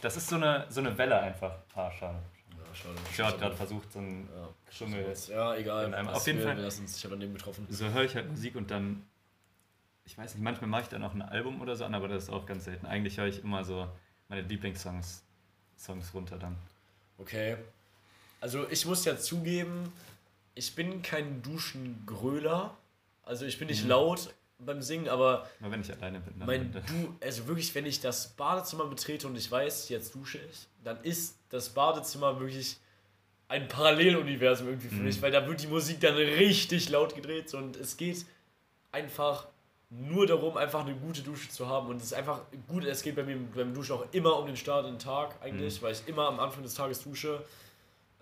das 0.00 0.16
ist 0.16 0.28
so 0.28 0.36
eine, 0.36 0.66
so 0.68 0.80
eine 0.80 0.96
Welle 0.98 1.18
einfach. 1.20 1.56
Ah, 1.74 1.90
schade. 1.90 2.18
ja, 2.50 2.74
schade. 2.74 2.94
Ich 3.12 3.20
habe 3.20 3.38
gerade 3.38 3.56
versucht, 3.56 3.92
so 3.92 3.98
ein 3.98 4.28
Ja, 4.34 4.48
Schummel. 4.72 5.14
ja, 5.28 5.54
egal. 5.56 5.86
In 5.86 5.94
einem- 5.94 6.08
auf 6.08 6.26
jeden 6.26 6.40
Fall. 6.42 6.58
Ich 6.68 7.04
habe 7.04 7.14
an 7.14 7.20
dem 7.20 7.32
getroffen. 7.34 7.66
So 7.70 7.88
höre 7.88 8.04
ich 8.04 8.14
halt 8.14 8.28
Musik 8.30 8.54
und 8.56 8.70
dann, 8.70 9.04
ich 10.04 10.16
weiß 10.16 10.34
nicht, 10.34 10.44
manchmal 10.44 10.68
mache 10.70 10.82
ich 10.82 10.88
dann 10.88 11.02
auch 11.02 11.14
ein 11.14 11.22
Album 11.22 11.60
oder 11.60 11.74
so 11.74 11.84
an, 11.84 11.94
aber 11.94 12.06
das 12.08 12.24
ist 12.24 12.30
auch 12.30 12.46
ganz 12.46 12.64
selten. 12.64 12.86
Eigentlich 12.86 13.18
höre 13.18 13.26
ich 13.26 13.42
immer 13.42 13.64
so 13.64 13.88
meine 14.28 14.42
Lieblingssongs 14.42 15.22
Songs 15.76 16.14
runter 16.14 16.38
dann. 16.38 16.56
Okay. 17.18 17.56
Also 18.40 18.68
ich 18.70 18.86
muss 18.86 19.04
ja 19.04 19.16
zugeben, 19.16 19.92
ich 20.54 20.74
bin 20.76 21.02
kein 21.02 21.42
Duschengröler. 21.42 22.76
Also 23.24 23.44
ich 23.46 23.58
bin 23.58 23.68
nicht 23.68 23.82
Mhm. 23.84 23.90
laut 23.90 24.34
beim 24.58 24.82
Singen, 24.82 25.08
aber 25.08 25.46
Nur 25.60 25.70
wenn 25.72 25.80
ich 25.80 25.92
alleine 25.92 26.20
bin. 26.20 26.38
Dann 26.38 26.46
mein 26.46 26.72
du, 26.72 27.16
also 27.20 27.46
wirklich, 27.48 27.74
wenn 27.74 27.86
ich 27.86 28.00
das 28.00 28.28
Badezimmer 28.28 28.86
betrete 28.86 29.26
und 29.26 29.36
ich 29.36 29.50
weiß, 29.50 29.88
jetzt 29.88 30.14
dusche 30.14 30.38
ich, 30.38 30.66
dann 30.82 31.02
ist 31.02 31.36
das 31.50 31.70
Badezimmer 31.70 32.38
wirklich 32.40 32.76
ein 33.48 33.68
Paralleluniversum 33.68 34.68
irgendwie 34.68 34.88
für 34.88 34.94
Mhm. 34.96 35.04
mich, 35.04 35.20
weil 35.22 35.30
da 35.32 35.46
wird 35.46 35.62
die 35.62 35.66
Musik 35.66 36.00
dann 36.00 36.14
richtig 36.14 36.88
laut 36.88 37.14
gedreht 37.14 37.52
und 37.54 37.76
es 37.76 37.96
geht 37.96 38.24
einfach 38.92 39.48
nur 39.90 40.26
darum, 40.26 40.56
einfach 40.56 40.80
eine 40.84 40.94
gute 40.94 41.22
Dusche 41.22 41.48
zu 41.50 41.68
haben 41.68 41.88
und 41.88 41.98
es 41.98 42.04
ist 42.04 42.14
einfach 42.14 42.40
gut, 42.68 42.84
es 42.84 43.02
geht 43.02 43.14
bei 43.16 43.22
mir 43.22 43.36
beim 43.54 43.74
Duschen 43.74 43.92
auch 43.96 44.06
immer 44.12 44.38
um 44.38 44.46
den 44.46 44.56
Start 44.56 44.86
in 44.86 44.94
den 44.94 44.98
Tag 44.98 45.36
eigentlich, 45.42 45.80
weil 45.82 45.92
ich 45.92 46.06
immer 46.08 46.26
am 46.26 46.40
Anfang 46.40 46.62
des 46.62 46.74
Tages 46.74 47.02
dusche. 47.02 47.44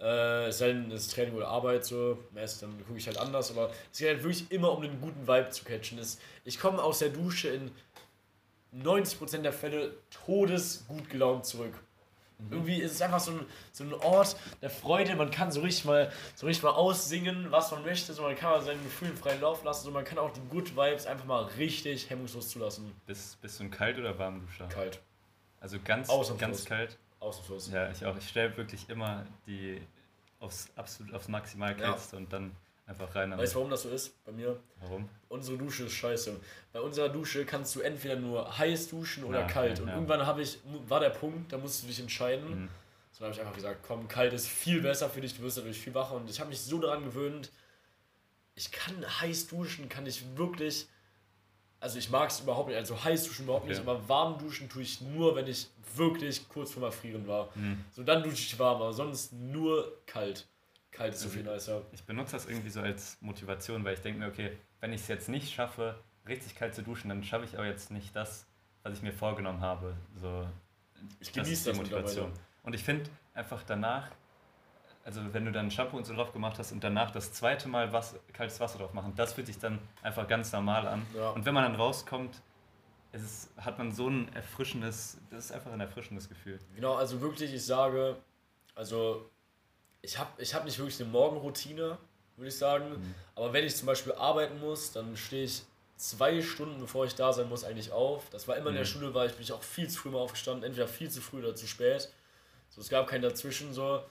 Äh, 0.02 0.48
es 0.48 0.58
sei 0.58 0.72
denn, 0.72 0.90
es 0.90 1.06
ist 1.06 1.14
Training 1.14 1.34
oder 1.34 1.48
Arbeit 1.48 1.84
so, 1.84 2.18
meist 2.32 2.60
dann 2.62 2.76
gucke 2.86 2.98
ich 2.98 3.06
halt 3.06 3.18
anders, 3.18 3.52
aber 3.52 3.70
es 3.92 3.98
geht 3.98 4.08
halt 4.08 4.22
wirklich 4.22 4.50
immer 4.50 4.72
um 4.72 4.82
den 4.82 5.00
guten 5.00 5.28
Vibe 5.28 5.50
zu 5.50 5.64
catchen. 5.64 5.98
Es, 5.98 6.18
ich 6.44 6.58
komme 6.58 6.82
aus 6.82 6.98
der 6.98 7.10
Dusche 7.10 7.48
in 7.50 7.70
90% 8.82 9.42
der 9.42 9.52
Fälle 9.52 9.94
todesgut 10.10 11.08
gelaunt 11.08 11.46
zurück. 11.46 11.74
Irgendwie 12.50 12.80
ist 12.80 12.92
es 12.92 13.02
einfach 13.02 13.20
so 13.20 13.30
ein, 13.32 13.46
so 13.72 13.84
ein 13.84 13.94
Ort 13.94 14.36
der 14.60 14.70
Freude. 14.70 15.14
Man 15.14 15.30
kann 15.30 15.52
so 15.52 15.60
richtig 15.60 15.84
mal 15.84 16.10
so 16.34 16.46
richtig 16.46 16.64
mal 16.64 16.70
aussingen, 16.70 17.46
was 17.50 17.70
man 17.70 17.84
möchte. 17.84 18.12
So 18.12 18.22
man 18.22 18.34
kann 18.34 18.50
mal 18.50 18.62
seinen 18.62 18.82
Gefühlen 18.82 19.16
freien 19.16 19.40
Lauf 19.40 19.62
lassen. 19.62 19.84
So 19.84 19.90
man 19.92 20.04
kann 20.04 20.18
auch 20.18 20.32
die 20.32 20.40
Good 20.50 20.76
Vibes 20.76 21.06
einfach 21.06 21.24
mal 21.24 21.44
richtig 21.58 22.10
hemmungslos 22.10 22.48
zulassen. 22.48 22.92
Bist, 23.06 23.40
bist 23.40 23.60
du 23.60 23.64
ein 23.64 23.70
Kalt- 23.70 23.98
oder 23.98 24.18
Warmduscher? 24.18 24.66
Kalt. 24.68 25.00
Also 25.60 25.78
ganz, 25.84 26.08
ganz 26.38 26.64
kalt. 26.64 26.98
Ausnahmslos. 27.22 27.70
Ja, 27.70 27.90
ich 27.90 28.04
auch. 28.04 28.16
Ich 28.16 28.28
stelle 28.28 28.56
wirklich 28.56 28.88
immer 28.88 29.24
die 29.46 29.80
aufs 30.40 30.68
absolut 30.76 31.14
aufs 31.14 31.28
maximal 31.28 31.78
Ja. 31.80 31.96
und 32.12 32.32
dann 32.32 32.50
einfach 32.86 33.14
rein. 33.14 33.36
Weißt 33.36 33.52
du, 33.54 33.58
warum 33.58 33.70
das 33.70 33.82
so 33.82 33.88
ist 33.90 34.22
bei 34.24 34.32
mir? 34.32 34.58
warum? 34.80 35.08
Unsere 35.28 35.56
Dusche 35.56 35.84
ist 35.84 35.92
scheiße. 35.92 36.38
Bei 36.72 36.80
unserer 36.80 37.08
Dusche 37.08 37.44
kannst 37.46 37.74
du 37.76 37.80
entweder 37.80 38.16
nur 38.16 38.58
heiß 38.58 38.88
duschen 38.88 39.24
oder 39.24 39.40
Ja, 39.40 39.46
kalt. 39.46 39.78
ja, 39.78 39.84
Und 39.84 39.90
irgendwann 39.90 40.26
habe 40.26 40.42
ich, 40.42 40.58
war 40.88 41.00
der 41.00 41.10
Punkt, 41.10 41.52
da 41.52 41.58
musst 41.58 41.82
du 41.82 41.86
dich 41.86 42.00
entscheiden. 42.00 42.62
Mhm. 42.64 42.68
So 43.12 43.24
habe 43.24 43.32
ich 43.34 43.40
einfach 43.40 43.54
gesagt, 43.54 43.80
komm, 43.86 44.08
kalt 44.08 44.32
ist 44.32 44.48
viel 44.48 44.80
besser 44.82 45.08
für 45.08 45.20
dich, 45.20 45.36
du 45.36 45.42
wirst 45.42 45.58
dadurch 45.58 45.78
viel 45.78 45.94
wacher. 45.94 46.16
Und 46.16 46.28
ich 46.28 46.40
habe 46.40 46.48
mich 46.50 46.60
so 46.60 46.78
daran 46.80 47.04
gewöhnt, 47.04 47.50
ich 48.54 48.72
kann 48.72 48.94
heiß 49.20 49.46
duschen, 49.46 49.88
kann 49.88 50.06
ich 50.06 50.36
wirklich, 50.36 50.88
also 51.82 51.98
ich 51.98 52.08
mag 52.10 52.30
es 52.30 52.40
überhaupt 52.40 52.68
nicht, 52.68 52.78
also 52.78 53.02
heiß 53.02 53.24
duschen 53.24 53.44
überhaupt 53.44 53.64
Okay. 53.64 53.72
nicht, 53.74 53.86
aber 53.86 54.08
warm 54.08 54.38
duschen 54.38 54.68
tue 54.68 54.82
ich 54.82 55.00
nur, 55.00 55.34
wenn 55.34 55.46
ich 55.48 55.68
wirklich 55.96 56.48
kurz 56.48 56.72
vorm 56.72 56.84
Erfrieren 56.84 57.26
war. 57.26 57.48
Mhm. 57.56 57.84
So 57.90 58.02
dann 58.04 58.22
dusche 58.22 58.36
ich 58.36 58.58
warm, 58.58 58.80
aber 58.80 58.92
sonst 58.92 59.32
nur 59.32 59.98
kalt. 60.06 60.46
Kalt 60.92 61.14
ist 61.14 61.20
so 61.20 61.26
Also 61.28 61.38
viel 61.40 61.52
nicer. 61.52 61.82
Ich 61.92 62.02
benutze 62.04 62.32
das 62.32 62.46
irgendwie 62.46 62.70
so 62.70 62.80
als 62.80 63.18
Motivation, 63.20 63.84
weil 63.84 63.94
ich 63.94 64.00
denke 64.00 64.20
mir, 64.20 64.28
okay, 64.28 64.56
wenn 64.80 64.92
ich 64.92 65.00
es 65.02 65.08
jetzt 65.08 65.28
nicht 65.28 65.52
schaffe, 65.52 65.96
richtig 66.28 66.54
kalt 66.54 66.74
zu 66.74 66.82
duschen, 66.82 67.08
dann 67.08 67.24
schaffe 67.24 67.46
ich 67.46 67.58
aber 67.58 67.66
jetzt 67.66 67.90
nicht 67.90 68.14
das, 68.14 68.46
was 68.84 68.94
ich 68.96 69.02
mir 69.02 69.12
vorgenommen 69.12 69.60
habe. 69.60 69.94
So, 70.20 70.46
Ich 71.18 71.32
das 71.32 71.34
genieße 71.34 71.52
ist 71.52 71.66
die 71.66 71.70
das 71.70 71.78
Motivation. 71.78 72.32
Und 72.62 72.74
ich 72.74 72.84
finde 72.84 73.10
einfach 73.34 73.62
danach, 73.64 74.08
also 75.04 75.20
wenn 75.32 75.44
du 75.44 75.52
dann 75.52 75.70
Shampoo 75.70 75.96
und 75.96 76.04
so 76.04 76.14
drauf 76.14 76.32
gemacht 76.32 76.58
hast 76.58 76.72
und 76.72 76.82
danach 76.82 77.10
das 77.10 77.32
zweite 77.32 77.68
Mal 77.68 77.92
was, 77.92 78.14
kaltes 78.32 78.60
Wasser 78.60 78.78
drauf 78.78 78.92
machen, 78.92 79.12
das 79.16 79.32
fühlt 79.32 79.46
sich 79.46 79.58
dann 79.58 79.78
einfach 80.02 80.28
ganz 80.28 80.52
normal 80.52 80.86
an. 80.86 81.06
Ja. 81.14 81.30
Und 81.30 81.44
wenn 81.44 81.54
man 81.54 81.64
dann 81.64 81.74
rauskommt, 81.74 82.40
es 83.12 83.22
ist, 83.22 83.50
hat 83.58 83.78
man 83.78 83.92
so 83.92 84.08
ein 84.08 84.32
erfrischendes, 84.34 85.18
das 85.30 85.46
ist 85.46 85.52
einfach 85.52 85.72
ein 85.72 85.80
erfrischendes 85.80 86.28
Gefühl. 86.28 86.58
Genau, 86.74 86.94
also 86.94 87.20
wirklich, 87.20 87.52
ich 87.52 87.64
sage, 87.64 88.16
also 88.74 89.28
ich 90.00 90.18
habe 90.18 90.30
ich 90.40 90.54
hab 90.54 90.64
nicht 90.64 90.78
wirklich 90.78 91.00
eine 91.00 91.10
Morgenroutine, 91.10 91.98
würde 92.36 92.48
ich 92.48 92.56
sagen. 92.56 92.90
Mhm. 92.90 93.14
Aber 93.34 93.52
wenn 93.52 93.64
ich 93.64 93.76
zum 93.76 93.86
Beispiel 93.86 94.12
arbeiten 94.14 94.58
muss, 94.60 94.92
dann 94.92 95.16
stehe 95.16 95.44
ich 95.44 95.62
zwei 95.96 96.42
Stunden 96.42 96.80
bevor 96.80 97.04
ich 97.04 97.14
da 97.14 97.32
sein 97.32 97.48
muss 97.48 97.64
eigentlich 97.64 97.92
auf. 97.92 98.28
Das 98.30 98.48
war 98.48 98.56
immer 98.56 98.70
in 98.70 98.74
der 98.74 98.84
Mhm. 98.84 98.88
Schule, 98.88 99.14
war 99.14 99.26
ich, 99.26 99.32
bin 99.32 99.42
ich 99.42 99.52
auch 99.52 99.62
viel 99.62 99.88
zu 99.88 100.00
früh 100.00 100.10
mal 100.10 100.18
aufgestanden, 100.18 100.64
entweder 100.64 100.88
viel 100.88 101.10
zu 101.10 101.20
früh 101.20 101.38
oder 101.38 101.54
zu 101.54 101.66
spät. 101.66 102.08
So, 102.70 102.80
es 102.80 102.88
gab 102.88 103.06
kein 103.06 103.22
dazwischen 103.22 103.72
so. 103.72 104.02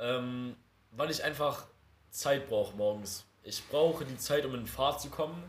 Ähm, 0.00 0.56
weil 0.92 1.10
ich 1.10 1.22
einfach 1.22 1.66
Zeit 2.10 2.48
brauche 2.48 2.76
morgens. 2.76 3.24
Ich 3.42 3.66
brauche 3.68 4.04
die 4.04 4.16
Zeit, 4.16 4.44
um 4.44 4.54
in 4.54 4.66
Fahrt 4.66 5.00
zu 5.00 5.08
kommen. 5.08 5.42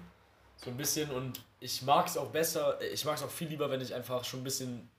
So 0.57 0.69
ein 0.69 0.77
bisschen 0.77 1.09
und 1.09 1.41
ich 1.59 1.81
mag 1.81 2.05
es 2.07 2.17
auch 2.17 2.29
besser, 2.29 2.79
ich 2.81 3.03
mag 3.05 3.17
es 3.17 3.23
auch 3.23 3.29
viel 3.29 3.47
lieber, 3.47 3.69
wenn 3.71 3.81
ich 3.81 3.95
einfach 3.95 4.23
schon 4.23 4.41
ein 4.41 4.43
bisschen 4.43 4.89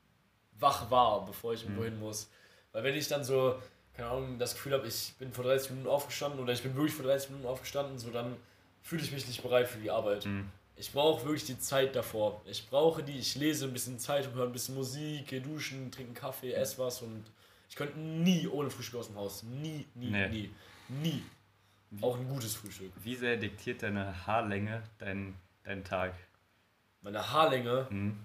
wach 0.59 0.91
war, 0.91 1.25
bevor 1.25 1.53
ich 1.53 1.63
irgendwo 1.63 1.85
hin 1.85 1.99
muss. 2.01 2.29
Weil 2.73 2.85
wenn 2.85 2.97
ich 2.97 3.07
dann 3.07 3.23
so, 3.23 3.61
keine 3.95 4.09
Ahnung, 4.09 4.39
das 4.39 4.55
Gefühl 4.55 4.73
habe, 4.73 4.87
ich 4.89 5.15
bin 5.19 5.33
vor 5.33 5.45
30 5.45 5.71
Minuten 5.71 5.89
aufgestanden 5.89 6.41
oder 6.41 6.53
ich 6.53 6.63
bin 6.63 6.75
wirklich 6.75 6.95
vor 6.95 7.05
30 7.05 7.31
Minuten 7.31 7.49
aufgestanden, 7.49 7.99
so 7.99 8.11
dann 8.11 8.37
fühle 8.83 9.03
ich 9.03 9.13
mich 9.13 9.27
nicht 9.27 9.43
bereit 9.43 9.69
für 9.69 9.79
die 9.79 9.91
Arbeit. 9.91 10.27
Mhm. 10.27 10.51
Ich 10.75 10.91
brauche 10.93 11.25
wirklich 11.25 11.45
die 11.45 11.59
Zeit 11.59 11.95
davor. 11.95 12.41
Ich 12.47 12.69
brauche 12.69 13.03
die, 13.03 13.19
ich 13.19 13.37
lese 13.37 13.67
ein 13.67 13.73
bisschen 13.73 13.99
Zeitung, 13.99 14.35
höre 14.35 14.47
ein 14.47 14.53
bisschen 14.53 14.75
Musik, 14.75 15.29
gehe 15.29 15.41
duschen, 15.41 15.93
trinke 15.93 16.15
Kaffee, 16.15 16.53
esse 16.53 16.79
was 16.79 17.03
und 17.03 17.25
ich 17.73 17.77
könnte 17.77 17.99
nie 17.99 18.47
ohne 18.49 18.69
Frühstück 18.69 19.01
aus 19.01 19.07
dem 19.07 19.17
Haus. 19.17 19.43
Nie, 19.45 19.87
nie, 19.95 20.11
Nee. 20.11 20.29
nie. 20.29 20.51
Nie. 20.91 21.23
Auch 22.03 22.19
ein 22.19 22.29
gutes 22.29 22.55
Frühstück. 22.55 22.93
Wie 23.03 23.17
sehr 23.17 23.39
diktiert 23.39 23.83
deine 23.83 24.27
Haarlänge 24.27 24.83
deinen 24.99 25.35
deinen 25.65 25.83
Tag? 25.83 26.13
Meine 27.01 27.33
Haarlänge. 27.33 27.87
Mhm. 27.89 28.19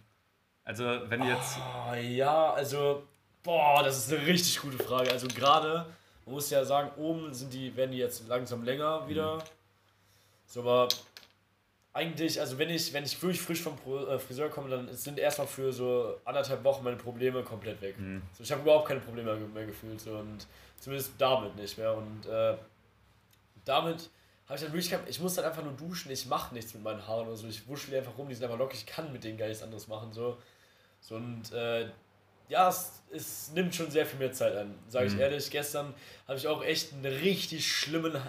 Also, 0.66 0.84
wenn 0.84 1.22
du 1.22 1.28
jetzt. 1.28 1.58
Ah, 1.60 1.96
ja, 1.96 2.52
also, 2.52 3.08
boah, 3.42 3.84
das 3.84 4.00
ist 4.00 4.12
eine 4.12 4.26
richtig 4.28 4.60
gute 4.60 4.84
Frage. 4.84 5.12
Also 5.12 5.30
gerade, 5.30 5.86
man 6.26 6.36
muss 6.36 6.50
ja 6.50 6.66
sagen, 6.66 6.92
oben 7.02 7.34
sind 7.34 7.54
die, 7.54 7.74
werden 7.78 7.92
die 7.92 8.00
jetzt 8.00 8.28
langsam 8.28 8.66
länger 8.66 9.08
wieder. 9.08 9.42
So, 10.46 10.60
aber 10.60 10.90
eigentlich, 11.98 12.40
also 12.40 12.60
wenn 12.60 12.70
ich, 12.70 12.94
wenn 12.94 13.04
ich 13.04 13.20
wirklich 13.22 13.42
frisch 13.42 13.62
vom 13.62 13.74
äh, 14.08 14.20
Friseur 14.20 14.50
komme, 14.50 14.70
dann 14.70 14.94
sind 14.94 15.18
erstmal 15.18 15.48
für 15.48 15.74
so 15.74 16.20
anderthalb 16.26 16.64
Wochen 16.64 16.84
meine 16.84 16.96
Probleme 16.96 17.42
komplett 17.42 17.82
weg. 17.82 17.98
Mhm. 17.98 18.22
So, 18.34 18.44
ich 18.44 18.52
habe 18.52 18.62
überhaupt 18.62 18.88
keine 18.88 19.00
Probleme 19.00 19.36
mehr, 19.36 19.66
gefühlt 19.66 20.00
so, 20.00 20.12
und 20.12 20.46
zumindest 20.80 21.14
damit 21.18 21.56
nicht 21.56 21.76
mehr. 21.78 21.96
Und 21.96 22.28
äh, 22.28 22.56
damit 23.66 24.12
habe 24.48 24.56
ich 24.58 24.62
dann 24.64 24.74
wirklich 24.74 24.96
ich 25.08 25.20
muss 25.20 25.34
dann 25.34 25.46
einfach 25.46 25.64
nur 25.64 25.74
duschen, 25.74 26.12
ich 26.12 26.28
mache 26.28 26.54
nichts 26.54 26.74
mit 26.76 26.84
meinen 26.84 27.06
Haaren 27.06 27.28
oder 27.28 27.36
so, 27.36 27.48
ich 27.48 27.68
wuschel 27.68 27.92
die 27.92 27.98
einfach 27.98 28.16
rum, 28.16 28.30
die 28.30 28.36
sind 28.36 28.44
einfach 28.46 28.60
lockig, 28.60 28.82
ich 28.82 28.86
kann 28.86 29.12
mit 29.12 29.24
denen 29.24 29.38
gar 29.38 29.48
nichts 29.48 29.64
anderes 29.64 29.88
machen. 29.88 30.14
So, 30.14 30.38
so 31.02 31.16
und 31.16 31.52
äh, 31.52 31.88
ja, 32.48 32.70
es, 32.70 33.02
es 33.12 33.52
nimmt 33.54 33.74
schon 33.74 33.90
sehr 33.90 34.06
viel 34.06 34.20
mehr 34.20 34.32
Zeit 34.32 34.56
an, 34.56 34.76
sage 34.88 35.08
ich 35.08 35.14
Mhm. 35.16 35.20
ehrlich. 35.20 35.50
Gestern 35.50 35.96
habe 36.28 36.38
ich 36.38 36.48
auch 36.48 36.64
echt 36.64 36.94
einen 36.94 37.06
richtig 37.06 37.68
schlimmen 37.68 38.22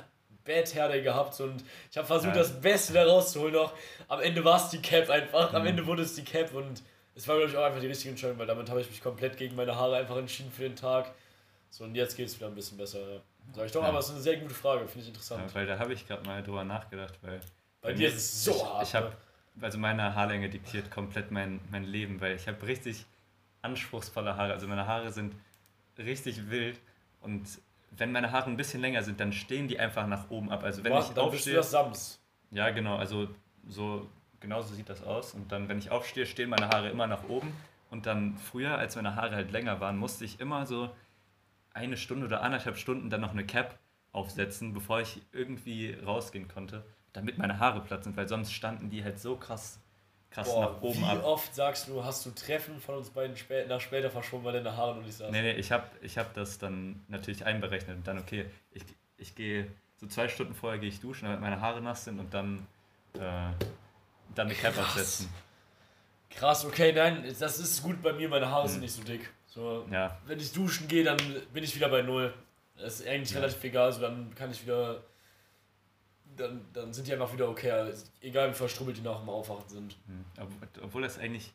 Bad 0.48 0.74
Hair 0.74 0.88
Day 0.88 1.02
gehabt 1.02 1.38
und 1.40 1.62
ich 1.90 1.96
habe 1.96 2.06
versucht, 2.06 2.34
Ja. 2.34 2.42
das 2.42 2.60
Beste 2.60 2.92
da 2.94 3.04
rauszuholen 3.04 3.54
noch. 3.54 3.72
Am 4.08 4.20
Ende 4.20 4.44
war 4.44 4.56
es 4.56 4.70
die 4.70 4.80
Cap 4.82 5.08
einfach, 5.10 5.52
am 5.54 5.62
Mhm. 5.62 5.68
Ende 5.68 5.86
wurde 5.86 6.02
es 6.02 6.14
die 6.14 6.24
Cap 6.24 6.52
und 6.54 6.82
es 7.14 7.28
war, 7.28 7.36
glaube 7.36 7.50
ich, 7.50 7.56
auch 7.56 7.64
einfach 7.64 7.80
die 7.80 7.86
richtige 7.86 8.10
Entscheidung, 8.10 8.38
weil 8.38 8.46
damit 8.46 8.68
habe 8.70 8.80
ich 8.80 8.88
mich 8.90 9.00
komplett 9.02 9.36
gegen 9.36 9.54
meine 9.54 9.76
Haare 9.76 9.96
einfach 9.96 10.16
entschieden 10.16 10.50
für 10.50 10.62
den 10.62 10.74
Tag. 10.76 11.12
So, 11.70 11.84
und 11.84 11.94
jetzt 11.94 12.16
geht 12.16 12.26
es 12.26 12.36
wieder 12.36 12.46
ein 12.48 12.54
bisschen 12.54 12.78
besser. 12.78 12.98
Ja. 13.00 13.20
Sag 13.54 13.66
ich 13.66 13.72
doch, 13.72 13.82
Ja. 13.82 13.88
aber 13.88 13.98
es 13.98 14.06
ist 14.06 14.12
eine 14.12 14.20
sehr 14.22 14.36
gute 14.38 14.54
Frage, 14.54 14.86
finde 14.88 15.00
ich 15.02 15.08
interessant. 15.08 15.44
Ja, 15.48 15.54
weil 15.54 15.66
da 15.66 15.78
habe 15.78 15.92
ich 15.92 16.06
gerade 16.06 16.24
mal 16.26 16.42
drüber 16.42 16.64
nachgedacht, 16.64 17.14
weil. 17.22 17.40
Bei 17.80 17.90
bei 17.90 17.92
dir 17.92 18.08
ist 18.08 18.16
es 18.16 18.44
so 18.44 18.52
ich, 18.52 18.64
hart. 18.64 18.82
Ich 18.88 18.94
habe, 18.94 19.06
ne? 19.54 19.64
also 19.64 19.78
meine 19.78 20.14
Haarlänge 20.14 20.48
diktiert 20.48 20.90
komplett 20.90 21.30
mein, 21.30 21.60
mein 21.70 21.84
Leben, 21.84 22.20
weil 22.20 22.34
ich 22.36 22.48
habe 22.48 22.66
richtig 22.66 23.04
anspruchsvolle 23.62 24.36
Haare. 24.36 24.52
Also 24.52 24.66
meine 24.66 24.86
Haare 24.86 25.12
sind 25.12 25.34
richtig 25.98 26.50
wild 26.50 26.78
und 27.20 27.46
wenn 27.90 28.12
meine 28.12 28.32
Haare 28.32 28.50
ein 28.50 28.56
bisschen 28.56 28.80
länger 28.80 29.02
sind, 29.02 29.20
dann 29.20 29.32
stehen 29.32 29.68
die 29.68 29.78
einfach 29.78 30.06
nach 30.06 30.30
oben 30.30 30.50
ab. 30.50 30.62
Also 30.64 30.84
wenn 30.84 30.92
Boah, 30.92 31.00
ich 31.00 31.06
dann 31.14 31.30
bist 31.30 31.50
du 31.52 31.58
aufstehe, 31.58 31.62
Sams. 31.62 32.20
ja 32.50 32.70
genau, 32.70 32.96
also 32.96 33.28
so 33.66 34.08
genauso 34.40 34.74
sieht 34.74 34.88
das 34.88 35.02
aus. 35.02 35.34
Und 35.34 35.52
dann, 35.52 35.68
wenn 35.68 35.78
ich 35.78 35.90
aufstehe, 35.90 36.26
stehen 36.26 36.50
meine 36.50 36.68
Haare 36.68 36.90
immer 36.90 37.06
nach 37.06 37.24
oben. 37.28 37.52
Und 37.90 38.06
dann 38.06 38.36
früher, 38.36 38.76
als 38.78 38.96
meine 38.96 39.14
Haare 39.16 39.34
halt 39.34 39.50
länger 39.50 39.80
waren, 39.80 39.96
musste 39.96 40.24
ich 40.24 40.40
immer 40.40 40.66
so 40.66 40.90
eine 41.72 41.96
Stunde 41.96 42.26
oder 42.26 42.42
anderthalb 42.42 42.76
Stunden 42.76 43.10
dann 43.10 43.20
noch 43.20 43.30
eine 43.32 43.46
Cap 43.46 43.78
aufsetzen, 44.12 44.72
bevor 44.74 45.00
ich 45.00 45.22
irgendwie 45.32 45.94
rausgehen 45.94 46.48
konnte, 46.48 46.84
damit 47.12 47.38
meine 47.38 47.58
Haare 47.58 47.80
platt 47.80 48.04
sind, 48.04 48.16
weil 48.16 48.28
sonst 48.28 48.52
standen 48.52 48.90
die 48.90 49.04
halt 49.04 49.18
so 49.20 49.36
krass, 49.36 49.80
krass 50.30 50.48
Boah, 50.52 50.72
nach 50.72 50.82
oben 50.82 51.00
wie 51.00 51.04
ab. 51.04 51.24
oft 51.24 51.54
sagst 51.54 51.88
du, 51.88 52.04
hast 52.04 52.24
du 52.26 52.30
Treffen 52.30 52.80
von 52.80 52.96
uns 52.96 53.10
beiden 53.10 53.36
spä 53.36 53.66
nach 53.66 53.80
später 53.80 54.10
verschoben, 54.10 54.44
weil 54.44 54.52
deine 54.52 54.76
Haare 54.76 54.96
noch 54.96 55.02
nicht 55.04 55.16
saßen? 55.16 55.32
Nee, 55.32 55.42
nee, 55.42 55.52
ich 55.52 55.72
habe 55.72 55.86
ich 56.02 56.18
hab 56.18 56.34
das 56.34 56.58
dann 56.58 57.04
natürlich 57.08 57.44
einberechnet 57.44 57.96
und 57.96 58.06
dann, 58.06 58.18
okay, 58.18 58.46
ich, 58.72 58.82
ich 59.16 59.34
gehe 59.34 59.70
so 59.96 60.06
zwei 60.06 60.28
Stunden 60.28 60.54
vorher 60.54 60.78
gehe 60.78 60.88
ich 60.88 61.00
duschen, 61.00 61.24
damit 61.26 61.40
meine 61.40 61.60
Haare 61.60 61.80
nass 61.80 62.04
sind 62.04 62.18
und 62.20 62.32
dann, 62.32 62.66
äh, 63.14 63.18
dann 63.20 63.54
eine 64.46 64.54
Cap 64.54 64.74
Krass. 64.74 64.86
aufsetzen. 64.86 65.28
Krass, 66.30 66.64
okay, 66.64 66.92
nein, 66.92 67.24
das 67.40 67.58
ist 67.58 67.82
gut 67.82 68.02
bei 68.02 68.12
mir, 68.12 68.28
meine 68.28 68.48
Haare 68.48 68.64
Hm. 68.64 68.72
sind 68.72 68.80
nicht 68.82 68.94
so 68.94 69.02
dick. 69.02 69.28
So, 69.46 69.86
Ja, 69.90 70.18
wenn 70.26 70.38
ich 70.38 70.52
duschen 70.52 70.86
gehe, 70.88 71.02
dann 71.04 71.16
bin 71.52 71.64
ich 71.64 71.74
wieder 71.74 71.88
bei 71.88 72.02
Null. 72.02 72.32
Das 72.76 73.00
ist 73.00 73.08
eigentlich 73.08 73.32
Ja. 73.32 73.40
relativ 73.40 73.64
egal, 73.64 73.92
so 73.92 74.00
dann 74.02 74.32
kann 74.34 74.50
ich 74.50 74.62
wieder. 74.62 75.02
Dann, 76.38 76.64
dann 76.72 76.92
sind 76.92 77.06
die 77.08 77.12
einfach 77.12 77.32
wieder 77.32 77.48
okay. 77.48 77.70
Also, 77.70 78.06
egal 78.20 78.50
wie 78.50 78.54
verstrubbelt 78.54 78.96
die 78.96 79.02
nach 79.02 79.18
dem 79.20 79.28
Aufwachen 79.28 79.68
sind. 79.68 79.96
Hm. 80.06 80.24
Ob- 80.40 80.84
Obwohl 80.84 81.02
das 81.02 81.18
eigentlich 81.18 81.52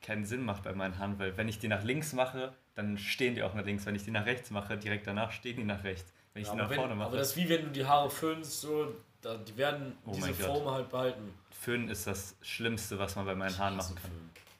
keinen 0.00 0.24
Sinn 0.24 0.44
macht 0.44 0.64
bei 0.64 0.72
meinen 0.72 0.98
Haaren, 0.98 1.18
weil 1.18 1.36
wenn 1.36 1.48
ich 1.48 1.58
die 1.60 1.68
nach 1.68 1.84
links 1.84 2.12
mache, 2.12 2.52
dann 2.74 2.98
stehen 2.98 3.34
die 3.34 3.42
auch 3.42 3.54
nach 3.54 3.64
links. 3.64 3.86
Wenn 3.86 3.94
ich 3.94 4.02
die 4.04 4.10
nach 4.10 4.26
rechts 4.26 4.50
mache, 4.50 4.76
direkt 4.76 5.06
danach 5.06 5.30
stehen 5.32 5.56
die 5.56 5.64
nach 5.64 5.84
rechts. 5.84 6.12
Wenn 6.34 6.42
ich 6.42 6.48
Ja, 6.48 6.54
die 6.54 6.60
aber, 6.60 6.68
nach 6.70 6.74
vorne 6.74 6.90
wenn, 6.90 6.98
mache. 6.98 7.08
aber 7.08 7.16
das 7.18 7.28
ist 7.30 7.36
wie 7.36 7.48
wenn 7.48 7.62
du 7.66 7.70
die 7.70 7.84
Haare 7.86 8.10
föhnst, 8.10 8.60
so, 8.62 8.94
da, 9.20 9.36
die 9.36 9.56
werden 9.56 9.96
Oh 10.04 10.12
diese. 10.12 10.32
Form 10.34 10.68
halt 10.70 10.88
behalten. 10.90 11.32
Föhnen 11.50 11.88
ist 11.88 12.06
das 12.08 12.34
Schlimmste, 12.42 12.98
was 12.98 13.14
man 13.14 13.24
bei 13.26 13.34
meinen 13.36 13.56
Haaren 13.56 13.76
machen 13.76 13.94
kann. 13.94 14.10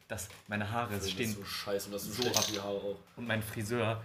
Das, 0.07 0.29
meine 0.47 0.71
Haare 0.71 0.95
Das 0.95 1.11
stehen 1.11 1.33
so 1.35 1.43
scheiße 1.43 1.87
und 1.87 1.93
das 1.95 2.05
ist 2.07 2.23
so 2.23 2.29
ab. 2.29 2.45
die 2.53 2.61
Haare 2.61 2.75
auch. 2.77 2.97
und 3.17 3.27
mein 3.27 3.43
Friseur, 3.43 4.05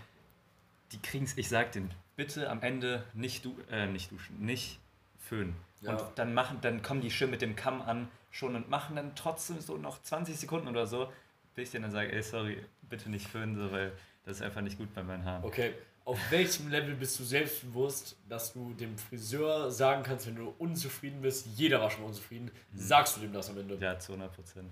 die 0.93 0.99
kriegen's, 0.99 1.37
ich 1.37 1.49
sag 1.49 1.73
denen, 1.73 1.93
bitte 2.15 2.49
am 2.49 2.63
Ende 2.63 3.03
nicht, 3.13 3.43
du, 3.45 3.55
äh, 3.69 3.85
nicht 3.87 4.09
duschen, 4.11 4.39
nicht 4.43 4.79
föhnen. 5.27 5.55
Ja. 5.81 5.95
Und 5.95 6.17
dann 6.17 6.33
machen, 6.33 6.59
dann 6.61 6.81
kommen 6.81 7.01
die 7.01 7.11
schön 7.11 7.29
mit 7.29 7.41
dem 7.41 7.55
Kamm 7.55 7.81
an 7.81 8.07
schon 8.31 8.55
und 8.55 8.69
machen 8.69 8.95
dann 8.95 9.15
trotzdem 9.15 9.59
so 9.59 9.77
noch 9.77 10.01
20 10.01 10.37
Sekunden 10.37 10.67
oder 10.67 10.87
so, 10.87 11.11
bis 11.55 11.73
ich 11.73 11.81
dann 11.81 11.91
sage, 11.91 12.11
ey, 12.11 12.21
sorry, 12.21 12.63
bitte 12.81 13.09
nicht 13.09 13.27
föhnen, 13.27 13.55
so, 13.55 13.71
weil 13.71 13.91
das 14.25 14.37
ist 14.37 14.41
einfach 14.41 14.61
nicht 14.61 14.77
gut 14.77 14.93
bei 14.93 15.03
meinen 15.03 15.23
Haaren. 15.23 15.43
Okay, 15.43 15.73
auf 16.05 16.19
welchem 16.31 16.69
Level 16.69 16.95
bist 16.95 17.19
du 17.19 17.23
selbstbewusst, 17.23 18.15
dass 18.29 18.53
du 18.53 18.73
dem 18.73 18.97
Friseur 18.97 19.71
sagen 19.71 20.03
kannst, 20.03 20.27
wenn 20.27 20.35
du 20.35 20.53
unzufrieden 20.57 21.21
bist, 21.21 21.47
jeder 21.55 21.81
war 21.81 21.91
schon 21.91 22.05
unzufrieden, 22.05 22.49
sagst 22.73 23.17
du 23.17 23.21
dem 23.21 23.33
das 23.33 23.49
am 23.49 23.57
Ende? 23.57 23.75
Mhm. 23.75 23.81
Ja, 23.81 23.99
zu 23.99 24.13
100 24.13 24.33
Prozent. 24.33 24.69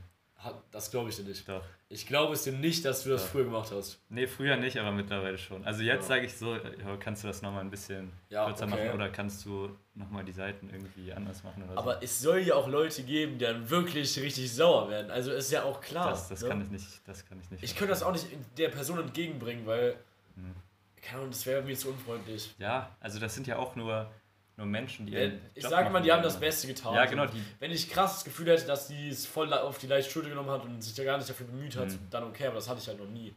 Das 0.71 0.91
glaube 0.91 1.09
ich 1.09 1.15
dir 1.15 1.23
nicht. 1.23 1.47
Doch. 1.49 1.63
Ich 1.89 2.05
glaube 2.05 2.33
es 2.33 2.43
dir 2.43 2.53
nicht, 2.53 2.85
dass 2.85 3.03
du 3.03 3.09
das 3.09 3.23
Ja. 3.23 3.27
früher 3.29 3.45
gemacht 3.45 3.71
hast. 3.71 3.99
Nee, 4.09 4.27
früher 4.27 4.57
nicht, 4.57 4.77
aber 4.77 4.91
mittlerweile 4.91 5.37
schon. 5.37 5.65
Also 5.65 5.81
jetzt 5.81 6.03
Ja. 6.03 6.07
sage 6.15 6.25
ich 6.25 6.35
so, 6.35 6.57
kannst 6.99 7.23
du 7.23 7.27
das 7.27 7.41
nochmal 7.41 7.61
ein 7.61 7.71
bisschen 7.71 8.11
Ja, 8.29 8.45
kürzer 8.45 8.65
okay. 8.65 8.85
machen 8.85 8.91
oder 8.95 9.09
kannst 9.09 9.43
du 9.45 9.75
nochmal 9.95 10.23
die 10.23 10.33
Seiten 10.33 10.69
irgendwie 10.69 11.11
anders 11.13 11.43
machen 11.43 11.63
oder 11.63 11.77
Aber 11.77 12.03
es 12.03 12.21
soll 12.21 12.39
ja 12.39 12.55
auch 12.55 12.67
Leute 12.67 13.01
geben, 13.03 13.39
die 13.39 13.45
dann 13.45 13.67
wirklich 13.69 14.19
richtig 14.21 14.53
sauer 14.53 14.89
werden. 14.89 15.09
Also 15.09 15.31
ist 15.31 15.51
ja 15.51 15.63
auch 15.63 15.75
so. 15.75 15.81
klar. 15.81 16.09
Das, 16.09 16.27
das, 16.29 16.41
ne? 16.43 16.49
kann 16.49 16.61
ich 16.61 16.69
nicht, 16.69 17.01
das 17.07 17.25
kann 17.25 17.39
ich 17.39 17.49
nicht. 17.49 17.63
Ich 17.63 17.75
könnte 17.75 17.91
das 17.93 18.03
auch 18.03 18.11
nicht 18.11 18.27
der 18.57 18.69
Person 18.69 18.99
entgegenbringen, 18.99 19.65
weil. 19.65 19.95
Hm. 20.35 20.53
Keine 21.01 21.19
Ahnung, 21.19 21.31
das 21.31 21.45
wäre 21.45 21.61
mir 21.61 21.75
zu 21.77 21.89
unfreundlich. 21.89 22.53
Ja, 22.57 22.95
also 22.99 23.19
das 23.19 23.33
sind 23.35 23.45
ja 23.47 23.57
auch 23.57 23.75
nur, 23.75 24.11
nur 24.57 24.65
Menschen, 24.67 25.05
die. 25.05 25.13
Ja, 25.13 25.29
ich 25.53 25.63
Job 25.63 25.69
sage 25.71 25.89
mal, 25.89 26.01
die 26.01 26.11
haben 26.11 26.23
das 26.23 26.39
Beste 26.39 26.67
getan. 26.67 26.93
Ja, 26.93 27.05
genau. 27.05 27.25
Wenn 27.59 27.71
ich 27.71 27.89
krass 27.89 28.13
das 28.15 28.23
Gefühl 28.25 28.47
hätte, 28.47 28.65
dass 28.65 28.87
die 28.87 29.09
es 29.09 29.25
voll 29.25 29.51
auf 29.53 29.77
die 29.77 29.87
leichte 29.87 30.11
Schulter 30.11 30.29
genommen 30.29 30.49
hat 30.49 30.63
und 30.63 30.81
sich 30.81 30.93
da 30.93 31.03
gar 31.03 31.17
nicht 31.17 31.29
dafür 31.29 31.47
bemüht 31.47 31.75
hat, 31.75 31.89
Mhm. 31.89 32.07
dann 32.09 32.23
okay, 32.25 32.45
aber 32.47 32.55
das 32.55 32.69
hatte 32.69 32.79
ich 32.79 32.87
halt 32.87 32.99
noch 32.99 33.07
nie. 33.09 33.33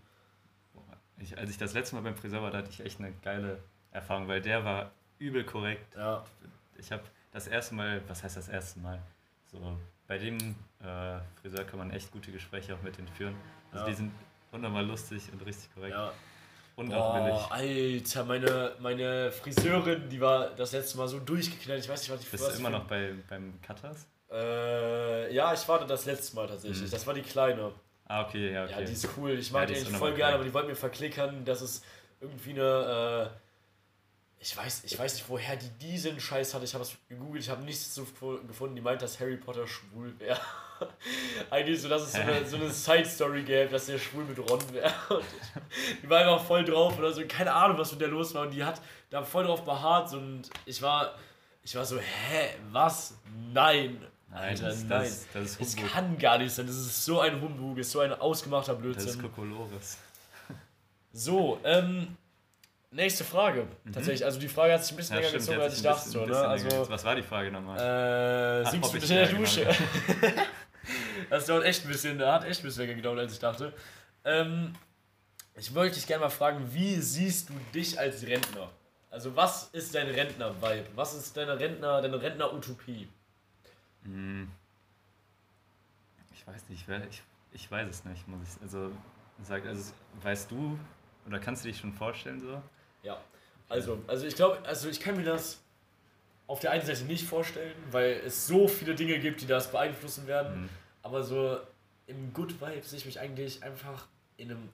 ich, 1.19 1.37
als 1.37 1.51
ich 1.51 1.59
das 1.59 1.73
letzte 1.75 1.97
Mal 1.97 2.03
beim 2.03 2.17
Friseur 2.17 2.43
war, 2.43 2.51
da 2.53 2.59
hatte 2.59 2.71
ich 2.71 2.81
echt 2.81 3.01
eine 3.01 3.13
geile 3.25 3.59
Erfahrung, 3.91 4.29
weil 4.29 4.41
der 4.41 4.65
war 4.65 4.93
übel 5.19 5.43
korrekt. 5.45 5.97
Ja. 5.97 6.25
Ich 6.77 6.93
habe 6.93 7.03
das 7.33 7.49
erste 7.49 7.75
Mal, 7.75 8.01
was 8.07 8.23
heißt 8.23 8.37
das 8.37 8.49
erste 8.49 8.79
Mal? 8.79 9.01
So, 9.51 9.77
bei 10.07 10.19
dem 10.19 10.39
äh, 10.81 11.19
Friseur 11.41 11.65
kann 11.65 11.79
man 11.81 11.91
echt 11.91 12.13
gute 12.13 12.31
Gespräche 12.31 12.75
auch 12.75 12.83
mit 12.83 12.97
denen 12.99 13.09
führen. 13.09 13.35
Also 13.73 13.85
Ja. 13.85 13.91
die 13.91 13.97
sind 13.97 14.13
unnormal 14.53 14.87
lustig 14.87 15.25
und 15.33 15.45
richtig 15.45 15.75
korrekt. 15.75 15.95
ja. 15.97 16.13
Und 16.79 16.95
auch 16.95 17.13
billig. 17.13 17.33
Boah, 17.33 17.51
Alter, 17.51 18.25
meine, 18.25 18.73
meine 18.79 19.33
Friseurin, 19.33 20.09
die 20.09 20.21
war 20.21 20.51
das 20.51 20.71
letzte 20.71 20.97
Mal 20.97 21.09
so 21.09 21.19
durchgeknallt. 21.19 21.83
Ich 21.83 21.89
weiß 21.89 22.03
nicht, 22.03 22.11
was 22.13 22.21
ich 22.23 22.31
Bist 22.31 22.45
was 22.45 22.53
du 22.53 22.61
immer 22.61 22.71
noch 22.71 22.85
bei, 22.85 23.15
beim 23.29 23.61
Cutters? 23.61 24.07
Äh, 24.31 25.35
ja, 25.35 25.53
ich 25.53 25.67
war 25.69 25.81
da 25.81 25.87
das 25.87 26.05
letzte 26.05 26.37
Mal 26.37 26.47
tatsächlich. 26.47 26.87
Mhm. 26.87 26.91
Das 26.93 27.05
war 27.05 27.15
die 27.15 27.23
kleine. 27.23 27.73
Ah, 28.05 28.23
okay, 28.23 28.53
ja, 28.53 28.63
okay. 28.63 28.75
Ja, 28.79 28.81
die 28.83 28.93
ist 28.93 29.09
cool. 29.17 29.33
Ich 29.33 29.49
Ja, 29.49 29.55
mag 29.55 29.67
die 29.67 29.75
die 29.75 29.81
unnormal 29.81 29.99
voll 29.99 30.15
gerne, 30.15 30.35
aber 30.37 30.45
die 30.45 30.55
wollten 30.55 30.69
mir 30.69 30.77
verklickern, 30.77 31.45
dass 31.45 31.63
es 31.63 31.83
irgendwie 32.21 32.51
eine. 32.51 33.33
Äh, 33.35 33.48
ich, 34.41 34.57
weiß, 34.57 34.85
ich 34.85 34.99
weiß 34.99 35.15
nicht, 35.15 35.29
woher 35.29 35.57
die 35.57 35.69
diesen 35.71 36.21
Scheiß 36.21 36.55
hatte. 36.55 36.65
Ich 36.65 36.75
habe 36.75 36.85
es 36.85 36.93
gegoogelt, 37.09 37.43
ich 37.43 37.51
habe 37.51 37.63
nichts 37.65 37.99
gefu- 37.99 38.47
gefunden. 38.47 38.77
Die 38.77 38.81
meint, 38.83 39.03
dass 39.03 39.19
Harry 39.21 39.37
Potter 39.37 39.67
schwul 39.67 40.15
wäre. 40.21 40.39
Eigentlich 41.51 41.81
so, 41.81 41.89
dass 41.89 42.03
es 42.03 42.13
so 42.13 42.19
eine, 42.21 42.47
so 42.47 42.57
eine 42.57 42.71
Side-Story 42.71 43.43
gäbe, 43.43 43.71
dass 43.71 43.87
der 43.87 43.99
schwul 43.99 44.25
mit 44.25 44.39
Ron 44.39 44.61
wäre. 44.73 44.93
Die 46.03 46.09
war 46.09 46.21
einfach 46.21 46.45
voll 46.47 46.65
drauf 46.65 46.97
oder 46.99 47.13
so. 47.13 47.23
Keine 47.27 47.53
Ahnung, 47.53 47.79
was 47.79 47.91
mit 47.93 48.01
der 48.01 48.09
los 48.09 48.33
war. 48.35 48.43
Und 48.43 48.53
die 48.53 48.63
hat 48.63 48.81
da 49.11 49.25
voll 49.25 49.45
drauf 49.45 49.65
beharrt. 49.65 50.13
Und 50.13 50.43
ich 50.67 50.81
war, 50.81 51.15
ich 51.65 51.75
war 51.75 51.85
so, 51.85 51.99
hä, 51.99 52.51
was? 52.71 53.15
Nein. 53.53 54.01
Nein, 54.31 54.41
Alter, 54.51 54.67
das, 54.69 54.85
nein. 54.85 54.89
das, 55.03 55.27
das 55.33 55.43
ist 55.53 55.61
Es 55.61 55.77
Humbug. 55.77 55.91
kann 55.93 56.19
gar 56.19 56.39
nicht 56.39 56.53
sein. 56.55 56.67
Das 56.67 56.77
ist 56.77 57.05
so 57.05 57.19
ein 57.21 57.41
Humbug, 57.41 57.79
ist 57.79 57.91
so 57.91 58.01
ein 58.01 58.13
ausgemachter 58.13 58.75
Das 58.75 59.05
ist 59.05 59.17
Blödsinn. 59.19 59.23
Kokolores. 59.23 59.99
So, 61.13 61.59
ähm, 61.65 62.17
nächste 62.91 63.25
Frage. 63.25 63.67
Tatsächlich, 63.93 64.25
also 64.25 64.39
die 64.41 64.49
Frage 64.49 64.73
hat 64.75 64.83
sich 64.85 64.93
ein 64.93 64.97
bisschen 64.97 65.17
Mhm. 65.17 65.23
Ja, 65.23 65.29
länger 65.29 65.41
stimmt, 65.43 65.47
gezogen, 65.59 65.63
als 65.63 65.77
ich 65.77 65.83
dachte. 65.83 66.05
bisschen- 66.05 66.21
So, 66.21 66.27
ne? 66.27 66.49
Also. 66.49 66.91
Was 66.91 67.05
war 67.05 67.15
die 67.17 67.23
Frage 67.23 67.51
nochmal? 67.51 67.79
äh, 67.79 68.65
Ach, 68.67 68.71
singst 68.71 68.91
du 68.91 68.95
mit 68.95 69.03
in 69.05 69.09
der 69.17 69.27
Dusche? 69.29 69.67
das 71.31 71.47
dauert 71.47 71.65
echt 71.65 71.85
ein 71.85 71.89
bisschen, 71.89 72.21
hat 72.25 72.45
echt 72.45 72.61
ein 72.61 72.65
bisschen 72.65 72.83
länger 72.83 72.95
gedauert, 72.95 73.19
als 73.19 73.33
ich 73.33 73.39
dachte. 73.39 73.73
Ähm, 74.25 74.75
ich 75.55 75.75
wollte 75.75 75.95
dich 75.97 76.07
gerne 76.07 76.25
mal 76.25 76.31
fragen, 76.31 76.73
wie 76.73 76.95
siehst 76.97 77.49
du 77.51 77.55
dich 77.75 77.99
als 77.99 78.23
Rentner? 78.27 78.71
Also, 79.11 79.35
was 79.35 79.69
ist 79.73 79.95
dein 79.95 80.09
Rentner-Vibe? 80.09 80.87
Was 80.95 81.15
ist 81.15 81.37
deine 81.37 81.59
Rentner, 81.59 82.01
deine 82.03 82.21
Rentner-Utopie? 82.21 83.09
Hm. 84.05 84.51
Ich 86.35 86.47
weiß 86.47 86.69
nicht, 86.69 86.87
ich, 87.11 87.23
ich 87.53 87.71
weiß 87.71 87.89
es 87.89 88.05
nicht, 88.05 88.27
muss 88.29 88.41
ich 88.57 88.63
also 88.63 88.91
sag, 89.43 89.67
also 89.67 89.93
weißt 90.23 90.51
du 90.51 90.79
oder 91.27 91.39
kannst 91.39 91.65
du 91.65 91.69
dich 91.69 91.79
schon 91.79 91.93
vorstellen 91.93 92.41
so? 92.41 92.63
Ja, 93.03 93.21
also, 93.69 94.03
also 94.07 94.27
ich 94.27 94.35
glaube, 94.35 94.59
also 94.65 94.89
ich 94.89 95.01
kann 95.01 95.17
mir 95.17 95.25
das 95.25 95.61
auf 96.47 96.61
der 96.61 96.71
einen 96.71 96.85
Seite 96.85 97.05
nicht 97.05 97.27
vorstellen, 97.27 97.75
weil 97.91 98.23
es 98.27 98.47
so 98.47 98.67
viele 98.67 98.95
Dinge 98.95 99.19
gibt, 99.19 99.43
die 99.43 99.47
das 99.47 99.71
beeinflussen 99.71 100.27
werden. 100.27 100.63
Mhm. 100.63 100.69
Aber 101.03 101.23
so 101.23 101.59
im 102.07 102.33
Good 102.33 102.61
Vibe 102.61 102.83
sehe 102.83 102.99
ich 102.99 103.07
mich 103.07 103.21
eigentlich 103.21 103.63
einfach 103.63 104.07
in 104.37 104.51
einem. 104.51 104.69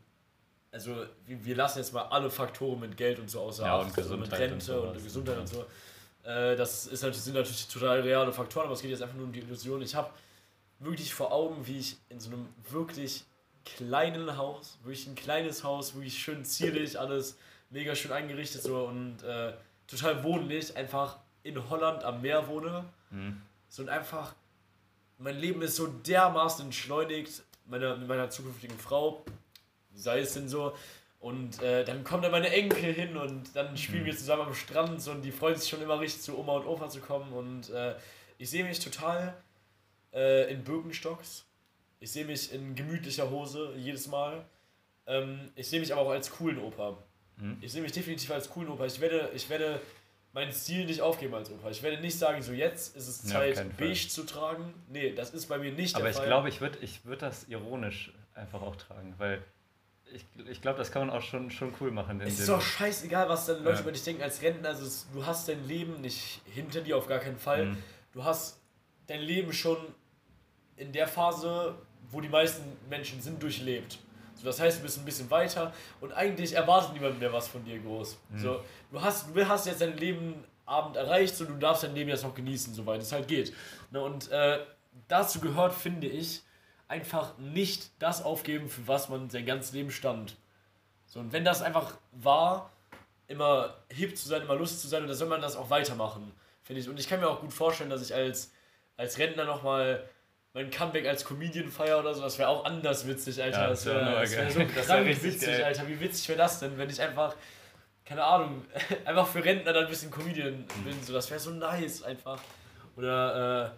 Also, 0.71 1.05
wir, 1.27 1.55
lassen 1.55 1.79
jetzt 1.79 1.93
mal 1.93 2.03
alle 2.03 2.31
Faktoren 2.31 2.81
mit 2.81 2.97
Geld 2.97 3.21
und 3.21 3.31
so 3.31 3.41
außer 3.41 3.65
Ja, 3.65 3.79
Acht, 3.79 3.91
und 3.91 3.99
also 3.99 4.17
mit 4.17 4.33
und 4.33 4.39
Rente 4.39 4.55
und, 4.55 4.61
sowas. 4.61 5.03
Gesundheit 5.05 5.39
und 5.39 5.47
so. 5.49 5.65
Äh, 6.25 6.57
das 6.57 6.87
ist 6.87 7.03
natürlich, 7.03 7.23
sind 7.23 7.35
natürlich 7.35 7.69
total 7.69 8.01
reale 8.01 8.33
Faktoren, 8.33 8.65
aber 8.67 8.75
es 8.75 8.83
geht 8.83 8.91
jetzt 8.91 9.03
einfach 9.03 9.15
nur 9.15 9.27
um 9.27 9.33
die 9.33 9.39
Illusion. 9.39 9.83
Ich 9.83 9.95
habe 9.95 10.11
wirklich 10.81 11.15
vor 11.15 11.33
Augen, 11.33 11.65
wie 11.67 11.79
ich 11.79 11.97
in 12.09 12.19
so 12.19 12.31
einem 12.31 12.49
wirklich 12.71 13.25
kleinen 13.65 14.37
Haus, 14.37 14.79
wirklich 14.83 15.07
ein 15.07 15.15
kleines 15.15 15.63
Haus, 15.63 15.95
wirklich 15.95 16.19
schön 16.19 16.45
zierlich, 16.45 16.99
alles 16.99 17.37
mega 17.75 17.95
schön 17.95 18.13
eingerichtet 18.13 18.63
so 18.63 18.87
und 18.87 19.23
äh, 19.23 19.53
total 19.87 20.23
wohnlich, 20.23 20.75
einfach 20.77 21.19
in 21.43 21.69
Holland 21.69 22.05
am 22.05 22.23
Meer 22.23 22.49
wohne. 22.49 22.85
Mhm. 23.11 23.43
So 23.69 23.83
und 23.83 23.89
einfach, 23.89 24.35
mein 25.19 25.37
Leben 25.37 25.61
ist 25.61 25.77
so 25.77 25.89
dermaßen 25.89 26.65
entschleunigt, 26.67 27.43
meiner, 27.67 27.97
mit 27.97 28.09
meiner 28.09 28.31
zukünftigen 28.31 28.79
Frau, 28.79 29.25
sei 29.93 30.21
es 30.21 30.35
denn 30.35 30.49
so. 30.49 30.75
Und 31.21 31.63
äh, 31.63 31.85
dann 31.85 32.05
kommen 32.05 32.23
da 32.23 32.29
meine 32.29 32.51
Enkel 32.51 32.93
hin 32.93 33.17
und 33.17 33.57
dann 33.57 33.77
spielen 33.77 34.05
wir 34.05 34.17
zusammen 34.17 34.43
am 34.43 34.55
Strand 34.55 35.01
so, 35.03 35.11
und 35.11 35.23
die 35.23 35.33
freuen 35.33 35.57
sich 35.57 35.69
schon 35.69 35.83
immer 35.83 35.99
richtig 35.99 36.23
zu 36.23 36.39
Oma 36.39 36.57
und 36.57 36.67
Opa 36.67 36.89
zu 36.89 37.01
kommen. 37.01 37.33
Und 37.33 37.71
äh, 37.71 37.95
ich 38.39 38.51
sehe 38.51 38.65
mich 38.65 38.79
total 38.79 39.35
äh, 40.13 40.53
in 40.53 40.63
Birkenstocks. 40.63 41.45
Ich 42.01 42.13
sehe 42.13 42.27
mich 42.27 42.53
in 42.53 42.75
gemütlicher 42.75 43.31
Hose 43.31 43.73
jedes 43.77 44.07
Mal. 44.07 44.45
Ähm, 45.07 45.51
ich 45.57 45.69
sehe 45.69 45.81
mich 45.81 45.93
aber 45.93 46.03
auch 46.03 46.11
als 46.11 46.31
coolen 46.31 46.59
Opa. 46.59 46.99
Mhm. 47.37 47.59
Ich 47.61 47.73
sehe 47.73 47.83
mich 47.83 47.93
definitiv 47.93 48.31
als 48.31 48.49
coolen 48.51 48.69
Opa. 48.69 48.87
Ich 48.87 49.01
werde, 49.01 49.31
ich 49.35 49.49
werde 49.51 49.81
mein 50.33 50.53
Ziel 50.53 50.85
nicht 50.87 51.01
aufgeben 51.01 51.35
als 51.35 51.51
Opa. 51.51 51.71
Ich 51.71 51.83
werde 51.83 52.01
nicht 52.01 52.19
sagen, 52.19 52.43
so 52.43 52.53
jetzt 52.53 52.97
ist 52.97 53.09
es 53.09 53.25
Ja, 53.25 53.39
Zeit, 53.41 53.57
Fall. 53.57 53.71
beige 53.79 54.09
zu 54.09 54.25
tragen. 54.25 54.75
Nee, 54.89 55.13
das 55.13 55.31
ist 55.31 55.47
bei 55.47 55.59
mir 55.59 55.73
nicht 55.73 55.95
Aber 55.95 56.05
der 56.05 56.11
ich 56.13 56.17
Fall. 56.17 56.27
glaube, 56.27 56.49
ich 56.49 56.61
würde 56.61 56.79
ich 56.81 57.05
würd 57.05 57.23
das 57.23 57.45
ironisch 57.49 58.13
einfach 58.35 58.63
auch 58.63 58.77
tragen, 58.77 59.15
weil 59.19 59.43
ich, 60.13 60.25
ich 60.49 60.61
glaube, 60.61 60.79
das 60.79 60.93
kann 60.93 61.07
man 61.07 61.17
auch 61.17 61.23
schon, 61.23 61.51
schon 61.51 61.73
cool 61.81 61.91
machen. 61.91 62.21
es 62.21 62.39
ist 62.39 62.49
doch 62.49 62.61
scheißegal, 62.61 63.29
was 63.29 63.47
dann 63.47 63.63
Leute 63.65 63.77
Ja. 63.77 63.83
über 63.83 63.93
dich 63.93 64.03
denken 64.05 64.23
als 64.23 64.43
Rentner. 64.43 64.69
Also 64.69 64.85
es, 64.87 65.07
du 65.13 65.25
hast 65.25 65.49
dein 65.49 65.67
Leben 65.67 66.01
nicht 66.01 66.41
hinter 66.53 66.81
dir, 66.83 66.97
auf 66.97 67.07
gar 67.09 67.19
keinen 67.21 67.39
Fall. 67.39 67.67
Mhm. 67.67 67.77
Du 68.13 68.23
hast 68.25 68.59
dein 69.07 69.21
Leben 69.23 69.53
schon 69.53 69.77
in 70.77 70.93
der 70.93 71.09
Phase, 71.09 71.75
wo 72.11 72.21
die 72.21 72.29
meisten 72.29 72.63
Menschen 72.89 73.21
sind, 73.21 73.43
durchlebt. 73.43 73.99
So, 74.35 74.47
das 74.47 74.61
heißt, 74.61 74.79
du 74.79 74.83
bist 74.83 74.99
ein 74.99 75.05
bisschen 75.05 75.31
weiter 75.31 75.73
und 76.01 76.13
eigentlich 76.13 76.55
erwartet 76.55 76.93
niemand 76.93 77.19
mehr 77.21 77.33
was 77.33 77.49
von 77.49 77.65
dir 77.65 77.79
groß. 77.79 78.19
Mhm. 78.31 78.39
So, 78.39 78.61
du, 78.91 79.01
hast, 79.01 79.35
du 79.35 79.49
hast 79.49 79.67
jetzt 79.67 79.81
dein 79.81 79.97
Leben 79.97 80.45
Abend 80.67 80.97
erreicht 80.97 81.39
und 81.41 81.49
du 81.49 81.55
darfst 81.55 81.83
dein 81.83 81.95
Leben 81.95 82.09
jetzt 82.09 82.23
noch 82.23 82.35
genießen, 82.35 82.75
soweit 82.75 83.01
es 83.01 83.13
halt 83.13 83.29
geht. 83.29 83.53
Ne, 83.91 84.01
und 84.01 84.31
äh, 84.31 84.61
dazu 85.09 85.41
gehört, 85.41 85.75
finde 85.75 86.07
ich, 86.07 86.43
einfach 86.89 87.37
nicht 87.39 87.91
das 87.99 88.23
aufgeben, 88.23 88.69
für 88.69 88.87
was 88.87 89.09
man 89.09 89.29
sein 89.31 89.47
ganzes 89.47 89.73
Leben 89.73 89.91
stand. 89.91 90.37
So, 91.07 91.21
und 91.21 91.33
wenn 91.33 91.45
das 91.45 91.63
einfach 91.63 91.99
war, 92.13 92.71
immer 93.27 93.75
hip 93.91 94.17
zu 94.17 94.29
sein, 94.29 94.43
immer 94.43 94.55
lustig 94.55 94.81
zu 94.81 94.89
sein, 94.89 95.03
und 95.03 95.09
dann 95.09 95.17
soll 95.17 95.29
man 95.29 95.43
das 95.43 95.57
auch 95.57 95.71
weitermachen, 95.71 96.33
finde 96.63 96.81
ich. 96.81 96.89
Und 96.89 96.99
ich 96.99 97.09
kann 97.09 97.21
mir 97.21 97.29
auch 97.29 97.41
gut 97.41 97.53
vorstellen, 97.53 97.91
dass 97.91 98.03
ich 98.03 98.15
als, 98.15 98.53
als 98.97 99.19
Rentner 99.19 99.45
nochmal 99.45 100.09
mein 100.55 100.71
Comeback 100.71 101.07
als 101.07 101.25
Comedian 101.25 101.69
feier 101.69 101.99
oder 101.99 102.15
so, 102.15 102.23
das 102.23 102.39
wäre 102.39 102.49
auch 102.49 102.65
anders 102.65 103.07
witzig, 103.07 103.43
Alter. 103.43 103.63
Ja, 103.63 103.69
das 103.69 103.85
wär 103.87 103.95
wäre 103.97 104.05
nur 104.11 104.21
das 104.21 104.31
wär 104.37 104.51
so 104.51 104.61
Das 104.75 104.89
wär 104.89 105.05
richtig 105.05 105.25
witzig, 105.35 105.49
geil. 105.49 105.65
Alter. 105.65 105.89
Wie 105.89 106.01
witzig 106.01 106.29
wäre 106.29 106.39
das 106.39 106.61
denn, 106.61 106.79
wenn 106.79 106.89
ich 106.89 107.01
einfach, 107.03 107.35
keine 108.05 108.25
Ahnung, 108.25 108.65
einfach 109.05 109.27
für 109.27 109.45
Rentner 109.45 109.73
dann 109.73 109.85
ein 109.85 109.91
bisschen 109.91 110.11
Comedian 110.11 110.61
Mhm. 110.79 110.85
bin. 110.85 111.03
So, 111.03 111.13
das 111.13 111.29
wäre 111.31 111.41
so 111.41 111.51
nice 111.51 112.03
einfach. 112.05 112.41
Oder, 112.97 113.67
äh, 113.67 113.71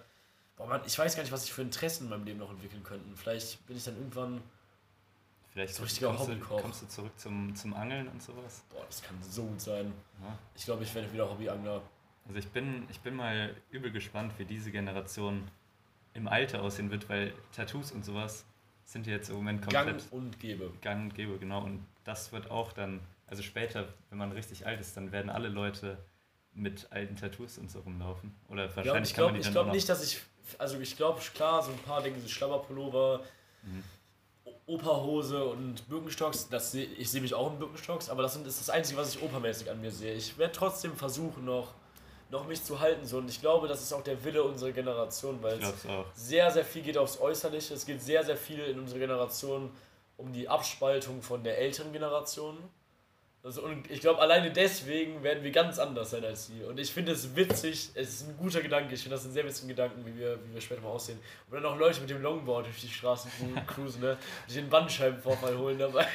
boah, 0.59 0.67
Mann, 0.67 0.83
ich 0.87 0.99
weiß 0.99 1.17
gar 1.17 1.23
nicht, 1.23 1.33
was 1.33 1.45
ich 1.45 1.53
für 1.53 1.63
Interessen 1.63 2.05
in 2.05 2.11
meinem 2.11 2.25
Leben 2.25 2.39
noch 2.41 2.51
entwickeln 2.51 2.83
könnte. 2.85 3.07
Vielleicht 3.17 3.67
bin 3.67 3.77
ich 3.79 3.85
dann 3.85 3.97
irgendwann, 3.97 4.43
Vielleicht 5.49 5.75
so 5.75 5.83
richtiger 5.85 6.09
kommst, 6.09 6.29
du, 6.29 6.33
Hobbykoch. 6.33 6.61
kommst 6.61 6.83
du 6.83 6.89
zurück 6.89 7.19
zum, 7.19 7.55
zum 7.57 7.73
Angeln 7.73 8.07
und 8.09 8.23
sowas. 8.23 8.63
boah, 8.71 8.85
das 8.87 9.01
kann 9.03 9.17
so 9.23 9.45
gut 9.45 9.59
sein. 9.63 9.91
Ja. 10.23 10.39
Ich 10.55 10.67
glaube, 10.67 10.83
ich 10.83 10.95
werde 10.95 11.11
wieder 11.11 11.31
Hobbyangler. 11.31 11.81
Also 12.27 12.39
ich 12.39 12.49
bin, 12.49 12.87
ich 12.91 13.01
bin 13.01 13.15
mal 13.17 13.55
übel 13.71 13.91
gespannt, 13.91 14.35
wie 14.37 14.45
diese 14.45 14.71
Generation 14.71 15.49
im 16.17 16.29
Alter 16.29 16.63
aussehen 16.63 16.91
wird, 16.91 17.09
weil 17.09 17.33
Tattoos 17.55 17.93
und 17.93 18.05
sowas 18.05 18.45
sind 18.85 19.07
jetzt 19.07 19.29
im 19.29 19.37
Moment 19.37 19.69
Gang 19.69 19.87
komplett 19.89 20.13
und 20.13 20.41
gäbe. 20.41 20.73
gang 20.81 21.03
und 21.05 21.15
gäbe, 21.15 21.39
genau. 21.39 21.63
Und 21.63 21.85
das 22.05 22.33
wird 22.33 22.51
auch 22.51 22.73
dann, 22.73 23.01
also 23.27 23.43
später, 23.43 23.89
wenn 24.11 24.19
man 24.19 24.33
richtig 24.33 24.67
alt 24.67 24.81
ist, 24.81 24.97
dann 24.97 25.13
werden 25.13 25.31
alle 25.31 25.49
Leute 25.49 25.99
mit 26.53 26.87
alten 26.91 27.17
Tattoos 27.17 27.59
und 27.59 27.71
so 27.71 27.81
rumlaufen. 27.81 28.35
Oder 28.49 28.67
Ja, 28.67 28.77
wahrscheinlich 28.77 29.11
ich 29.11 29.15
glaube 29.15 29.33
die 29.35 29.41
ich 29.41 29.45
dann 29.47 29.53
glaub 29.53 29.63
auch 29.65 29.67
noch- 29.69 29.75
nicht, 29.75 29.89
dass 29.89 30.03
ich. 30.05 30.21
Also 30.59 30.79
ich 30.79 30.97
glaube, 30.97 31.21
klar, 31.35 31.63
so 31.63 31.73
ein 31.73 31.79
paar 31.79 32.03
Dinge, 32.03 32.21
so 32.21 32.29
Schlabberpullover, 32.29 33.23
Mhm. 33.65 33.83
Operhose 34.67 35.45
und 35.45 35.89
Birkenstocks, 35.89 36.49
das 36.49 36.73
seh, 36.73 36.85
ich 36.85 37.11
sehe 37.11 37.21
mich 37.21 37.35
auch 37.35 37.53
in 37.53 37.59
Birkenstocks, 37.59 38.09
aber 38.11 38.23
das 38.23 38.37
ist 38.37 38.61
das 38.61 38.71
Einzige, 38.71 38.99
was 38.99 39.15
ich 39.15 39.23
opermäßig 39.23 39.71
an 39.71 39.81
mir 39.81 39.91
sehe. 39.91 40.15
Ich 40.15 40.39
werde 40.39 40.53
trotzdem 40.53 40.95
versuchen, 40.97 41.45
noch, 41.45 41.75
noch 42.31 42.47
mich 42.47 42.63
zu 42.63 42.81
halten. 42.81 43.05
So. 43.07 43.19
Und 43.19 43.29
ich 43.31 43.41
glaube, 43.41 43.69
das 43.69 43.83
ist 43.83 43.93
auch 43.93 44.03
der 44.03 44.23
Wille 44.25 44.43
unserer 44.43 44.73
Generation, 44.73 45.39
weil 45.43 45.59
es 45.63 45.73
sehr, 46.15 46.51
sehr 46.51 46.65
viel 46.65 46.83
geht 46.83 46.99
aufs 46.99 47.21
Äußerliche. 47.21 47.75
Es 47.75 47.87
geht 47.87 48.03
sehr, 48.03 48.25
sehr 48.25 48.37
viel 48.37 48.61
in 48.61 48.79
unserer 48.79 48.99
Generation 49.01 49.71
um 50.17 50.33
die 50.33 50.49
Abspaltung 50.49 51.23
von 51.23 51.45
der 51.45 51.59
älteren 51.59 51.93
Generation. 51.93 52.57
Also, 53.45 53.63
und 53.63 53.89
ich 53.89 54.01
glaube, 54.01 54.21
alleine 54.21 54.51
deswegen 54.51 55.23
werden 55.23 55.45
wir 55.45 55.53
ganz 55.53 55.79
anders 55.79 56.11
sein 56.11 56.25
als 56.25 56.47
sie. 56.49 56.65
Und 56.65 56.81
ich 56.81 56.93
finde 56.93 57.13
es 57.13 57.37
witzig, 57.37 57.91
es 57.95 58.09
ist 58.09 58.29
ein 58.29 58.37
guter 58.37 58.61
Gedanke, 58.61 58.93
ich 58.93 59.03
finde 59.03 59.15
das 59.15 59.25
einen 59.25 59.35
sehr 59.35 59.45
witzigen 59.45 59.69
Gedanken, 59.69 60.05
wie 60.05 60.19
wir, 60.19 60.37
wie 60.45 60.55
wir 60.55 60.61
später 60.61 60.81
mal 60.81 60.89
aussehen. 60.89 61.21
Und 61.49 61.55
dann 61.55 61.65
auch 61.65 61.77
Leute 61.79 62.01
mit 62.01 62.11
dem 62.11 62.23
Longboard 62.23 62.67
durch 62.67 62.81
die 62.81 62.89
Straßen 62.89 63.31
cru- 63.31 63.65
cruisen, 63.73 64.01
ne? 64.01 64.13
Und 64.13 64.51
sich 64.51 64.61
den 64.61 64.69
Bandscheibenvorfall 64.69 65.57
holen 65.59 65.79
dabei. 65.79 66.07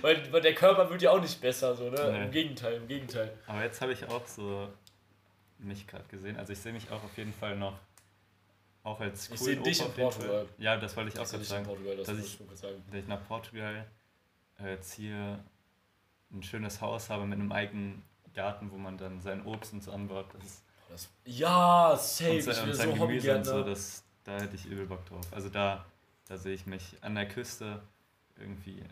weil, 0.00 0.32
weil 0.32 0.40
der 0.40 0.54
Körper 0.54 0.88
wird 0.88 1.02
ja 1.02 1.10
auch 1.10 1.20
nicht 1.20 1.38
besser, 1.42 1.74
so, 1.74 1.90
ne? 1.90 2.10
Nee. 2.12 2.24
Im 2.24 2.30
Gegenteil, 2.30 2.74
im 2.76 2.88
Gegenteil. 2.88 3.36
Aber 3.46 3.62
jetzt 3.62 3.78
habe 3.82 3.92
ich 3.92 4.02
auch 4.08 4.26
so 4.26 4.66
mich 5.58 5.86
gerade 5.86 6.04
gesehen. 6.08 6.36
Also 6.36 6.52
ich 6.52 6.58
sehe 6.58 6.72
mich 6.72 6.90
auch 6.90 7.02
auf 7.02 7.16
jeden 7.16 7.32
Fall 7.32 7.56
noch 7.56 7.78
auch 8.82 9.00
als 9.00 9.30
Ich 9.30 9.40
coolen 9.40 9.56
seh 9.64 9.70
dich 9.70 9.80
Opa 9.80 9.88
in 9.88 9.94
Portugal. 9.94 10.48
Ja, 10.58 10.76
das 10.76 10.96
wollte 10.96 11.08
ich 11.10 11.14
auch 11.16 11.20
Das 11.22 11.32
ist 11.32 11.32
gerade 11.32 11.44
sagen. 11.44 11.64
Portugal, 11.66 11.96
das 11.96 12.06
dass 12.06 12.18
ich- 12.18 12.40
ich 12.40 12.58
sagen. 12.58 12.82
Dass 12.86 13.00
ich 13.00 13.06
nach 13.08 13.26
Portugal 13.26 13.86
äh, 14.58 14.78
ziehe, 14.80 15.38
ein 16.32 16.42
schönes 16.42 16.80
Haus 16.80 17.10
habe 17.10 17.26
mit 17.26 17.38
einem 17.38 17.52
eigenen 17.52 18.02
Garten, 18.34 18.70
wo 18.70 18.76
man 18.76 18.96
dann 18.96 19.20
sein 19.20 19.44
Obst 19.44 19.72
und 19.72 19.82
so 19.82 19.92
anbaut. 19.92 20.26
Das 20.34 20.44
ist, 20.44 20.62
Das, 20.88 21.08
ja, 21.24 21.96
safe, 21.96 22.30
und, 22.30 22.36
ich 22.38 22.46
will 22.46 22.74
sein 22.74 22.94
so 22.96 23.06
Gemüse 23.06 23.36
und 23.36 23.44
so, 23.44 23.62
das, 23.64 24.04
da 24.24 24.38
hätte 24.40 24.54
ich 24.54 24.66
übel 24.66 24.86
Bock 24.86 25.04
drauf. 25.06 25.24
Also 25.32 25.48
da, 25.48 25.84
da 26.28 26.36
sehe 26.38 26.54
ich 26.54 26.64
mich 26.66 26.96
an 27.02 27.14
der 27.16 27.26
Küste 27.28 27.82
irgendwie, 28.38 28.84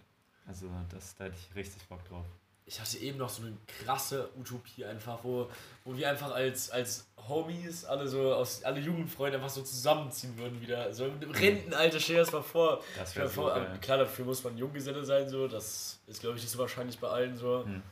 also 0.46 0.68
das, 0.90 1.14
da 1.16 1.24
hätte 1.24 1.36
ich 1.38 1.54
richtig 1.54 1.86
Bock 1.88 2.04
drauf. 2.08 2.26
Ich 2.66 2.80
hatte 2.80 2.98
eben 2.98 3.18
noch 3.18 3.28
so 3.28 3.42
eine 3.42 3.56
krasse 3.66 4.30
Utopie 4.38 4.84
einfach, 4.84 5.18
wo, 5.22 5.50
wo 5.84 5.96
wir 5.96 6.08
einfach 6.08 6.32
als, 6.32 6.70
als 6.70 7.06
Homies, 7.28 7.84
alle 7.84 8.08
so 8.08 8.34
aus 8.34 8.64
alle 8.64 8.80
Jugendfreunde 8.80 9.36
einfach 9.36 9.50
so 9.50 9.62
zusammenziehen 9.62 10.36
würden 10.38 10.60
wieder. 10.60 10.92
So 10.92 11.06
im 11.06 11.30
Rentenalter, 11.30 12.00
stell 12.00 12.16
dir 12.16 12.22
das 12.22 12.32
mal 12.32 12.42
vor. 12.42 12.82
Das 12.98 13.14
wäre 13.16 13.28
vor 13.28 13.50
geil. 13.50 13.66
aber 13.66 13.78
klar, 13.78 13.98
dafür 13.98 14.24
muss 14.24 14.42
man 14.44 14.56
Junggeselle 14.56 15.04
sein, 15.04 15.28
so. 15.28 15.46
Das 15.46 15.98
ist, 16.06 16.20
glaube 16.20 16.36
ich, 16.36 16.42
nicht 16.42 16.52
so 16.52 16.58
wahrscheinlich 16.58 16.98
bei 16.98 17.08
allen 17.08 17.36
so. 17.36 17.64
Hm. 17.64 17.82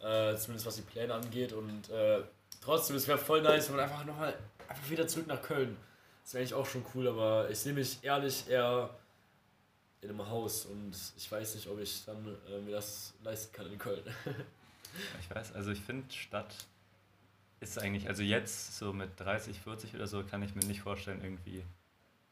Äh, 0.00 0.36
zumindest 0.36 0.66
was 0.66 0.76
die 0.76 0.82
Pläne 0.82 1.14
angeht. 1.14 1.52
Und 1.52 1.90
äh, 1.90 2.22
trotzdem, 2.62 2.96
es 2.96 3.08
wäre 3.08 3.18
voll 3.18 3.42
nice, 3.42 3.68
wenn 3.68 3.76
man 3.76 3.84
einfach 3.84 4.04
nochmal 4.04 4.34
einfach 4.68 4.90
wieder 4.90 5.06
zurück 5.06 5.26
nach 5.26 5.42
Köln. 5.42 5.76
Das 6.22 6.34
wäre 6.34 6.42
eigentlich 6.42 6.54
auch 6.54 6.66
schon 6.66 6.84
cool, 6.94 7.08
aber 7.08 7.48
ich 7.50 7.58
sehe 7.58 7.72
mich 7.72 7.98
ehrlich 8.02 8.48
eher 8.48 8.90
in 10.06 10.20
einem 10.20 10.28
Haus 10.28 10.66
und 10.66 10.94
ich 11.16 11.30
weiß 11.30 11.54
nicht, 11.56 11.68
ob 11.68 11.80
ich 11.80 12.04
dann 12.04 12.36
äh, 12.48 12.60
mir 12.60 12.72
das 12.72 13.14
leisten 13.22 13.52
kann 13.54 13.70
in 13.70 13.78
Köln. 13.78 14.02
Ich 15.20 15.34
weiß, 15.34 15.52
also 15.52 15.72
ich 15.72 15.80
finde 15.80 16.10
Stadt 16.12 16.54
ist 17.60 17.78
eigentlich, 17.78 18.08
also 18.08 18.22
jetzt 18.22 18.78
so 18.78 18.92
mit 18.92 19.10
30, 19.18 19.60
40 19.60 19.94
oder 19.94 20.06
so, 20.06 20.24
kann 20.24 20.42
ich 20.42 20.54
mir 20.54 20.64
nicht 20.64 20.80
vorstellen, 20.80 21.20
irgendwie 21.22 21.64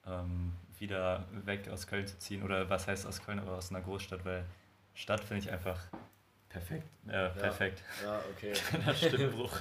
ähm, 0.06 0.52
wieder 0.78 1.26
weg 1.44 1.68
aus 1.68 1.86
Köln 1.86 2.06
zu 2.06 2.18
ziehen. 2.18 2.42
Oder 2.42 2.70
was 2.70 2.86
heißt 2.86 3.06
aus 3.06 3.22
Köln, 3.22 3.38
aber 3.38 3.52
aus 3.52 3.70
einer 3.70 3.80
Großstadt, 3.80 4.24
weil 4.24 4.44
Stadt 4.94 5.20
finde 5.20 5.42
ich 5.42 5.50
einfach 5.50 5.80
perfekt. 6.48 6.86
Äh, 7.06 7.30
perfekt. 7.30 7.82
Ja, 8.02 8.22
okay. 8.34 8.52
Kleiner 8.68 8.94
Stimmbruch. 8.94 9.60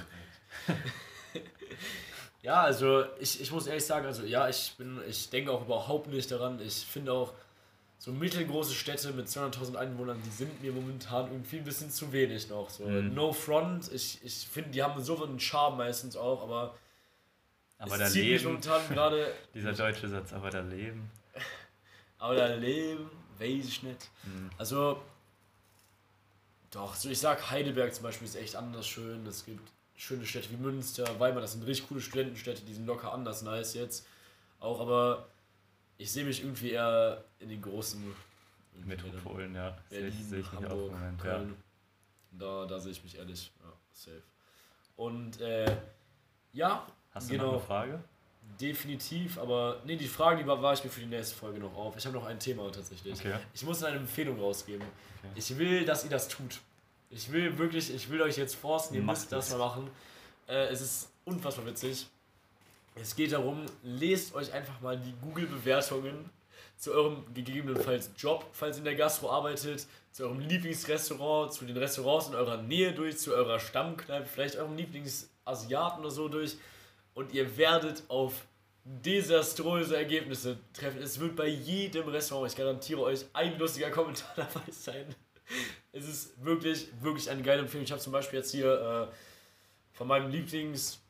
Ja, 2.44 2.62
also 2.62 3.04
ich, 3.18 3.40
ich 3.40 3.50
muss 3.52 3.66
ehrlich 3.66 3.86
sagen, 3.86 4.04
also 4.04 4.22
ja, 4.22 4.50
ich 4.50 4.74
bin, 4.76 5.00
ich 5.08 5.30
denke 5.30 5.50
auch 5.50 5.62
überhaupt 5.62 6.08
nicht 6.08 6.30
daran. 6.30 6.60
Ich 6.60 6.84
finde 6.84 7.12
auch, 7.14 7.32
so 8.04 8.12
mittelgroße 8.12 8.74
Städte 8.74 9.14
mit 9.14 9.28
200.000 9.28 9.76
Einwohnern, 9.76 10.20
die 10.22 10.30
sind 10.30 10.60
mir 10.60 10.72
momentan 10.72 11.32
irgendwie 11.32 11.56
ein 11.56 11.64
bisschen 11.64 11.90
zu 11.90 12.12
wenig 12.12 12.50
noch. 12.50 12.68
So. 12.68 12.84
Mhm. 12.84 13.14
No 13.14 13.32
front, 13.32 13.90
ich, 13.90 14.22
ich 14.22 14.46
finde, 14.46 14.72
die 14.72 14.82
haben 14.82 15.02
so 15.02 15.24
einen 15.24 15.40
Charme 15.40 15.78
meistens 15.78 16.14
auch, 16.14 16.42
aber, 16.42 16.76
Aber 17.78 17.96
da 17.96 18.06
leben, 18.08 18.44
momentan 18.44 18.82
gerade. 18.90 19.32
dieser 19.54 19.72
deutsche 19.72 20.06
Satz, 20.06 20.34
aber 20.34 20.50
da 20.50 20.60
leben. 20.60 21.10
Aber 22.18 22.36
da 22.36 22.54
leben, 22.54 23.10
weiß 23.38 23.66
ich 23.66 23.82
nicht. 23.82 24.10
Mhm. 24.22 24.50
Also, 24.56 25.02
doch, 26.70 26.94
so 26.94 27.08
ich 27.08 27.18
sag 27.18 27.50
Heidelberg 27.50 27.94
zum 27.94 28.04
Beispiel 28.04 28.26
ist 28.26 28.36
echt 28.36 28.56
anders 28.56 28.86
schön. 28.86 29.26
Es 29.26 29.44
gibt 29.44 29.66
schöne 29.96 30.24
Städte 30.26 30.50
wie 30.50 30.56
Münster, 30.56 31.18
Weimar, 31.20 31.40
das 31.40 31.52
sind 31.52 31.66
richtig 31.66 31.88
coole 31.88 32.00
Studentenstädte, 32.00 32.62
die 32.62 32.74
sind 32.74 32.86
locker 32.86 33.12
anders 33.12 33.42
nice 33.42 33.74
jetzt. 33.74 34.06
Auch, 34.60 34.80
aber 34.80 35.28
ich 35.98 36.10
sehe 36.10 36.24
mich 36.24 36.42
irgendwie 36.42 36.70
eher 36.70 37.24
in 37.38 37.48
den 37.48 37.62
großen 37.62 38.14
Metropolen, 38.84 39.54
ja. 39.54 39.76
Ich, 39.90 39.98
Berlin, 39.98 40.24
sehe 40.24 40.40
ich 40.40 40.46
auch 40.48 40.52
im 40.54 40.68
Hamburg, 40.68 40.92
Moment, 40.92 41.24
ja. 41.24 41.36
Köln. 41.36 41.56
Da, 42.32 42.66
da 42.66 42.80
sehe 42.80 42.92
ich 42.92 43.02
mich 43.02 43.16
ehrlich, 43.16 43.52
ja, 43.60 43.72
safe. 43.92 44.22
Und 44.96 45.40
äh, 45.40 45.76
ja, 46.52 46.86
Hast 47.12 47.28
du 47.28 47.32
genau, 47.32 47.44
noch 47.44 47.52
eine 47.52 47.62
Frage? 47.62 48.04
definitiv, 48.60 49.38
aber 49.38 49.80
nee, 49.84 49.96
die 49.96 50.06
Frage, 50.06 50.42
die 50.42 50.46
war, 50.46 50.60
war 50.62 50.72
ich 50.74 50.84
mir 50.84 50.90
für 50.90 51.00
die 51.00 51.06
nächste 51.06 51.34
Folge 51.34 51.58
noch 51.58 51.74
auf. 51.74 51.96
Ich 51.96 52.06
habe 52.06 52.16
noch 52.16 52.26
ein 52.26 52.38
Thema 52.38 52.70
tatsächlich. 52.70 53.14
Okay. 53.18 53.34
Ich 53.52 53.64
muss 53.64 53.82
eine 53.82 53.96
Empfehlung 53.96 54.38
rausgeben. 54.38 54.82
Okay. 54.82 55.32
Ich 55.34 55.56
will, 55.58 55.84
dass 55.84 56.04
ihr 56.04 56.10
das 56.10 56.28
tut. 56.28 56.60
Ich 57.10 57.30
will 57.32 57.56
wirklich, 57.58 57.92
ich 57.92 58.08
will 58.10 58.22
euch 58.22 58.36
jetzt 58.36 58.54
forcen, 58.54 58.94
ihr 58.94 59.02
Macht 59.02 59.18
müsst 59.18 59.32
das 59.32 59.50
mal 59.50 59.58
machen. 59.58 59.90
Äh, 60.46 60.66
es 60.66 60.80
ist 60.80 61.10
unfassbar 61.24 61.66
witzig. 61.66 62.06
Es 62.94 63.16
geht 63.16 63.32
darum, 63.32 63.66
lest 63.82 64.34
euch 64.34 64.52
einfach 64.52 64.80
mal 64.80 64.98
die 64.98 65.14
Google-Bewertungen 65.20 66.30
zu 66.76 66.92
eurem 66.92 67.24
gegebenenfalls 67.34 68.10
Job, 68.16 68.46
falls 68.52 68.76
ihr 68.76 68.80
in 68.80 68.84
der 68.84 68.94
Gastro 68.94 69.30
arbeitet, 69.30 69.86
zu 70.12 70.24
eurem 70.24 70.40
Lieblingsrestaurant, 70.40 71.52
zu 71.52 71.64
den 71.64 71.76
Restaurants 71.76 72.28
in 72.28 72.34
eurer 72.34 72.62
Nähe 72.62 72.92
durch, 72.92 73.18
zu 73.18 73.34
eurer 73.34 73.58
Stammkneipe, 73.58 74.26
vielleicht 74.26 74.56
eurem 74.56 74.76
Lieblingsasiaten 74.76 76.00
oder 76.00 76.10
so 76.10 76.28
durch. 76.28 76.56
Und 77.14 77.32
ihr 77.32 77.56
werdet 77.56 78.04
auf 78.08 78.46
desaströse 78.84 79.96
Ergebnisse 79.96 80.58
treffen. 80.72 81.00
Es 81.00 81.18
wird 81.18 81.36
bei 81.36 81.48
jedem 81.48 82.08
Restaurant, 82.08 82.50
ich 82.50 82.56
garantiere 82.56 83.00
euch, 83.00 83.24
ein 83.32 83.58
lustiger 83.58 83.90
Kommentar 83.90 84.32
dabei 84.36 84.70
sein. 84.70 85.14
Es 85.92 86.06
ist 86.08 86.44
wirklich, 86.44 86.88
wirklich 87.00 87.30
eine 87.30 87.42
geile 87.42 87.62
Empfehlung. 87.62 87.84
Ich 87.84 87.92
habe 87.92 88.00
zum 88.00 88.12
Beispiel 88.12 88.38
jetzt 88.38 88.50
hier 88.50 89.08
äh, 89.10 89.14
von 89.92 90.06
meinem 90.06 90.30
Lieblings, 90.30 91.00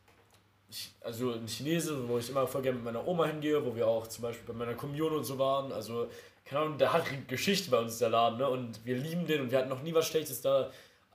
also 1.01 1.33
ein 1.33 1.47
Chinese, 1.47 2.09
wo 2.09 2.19
ich 2.19 2.29
immer 2.31 2.47
voll 2.47 2.62
gerne 2.62 2.77
mit 2.77 2.85
meiner 2.85 3.07
Oma 3.07 3.27
hingehe, 3.27 3.65
wo 3.65 3.75
wir 3.75 3.87
auch 3.87 4.07
zum 4.07 4.23
Beispiel 4.23 4.47
bei 4.47 4.55
meiner 4.55 4.75
Kommunion 4.75 5.12
und 5.12 5.25
so 5.25 5.39
waren. 5.39 5.73
Also, 5.73 6.09
keine 6.45 6.62
Ahnung, 6.62 6.79
der 6.79 6.93
hat 6.93 7.05
Geschichte 7.29 7.71
bei 7.71 7.79
uns, 7.79 7.99
der 7.99 8.11
Laden, 8.11 8.39
ne? 8.39 8.49
Und 8.49 8.85
wir 8.85 8.97
lieben 8.97 9.27
den 9.27 9.43
und 9.43 9.51
wir 9.51 9.59
hatten 9.59 9.69
noch 9.69 9.83
nie 9.83 9.95
was 9.95 10.07
Schlechtes 10.07 10.41
da 10.41 10.71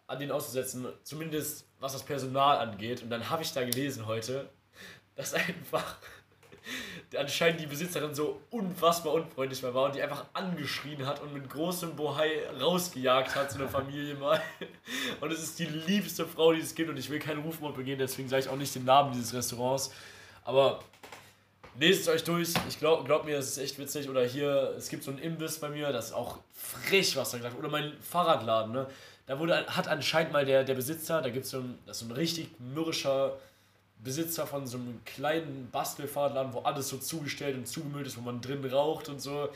an 0.08 0.20
den 0.20 0.32
auszusetzen, 0.32 0.88
zumindest 1.04 1.66
was 1.80 1.94
das 1.94 2.04
Personal 2.04 2.58
angeht. 2.58 3.04
Und 3.04 3.10
dann 3.10 3.30
habe 3.30 3.44
ich 3.44 3.54
da 3.54 3.64
gelesen 3.64 4.08
heute, 4.08 4.50
dass 5.16 5.34
einfach 5.34 5.98
anscheinend 7.18 7.60
die 7.62 7.66
Besitzerin 7.66 8.14
so 8.14 8.42
unfassbar 8.50 9.14
unfreundlich 9.14 9.62
war 9.64 9.86
und 9.86 9.96
die 9.96 10.02
einfach 10.02 10.26
angeschrien 10.34 11.06
hat 11.06 11.22
und 11.22 11.34
mit 11.34 11.50
großem 11.50 11.96
Bohai 11.96 12.42
rausgejagt 12.60 13.36
hat 13.36 13.52
zu 13.52 13.60
einer 13.60 13.70
Familie 13.70 14.16
mal. 14.16 14.42
Und 15.22 15.32
es 15.32 15.44
ist 15.44 15.60
die 15.60 15.66
liebste 15.66 16.26
Frau, 16.26 16.54
die 16.54 16.60
es 16.60 16.74
gibt 16.76 16.90
und 16.90 16.98
ich 16.98 17.10
will 17.10 17.20
keinen 17.20 17.42
Rufmord 17.42 17.76
begehen, 17.76 18.00
deswegen 18.00 18.30
sage 18.30 18.44
ich 18.44 18.50
auch 18.50 18.56
nicht 18.56 18.74
den 18.74 18.86
Namen 18.86 19.14
dieses 19.14 19.34
Restaurants. 19.34 19.92
Aber 20.44 20.80
lest 21.80 22.02
es 22.02 22.08
euch 22.08 22.24
durch, 22.24 22.54
ich 22.68 22.80
glaube 22.80 23.04
glaub 23.04 23.26
mir, 23.26 23.38
es 23.38 23.50
ist 23.50 23.58
echt 23.58 23.80
witzig. 23.80 24.10
Oder 24.10 24.26
hier, 24.26 24.74
es 24.78 24.90
gibt 24.90 25.04
so 25.04 25.12
einen 25.12 25.20
Imbiss 25.20 25.60
bei 25.60 25.70
mir, 25.70 25.92
das 25.92 26.08
ist 26.08 26.14
auch 26.14 26.40
frisch, 26.54 27.16
was 27.16 27.32
da 27.32 27.38
gesagt. 27.38 27.58
Oder 27.58 27.70
mein 27.70 27.94
Fahrradladen, 28.02 28.74
ne? 28.74 28.88
Da 29.28 29.38
wurde, 29.38 29.68
hat 29.68 29.88
anscheinend 29.88 30.34
mal 30.34 30.44
der, 30.44 30.64
der 30.64 30.74
Besitzer, 30.74 31.22
da 31.22 31.30
gibt 31.30 31.46
es 31.46 31.52
so 31.52 31.64
das 31.86 31.98
ist 31.98 32.08
so 32.08 32.12
ein 32.12 32.18
richtig 32.18 32.50
mürrischer 32.60 33.38
Besitzer 34.00 34.48
von 34.48 34.66
so 34.66 34.78
einem 34.78 35.02
kleinen 35.06 35.70
Bastelfahrradladen, 35.72 36.54
wo 36.54 36.60
alles 36.60 36.88
so 36.90 36.98
zugestellt 36.98 37.56
und 37.58 37.68
zugemüllt 37.68 38.08
ist, 38.08 38.18
wo 38.18 38.22
man 38.22 38.42
drin 38.42 38.64
raucht 38.66 39.10
und 39.10 39.22
so. 39.22 39.50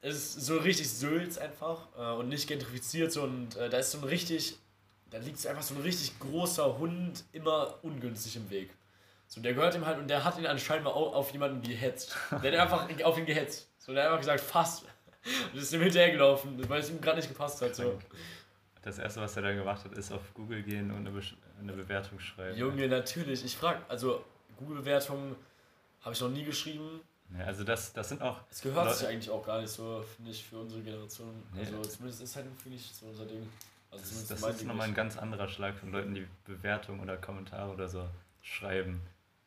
Es 0.00 0.14
ist 0.16 0.46
so 0.46 0.58
richtig 0.58 0.90
Sülz 0.90 1.38
einfach 1.38 1.88
äh, 1.98 2.12
und 2.18 2.28
nicht 2.28 2.46
gentrifiziert 2.46 3.10
so 3.12 3.22
und 3.22 3.56
äh, 3.56 3.68
da 3.70 3.78
ist 3.78 3.90
so 3.90 3.98
ein 3.98 4.04
richtig, 4.04 4.56
da 5.10 5.18
liegt 5.18 5.44
einfach 5.46 5.62
so 5.62 5.74
ein 5.74 5.80
richtig 5.80 6.18
großer 6.20 6.78
Hund 6.78 7.24
immer 7.32 7.74
ungünstig 7.82 8.36
im 8.36 8.48
Weg. 8.50 8.70
So, 9.26 9.40
der 9.40 9.54
gehört 9.54 9.74
ihm 9.74 9.86
halt 9.86 9.98
und 9.98 10.08
der 10.08 10.22
hat 10.22 10.38
ihn 10.38 10.46
anscheinend 10.46 10.84
mal 10.84 10.90
au- 10.92 11.12
auf 11.14 11.32
jemanden 11.32 11.62
gehetzt. 11.62 12.14
Der 12.42 12.52
hat 12.52 12.72
einfach 12.72 13.04
auf 13.04 13.18
ihn 13.18 13.24
gehetzt. 13.26 13.66
So, 13.78 13.92
der 13.92 14.02
hat 14.04 14.08
einfach 14.10 14.20
gesagt, 14.20 14.40
fast. 14.40 14.84
Und 15.54 15.58
ist 15.58 15.72
ihm 15.72 15.80
hinterhergelaufen, 15.80 16.68
weil 16.68 16.80
es 16.82 16.90
ihm 16.90 17.00
gerade 17.00 17.16
nicht 17.16 17.28
gepasst 17.28 17.62
hat. 17.62 17.74
So. 17.74 17.98
Das 18.84 18.98
erste, 18.98 19.20
was 19.20 19.34
er 19.36 19.42
dann 19.42 19.56
gemacht 19.56 19.82
hat, 19.84 19.92
ist 19.92 20.12
auf 20.12 20.20
Google 20.34 20.62
gehen 20.62 20.90
und 20.90 21.06
eine, 21.06 21.10
Besch- 21.10 21.34
eine 21.58 21.72
Bewertung 21.72 22.18
schreiben. 22.18 22.58
Junge, 22.58 22.86
natürlich. 22.86 23.42
Ich 23.44 23.56
frage, 23.56 23.80
also 23.88 24.22
Google-Bewertungen 24.58 25.36
habe 26.02 26.14
ich 26.14 26.20
noch 26.20 26.28
nie 26.28 26.44
geschrieben. 26.44 27.00
Ja, 27.38 27.46
also 27.46 27.64
das, 27.64 27.94
das 27.94 28.10
sind 28.10 28.20
auch. 28.20 28.40
Es 28.50 28.60
gehört 28.60 28.84
Leute- 28.84 28.98
sich 28.98 29.08
eigentlich 29.08 29.30
auch 29.30 29.44
gar 29.44 29.60
nicht 29.62 29.70
so, 29.70 30.04
finde 30.16 30.30
ich, 30.30 30.44
für 30.44 30.58
unsere 30.58 30.82
Generation. 30.82 31.42
Nee. 31.54 31.60
Also 31.60 31.80
zumindest 31.82 32.22
ist 32.22 32.36
halt 32.36 32.46
für 32.62 32.68
nicht 32.68 32.94
so 32.94 33.06
unser 33.06 33.24
Ding. 33.24 33.48
Also 33.90 34.04
Das, 34.04 34.26
das 34.40 34.56
ist 34.56 34.66
nochmal 34.66 34.88
ein 34.88 34.94
ganz 34.94 35.16
anderer 35.16 35.48
Schlag 35.48 35.74
von 35.76 35.90
Leuten, 35.90 36.14
die 36.14 36.26
Bewertungen 36.44 37.00
oder 37.00 37.16
Kommentare 37.16 37.72
oder 37.72 37.88
so 37.88 38.06
schreiben. 38.42 39.00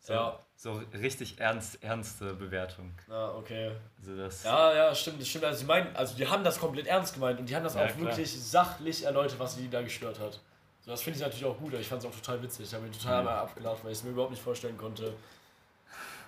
So, 0.08 0.14
Ja. 0.14 0.40
so 0.56 0.82
richtig 0.94 1.38
ernst, 1.38 1.84
ernste 1.84 2.34
Bewertung. 2.34 2.94
Ah, 3.10 3.32
okay. 3.36 3.74
Also 4.00 4.16
das, 4.16 4.42
Ja, 4.46 4.74
ja, 4.74 4.96
stimmt, 4.96 5.20
das 5.20 5.28
stimmt. 5.28 5.44
Also, 5.44 5.60
sie 5.60 5.66
meinen, 5.66 5.94
also 5.98 6.16
die 6.16 6.26
haben 6.26 6.46
das 6.46 6.58
komplett 6.62 6.88
ernst 6.88 7.14
gemeint 7.16 7.42
und 7.42 7.50
die 7.50 7.54
haben 7.54 7.66
das 7.66 7.76
Ja, 7.76 7.82
auch 7.84 7.88
klar. 7.88 8.00
wirklich 8.00 8.32
sachlich 8.42 9.04
erläutert, 9.04 9.38
was 9.38 9.56
sie 9.56 9.70
da 9.70 9.82
gestört 9.82 10.18
hat. 10.22 10.40
So, 10.86 10.92
das 10.92 11.02
finde 11.02 11.18
ich 11.20 11.24
natürlich 11.24 11.44
auch 11.44 11.58
gut, 11.58 11.74
ich 11.74 11.86
fand 11.90 12.02
es 12.02 12.08
auch 12.08 12.16
total 12.16 12.42
witzig. 12.42 12.68
Ich 12.68 12.74
habe 12.74 12.86
mich 12.86 12.98
total 12.98 13.22
Mhm. 13.24 13.28
abgelacht, 13.28 13.84
weil 13.84 13.92
ich 13.92 13.98
es 13.98 14.04
mir 14.06 14.12
überhaupt 14.12 14.32
nicht 14.32 14.42
vorstellen 14.42 14.78
konnte. 14.78 15.14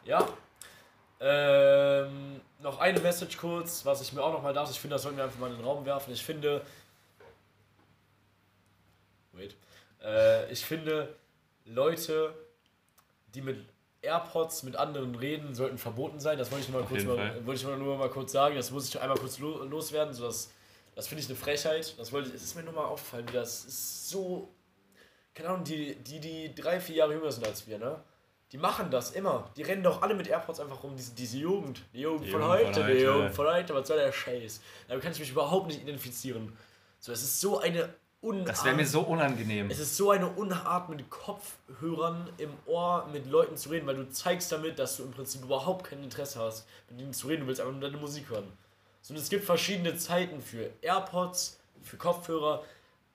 Ja. 0.03 0.27
Ähm, 1.21 2.41
noch 2.59 2.79
eine 2.79 2.99
Message 2.99 3.37
kurz, 3.37 3.85
was 3.85 4.01
ich 4.01 4.11
mir 4.11 4.21
auch 4.21 4.33
noch 4.33 4.41
mal 4.41 4.53
dachte. 4.53 4.71
Ich 4.71 4.79
finde, 4.81 4.95
das 4.95 5.03
sollten 5.03 5.15
wir 5.17 5.23
einfach 5.23 5.39
mal 5.39 5.51
in 5.51 5.55
den 5.55 5.63
Raum 5.65 5.85
werfen. 5.85 6.11
Ich 6.11 6.21
finde. 6.25 6.65
Wait. 9.31 9.55
Äh, 10.03 10.51
ich 10.51 10.65
finde, 10.65 11.15
Leute, 11.65 12.33
die 13.33 13.41
mit 13.41 13.65
AirPods 14.01 14.63
mit 14.63 14.75
anderen 14.75 15.15
reden, 15.15 15.53
sollten 15.53 15.77
verboten 15.77 16.19
sein. 16.19 16.37
Das 16.37 16.51
wollte 16.51 16.65
ich 16.65 16.71
mal, 16.71 16.81
Auf 16.81 16.89
kurz, 16.89 17.03
mal, 17.03 17.45
wollte 17.45 17.61
ich 17.61 17.67
nur, 17.67 17.77
nur 17.77 17.97
mal 17.97 18.09
kurz 18.09 18.31
sagen. 18.31 18.55
Das 18.55 18.71
muss 18.71 18.87
ich 18.87 18.99
einmal 18.99 19.17
kurz 19.17 19.39
lo 19.39 19.63
loswerden. 19.63 20.13
So 20.13 20.25
das, 20.25 20.51
das 20.95 21.07
finde 21.07 21.23
ich 21.23 21.29
eine 21.29 21.37
Frechheit. 21.37 21.97
Das 21.97 22.11
wollte 22.11 22.29
ich, 22.29 22.35
es 22.35 22.43
ist 22.43 22.55
mir 22.55 22.63
nur 22.63 22.73
mal 22.73 22.85
aufgefallen, 22.85 23.27
wie 23.27 23.33
das 23.33 23.65
ist 23.65 24.09
so. 24.09 24.49
Keine 25.33 25.49
Ahnung, 25.49 25.63
die, 25.63 25.95
die, 25.95 26.19
die 26.19 26.55
drei, 26.55 26.79
vier 26.79 26.97
Jahre 26.97 27.13
jünger 27.13 27.31
sind 27.31 27.45
als 27.45 27.67
wir, 27.67 27.77
ne? 27.77 28.01
Die 28.51 28.57
machen 28.57 28.89
das 28.89 29.11
immer. 29.11 29.51
Die 29.55 29.61
rennen 29.61 29.83
doch 29.83 30.01
alle 30.01 30.15
mit 30.15 30.27
AirPods 30.27 30.59
einfach 30.59 30.81
rum. 30.81 30.95
Diese, 30.95 31.13
diese 31.13 31.37
Jugend. 31.37 31.81
Die 31.93 32.01
Jugend 32.01 32.25
Die 32.25 32.31
von 32.31 32.41
Jugend 32.41 32.57
heute, 32.57 32.73
von 32.73 32.87
die 32.87 32.93
heute. 32.93 33.03
Jugend 33.03 33.35
von 33.35 33.47
heute. 33.47 33.75
Was 33.75 33.87
soll 33.87 33.97
der 33.97 34.11
Scheiß? 34.11 34.61
Damit 34.87 35.03
kann 35.03 35.11
ich 35.11 35.19
mich 35.19 35.29
überhaupt 35.29 35.67
nicht 35.67 35.81
identifizieren. 35.81 36.57
So, 36.99 37.11
es 37.11 37.21
ist 37.21 37.39
so 37.39 37.59
eine 37.59 37.93
Unart. 38.21 38.49
das 38.49 38.65
wäre 38.65 38.75
mir 38.75 38.85
so 38.85 39.01
unangenehm. 39.01 39.69
Es 39.69 39.79
ist 39.79 39.95
so 39.95 40.11
eine 40.11 40.27
Unart 40.27 40.89
mit 40.89 41.09
Kopfhörern 41.09 42.29
im 42.37 42.51
Ohr 42.65 43.07
mit 43.13 43.27
Leuten 43.27 43.55
zu 43.55 43.69
reden, 43.69 43.87
weil 43.87 43.95
du 43.95 44.09
zeigst 44.09 44.51
damit, 44.51 44.77
dass 44.77 44.97
du 44.97 45.03
im 45.03 45.11
Prinzip 45.11 45.41
überhaupt 45.41 45.85
kein 45.85 46.03
Interesse 46.03 46.39
hast, 46.39 46.67
mit 46.89 46.99
ihnen 46.99 47.13
zu 47.13 47.27
reden. 47.27 47.41
Du 47.41 47.47
willst 47.47 47.61
einfach 47.61 47.71
nur 47.71 47.81
deine 47.81 47.97
Musik 47.97 48.29
hören. 48.29 48.51
So, 49.01 49.13
und 49.13 49.19
es 49.19 49.29
gibt 49.29 49.45
verschiedene 49.45 49.95
Zeiten 49.95 50.41
für 50.41 50.69
AirPods, 50.81 51.59
für 51.81 51.95
Kopfhörer 51.95 52.63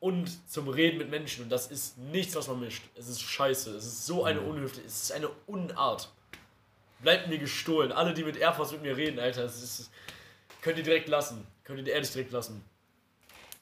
und 0.00 0.50
zum 0.50 0.68
Reden 0.68 0.96
mit 0.96 1.10
Menschen. 1.10 1.44
Und 1.44 1.50
das 1.50 1.66
ist 1.66 1.98
nichts, 1.98 2.34
was 2.34 2.48
man 2.48 2.60
mischt. 2.60 2.84
Es 2.94 3.08
ist 3.08 3.20
scheiße. 3.20 3.76
Es 3.76 3.84
ist 3.84 4.06
so 4.06 4.24
eine 4.24 4.40
Unhöflichkeit. 4.40 4.86
Es 4.86 5.02
ist 5.02 5.12
eine 5.12 5.28
Unart. 5.46 6.10
Bleibt 7.00 7.28
mir 7.28 7.38
gestohlen. 7.38 7.92
Alle, 7.92 8.14
die 8.14 8.24
mit 8.24 8.38
AirPods 8.38 8.72
mit 8.72 8.82
mir 8.82 8.96
reden, 8.96 9.18
Alter, 9.18 9.44
es 9.44 9.62
ist, 9.62 9.90
könnt 10.62 10.78
ihr 10.78 10.84
direkt 10.84 11.08
lassen. 11.08 11.46
Könnt 11.62 11.86
ihr 11.86 11.92
ehrlich 11.92 12.10
direkt 12.10 12.32
lassen. 12.32 12.64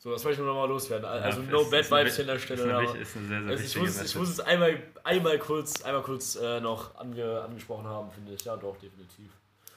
So, 0.03 0.11
das 0.11 0.25
wollte 0.25 0.33
ich 0.33 0.39
nur 0.45 0.49
nochmal 0.49 0.69
loswerden. 0.69 1.05
Also, 1.05 1.43
Ja, 1.43 1.49
no 1.49 1.65
bad 1.71 1.89
Vibes 1.89 2.19
an 2.19 2.27
der 2.27 2.39
Stelle. 2.41 2.63
Ist 2.63 2.91
eine, 2.91 2.99
ist 2.99 3.17
eine 3.17 3.29
sehr, 3.29 3.41
sehr 3.41 3.51
also 3.51 3.65
ich, 3.65 3.77
muss, 3.77 4.03
ich 4.03 4.15
muss 4.17 4.29
es 4.31 4.41
einmal, 4.41 4.83
einmal 5.05 5.39
kurz, 5.39 5.81
einmal 5.83 6.03
kurz 6.03 6.35
äh, 6.35 6.59
noch 6.61 6.97
ange, 6.97 7.41
angesprochen 7.41 7.87
haben, 7.87 8.11
finde 8.11 8.35
ich. 8.35 8.45
Ja, 8.45 8.57
doch, 8.57 8.77
definitiv. 8.79 9.31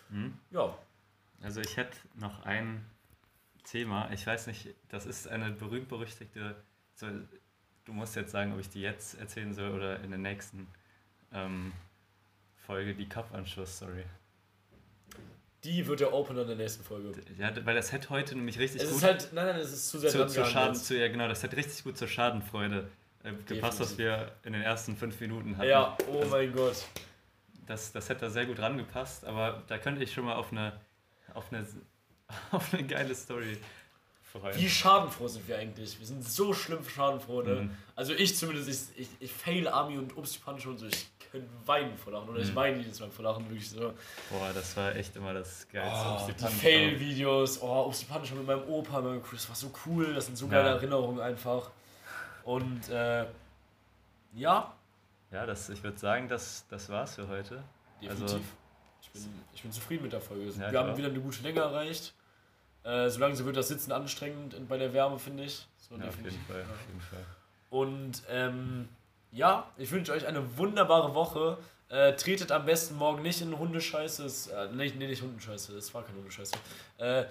Hm? 0.10 0.36
Ja. 0.50 0.76
Also 1.44 1.62
ich 1.62 1.78
hätte 1.78 1.96
noch 2.16 2.44
ein 2.44 2.84
Thema, 3.66 4.10
ich 4.12 4.26
weiß 4.26 4.48
nicht, 4.48 4.70
das 4.90 5.06
ist 5.06 5.28
eine 5.28 5.52
berühmt-berüchtigte, 5.52 6.56
so, 6.96 7.06
du 7.86 7.94
musst 7.94 8.16
jetzt 8.16 8.32
sagen, 8.32 8.52
ob 8.54 8.60
ich 8.60 8.70
die 8.70 8.82
jetzt 8.82 9.20
erzählen 9.20 9.54
soll 9.54 9.74
oder 9.74 10.00
in 10.00 10.10
der 10.10 10.18
nächsten 10.18 10.66
ähm, 11.34 11.72
Folge, 12.66 12.96
die 12.96 13.08
Kopfanschluss-Story. 13.08 14.06
Die 15.66 15.88
wird 15.88 16.00
der 16.00 16.14
Opener 16.14 16.42
in 16.42 16.48
der 16.48 16.56
nächsten 16.56 16.84
Folge. 16.84 17.12
Ja, 17.40 17.52
weil 17.66 17.76
das 17.76 17.92
hätte 17.92 18.10
heute 18.10 18.36
nämlich 18.36 18.60
richtig 18.60 18.82
Es 18.82 18.90
gut 18.90 18.98
ist 18.98 19.04
halt, 19.04 19.30
nein, 19.34 19.48
nein, 19.48 19.56
es 19.58 19.74
ist 19.74 19.90
zu 19.90 20.00
sehr 20.00 20.12
zu, 20.12 20.28
zu 20.28 20.46
Schaden, 20.46 20.76
zu, 20.76 20.98
ja 20.98 21.08
genau, 21.08 21.28
das 21.28 21.44
hat 21.44 21.56
richtig 21.56 21.84
gut 21.84 21.98
zur 21.98 22.08
Schadenfreude 22.08 22.88
äh, 23.24 23.34
gepasst, 23.48 23.80
was 23.80 23.98
wir 23.98 24.32
in 24.44 24.54
den 24.54 24.62
ersten 24.62 24.96
fünf 24.96 25.20
Minuten 25.20 25.58
hatten. 25.58 25.68
Ja, 25.68 25.98
oh 26.08 26.24
mein 26.30 26.54
Gott. 26.54 26.86
Das, 27.66 27.92
das 27.92 28.10
hätte 28.10 28.22
da 28.22 28.30
sehr 28.30 28.46
gut 28.46 28.60
rangepasst, 28.60 29.26
aber 29.26 29.64
da 29.68 29.80
könnte 29.80 30.04
ich 30.04 30.14
schon 30.14 30.26
mal 30.26 30.36
auf 30.36 30.52
eine, 30.52 30.80
auf 31.34 31.52
eine, 31.52 31.66
auf 32.52 32.74
eine 32.74 32.84
geile 32.84 33.16
Story 33.16 33.58
freuen. 34.40 34.58
Wie 34.58 34.70
schadenfroh 34.70 35.28
sind 35.28 35.48
wir 35.48 35.58
eigentlich? 35.58 36.00
Wir 36.00 36.06
sind 36.06 36.24
so 36.24 36.54
schlimm 36.54 36.88
schadenfroh, 36.88 37.42
ne? 37.42 37.56
Mhm. 37.62 37.78
Also 37.96 38.14
ich 38.14 38.36
zumindest, 38.36 38.70
ich, 38.70 39.02
ich, 39.02 39.10
ich 39.20 39.32
fail 39.32 39.68
Army 39.68 39.98
und 39.98 40.16
Obst 40.18 40.44
Punch 40.44 40.68
und 40.68 40.78
so, 40.78 40.86
ich 40.86 41.08
könnte 41.36 41.50
weinen 41.68 41.98
vor 41.98 42.14
Lachen. 42.14 42.30
Oder 42.30 42.40
ich 42.40 42.52
Mhm. 42.52 42.56
weine 42.56 42.78
jedes 42.78 43.00
Mal 43.00 43.10
vor 43.10 43.24
Lachen, 43.26 43.46
wirklich 43.50 43.70
so. 43.70 43.94
Boah, 44.30 44.52
das 44.54 44.76
war 44.78 44.96
echt 44.96 45.16
immer 45.16 45.34
das 45.34 45.68
geilste. 45.72 46.44
Oh, 46.44 46.48
die. 46.50 46.54
Fail-Videos, 46.56 47.62
oh, 47.62 47.86
Obst 47.88 48.08
Punch 48.10 48.32
mit 48.34 48.46
meinem 48.46 48.64
Opa, 48.68 49.02
mit 49.02 49.12
meinem 49.12 49.24
Chris, 49.24 49.42
das 49.42 49.50
war 49.50 49.56
so 49.56 49.72
cool, 49.86 50.14
das 50.14 50.26
sind 50.28 50.38
so 50.38 50.46
Ja. 50.46 50.52
geile 50.52 50.70
Erinnerungen 50.70 51.20
einfach. 51.20 51.72
Und 52.44 52.90
äh, 52.90 53.26
ja, 54.34 54.74
Ja, 55.32 55.46
das, 55.46 55.70
ich 55.70 55.84
würde 55.84 55.98
sagen, 55.98 56.30
das, 56.30 56.66
das 56.70 56.88
war's 56.90 57.16
für 57.16 57.28
heute. 57.28 57.64
definitiv. 58.02 58.24
Also- 58.24 58.40
ich, 59.02 59.10
bin, 59.12 59.22
ich 59.54 59.62
bin 59.62 59.72
zufrieden 59.72 60.04
mit 60.04 60.14
der 60.14 60.22
Folge. 60.22 60.46
Ja, 60.52 60.72
wir 60.72 60.80
haben 60.80 60.92
auch. 60.92 60.98
wieder 60.98 61.08
eine 61.10 61.20
gute 61.20 61.42
Länge 61.44 61.60
erreicht. 61.62 62.14
Äh, 62.84 63.10
so 63.10 63.20
langsam 63.20 63.46
wird 63.46 63.58
das 63.58 63.68
Sitzen 63.68 63.92
anstrengend 63.92 64.68
bei 64.68 64.78
der 64.78 64.94
Wärme, 64.94 65.18
finde 65.20 65.44
ich. 65.44 65.66
So, 65.78 65.96
Ja, 65.96 66.08
auf 66.08 66.16
jeden. 66.18 66.30
Fall, 66.32 66.58
Ja. 66.60 66.64
auf 66.64 66.88
jeden 66.88 67.02
Fall. 67.02 67.26
Und 67.70 68.24
ähm, 68.30 68.88
ja, 69.36 69.70
ich 69.78 69.92
wünsche 69.92 70.14
euch 70.14 70.26
eine 70.26 70.58
wunderbare 70.58 71.14
Woche. 71.14 71.58
Äh, 71.90 72.14
tretet 72.14 72.52
am 72.52 72.66
besten 72.66 72.96
morgen 72.96 73.22
nicht 73.22 73.42
in 73.42 73.58
Hundescheiße. 73.58 74.26
Es, 74.26 74.48
äh, 74.48 74.70
nee, 74.72 74.92
nee, 74.98 75.08
nicht 75.08 75.22
Hundescheiße, 75.22 75.78
es 75.78 75.94
war 75.94 76.04
keine 76.04 76.18
Hundescheiße. 76.18 76.56
Äh, 76.98 77.26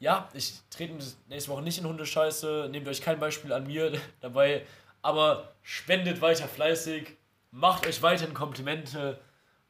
ja, 0.00 0.28
ich 0.34 0.54
trete 0.70 0.94
nächste 1.28 1.50
Woche 1.50 1.62
nicht 1.62 1.78
in 1.78 1.86
Hundescheiße. 1.86 2.68
Nehmt 2.70 2.88
euch 2.88 3.00
kein 3.00 3.20
Beispiel 3.20 3.52
an 3.52 3.66
mir 3.66 3.92
dabei. 4.20 4.66
Aber 5.02 5.52
spendet 5.62 6.20
weiter 6.20 6.48
fleißig. 6.48 7.16
Macht 7.52 7.86
euch 7.86 8.02
weiterhin 8.02 8.34
Komplimente. 8.34 9.20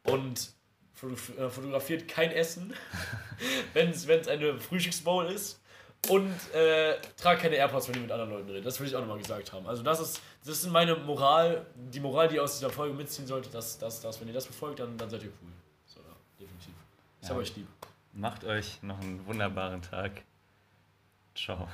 Und 0.04 0.52
äh, 1.02 1.48
fotografiert 1.50 2.08
kein 2.08 2.32
Essen, 2.32 2.74
wenn 3.74 3.90
es 3.90 4.28
eine 4.28 4.58
Frühstücksbowl 4.58 5.26
ist. 5.26 5.60
Und 6.08 6.54
äh, 6.54 6.96
tragt 7.16 7.42
keine 7.42 7.56
AirPods, 7.56 7.88
wenn 7.88 7.96
ihr 7.96 8.00
mit 8.02 8.12
anderen 8.12 8.30
Leuten 8.30 8.48
redet. 8.48 8.64
Das 8.64 8.80
will 8.80 8.86
ich 8.86 8.94
auch 8.96 9.00
nochmal 9.00 9.18
gesagt 9.18 9.52
haben. 9.52 9.66
Also 9.66 9.82
das 9.82 10.00
ist, 10.00 10.20
das 10.47 10.59
ist 10.59 10.70
meine 10.70 10.94
Moral, 10.97 11.66
die 11.74 12.01
Moral, 12.01 12.28
die 12.28 12.36
ihr 12.36 12.44
aus 12.44 12.55
dieser 12.59 12.70
Folge 12.70 12.94
mitziehen 12.94 13.26
sollte, 13.26 13.51
dass, 13.51 13.78
dass, 13.78 14.01
dass 14.01 14.20
wenn 14.20 14.28
ihr 14.28 14.34
das 14.34 14.47
befolgt, 14.47 14.78
dann, 14.80 14.97
dann 14.97 15.11
seid 15.11 15.22
ihr 15.22 15.30
cool. 15.42 15.53
So, 15.86 16.01
ja, 16.01 16.07
definitiv. 16.40 16.72
Ich 17.20 17.24
Ja. 17.28 17.30
habe 17.30 17.40
euch 17.40 17.57
lieb. 17.57 17.66
Macht 18.12 18.44
euch 18.44 18.82
noch 18.82 18.99
einen 19.01 19.26
wunderbaren 19.26 19.82
Tag. 19.82 20.22
Ciao. 21.34 21.68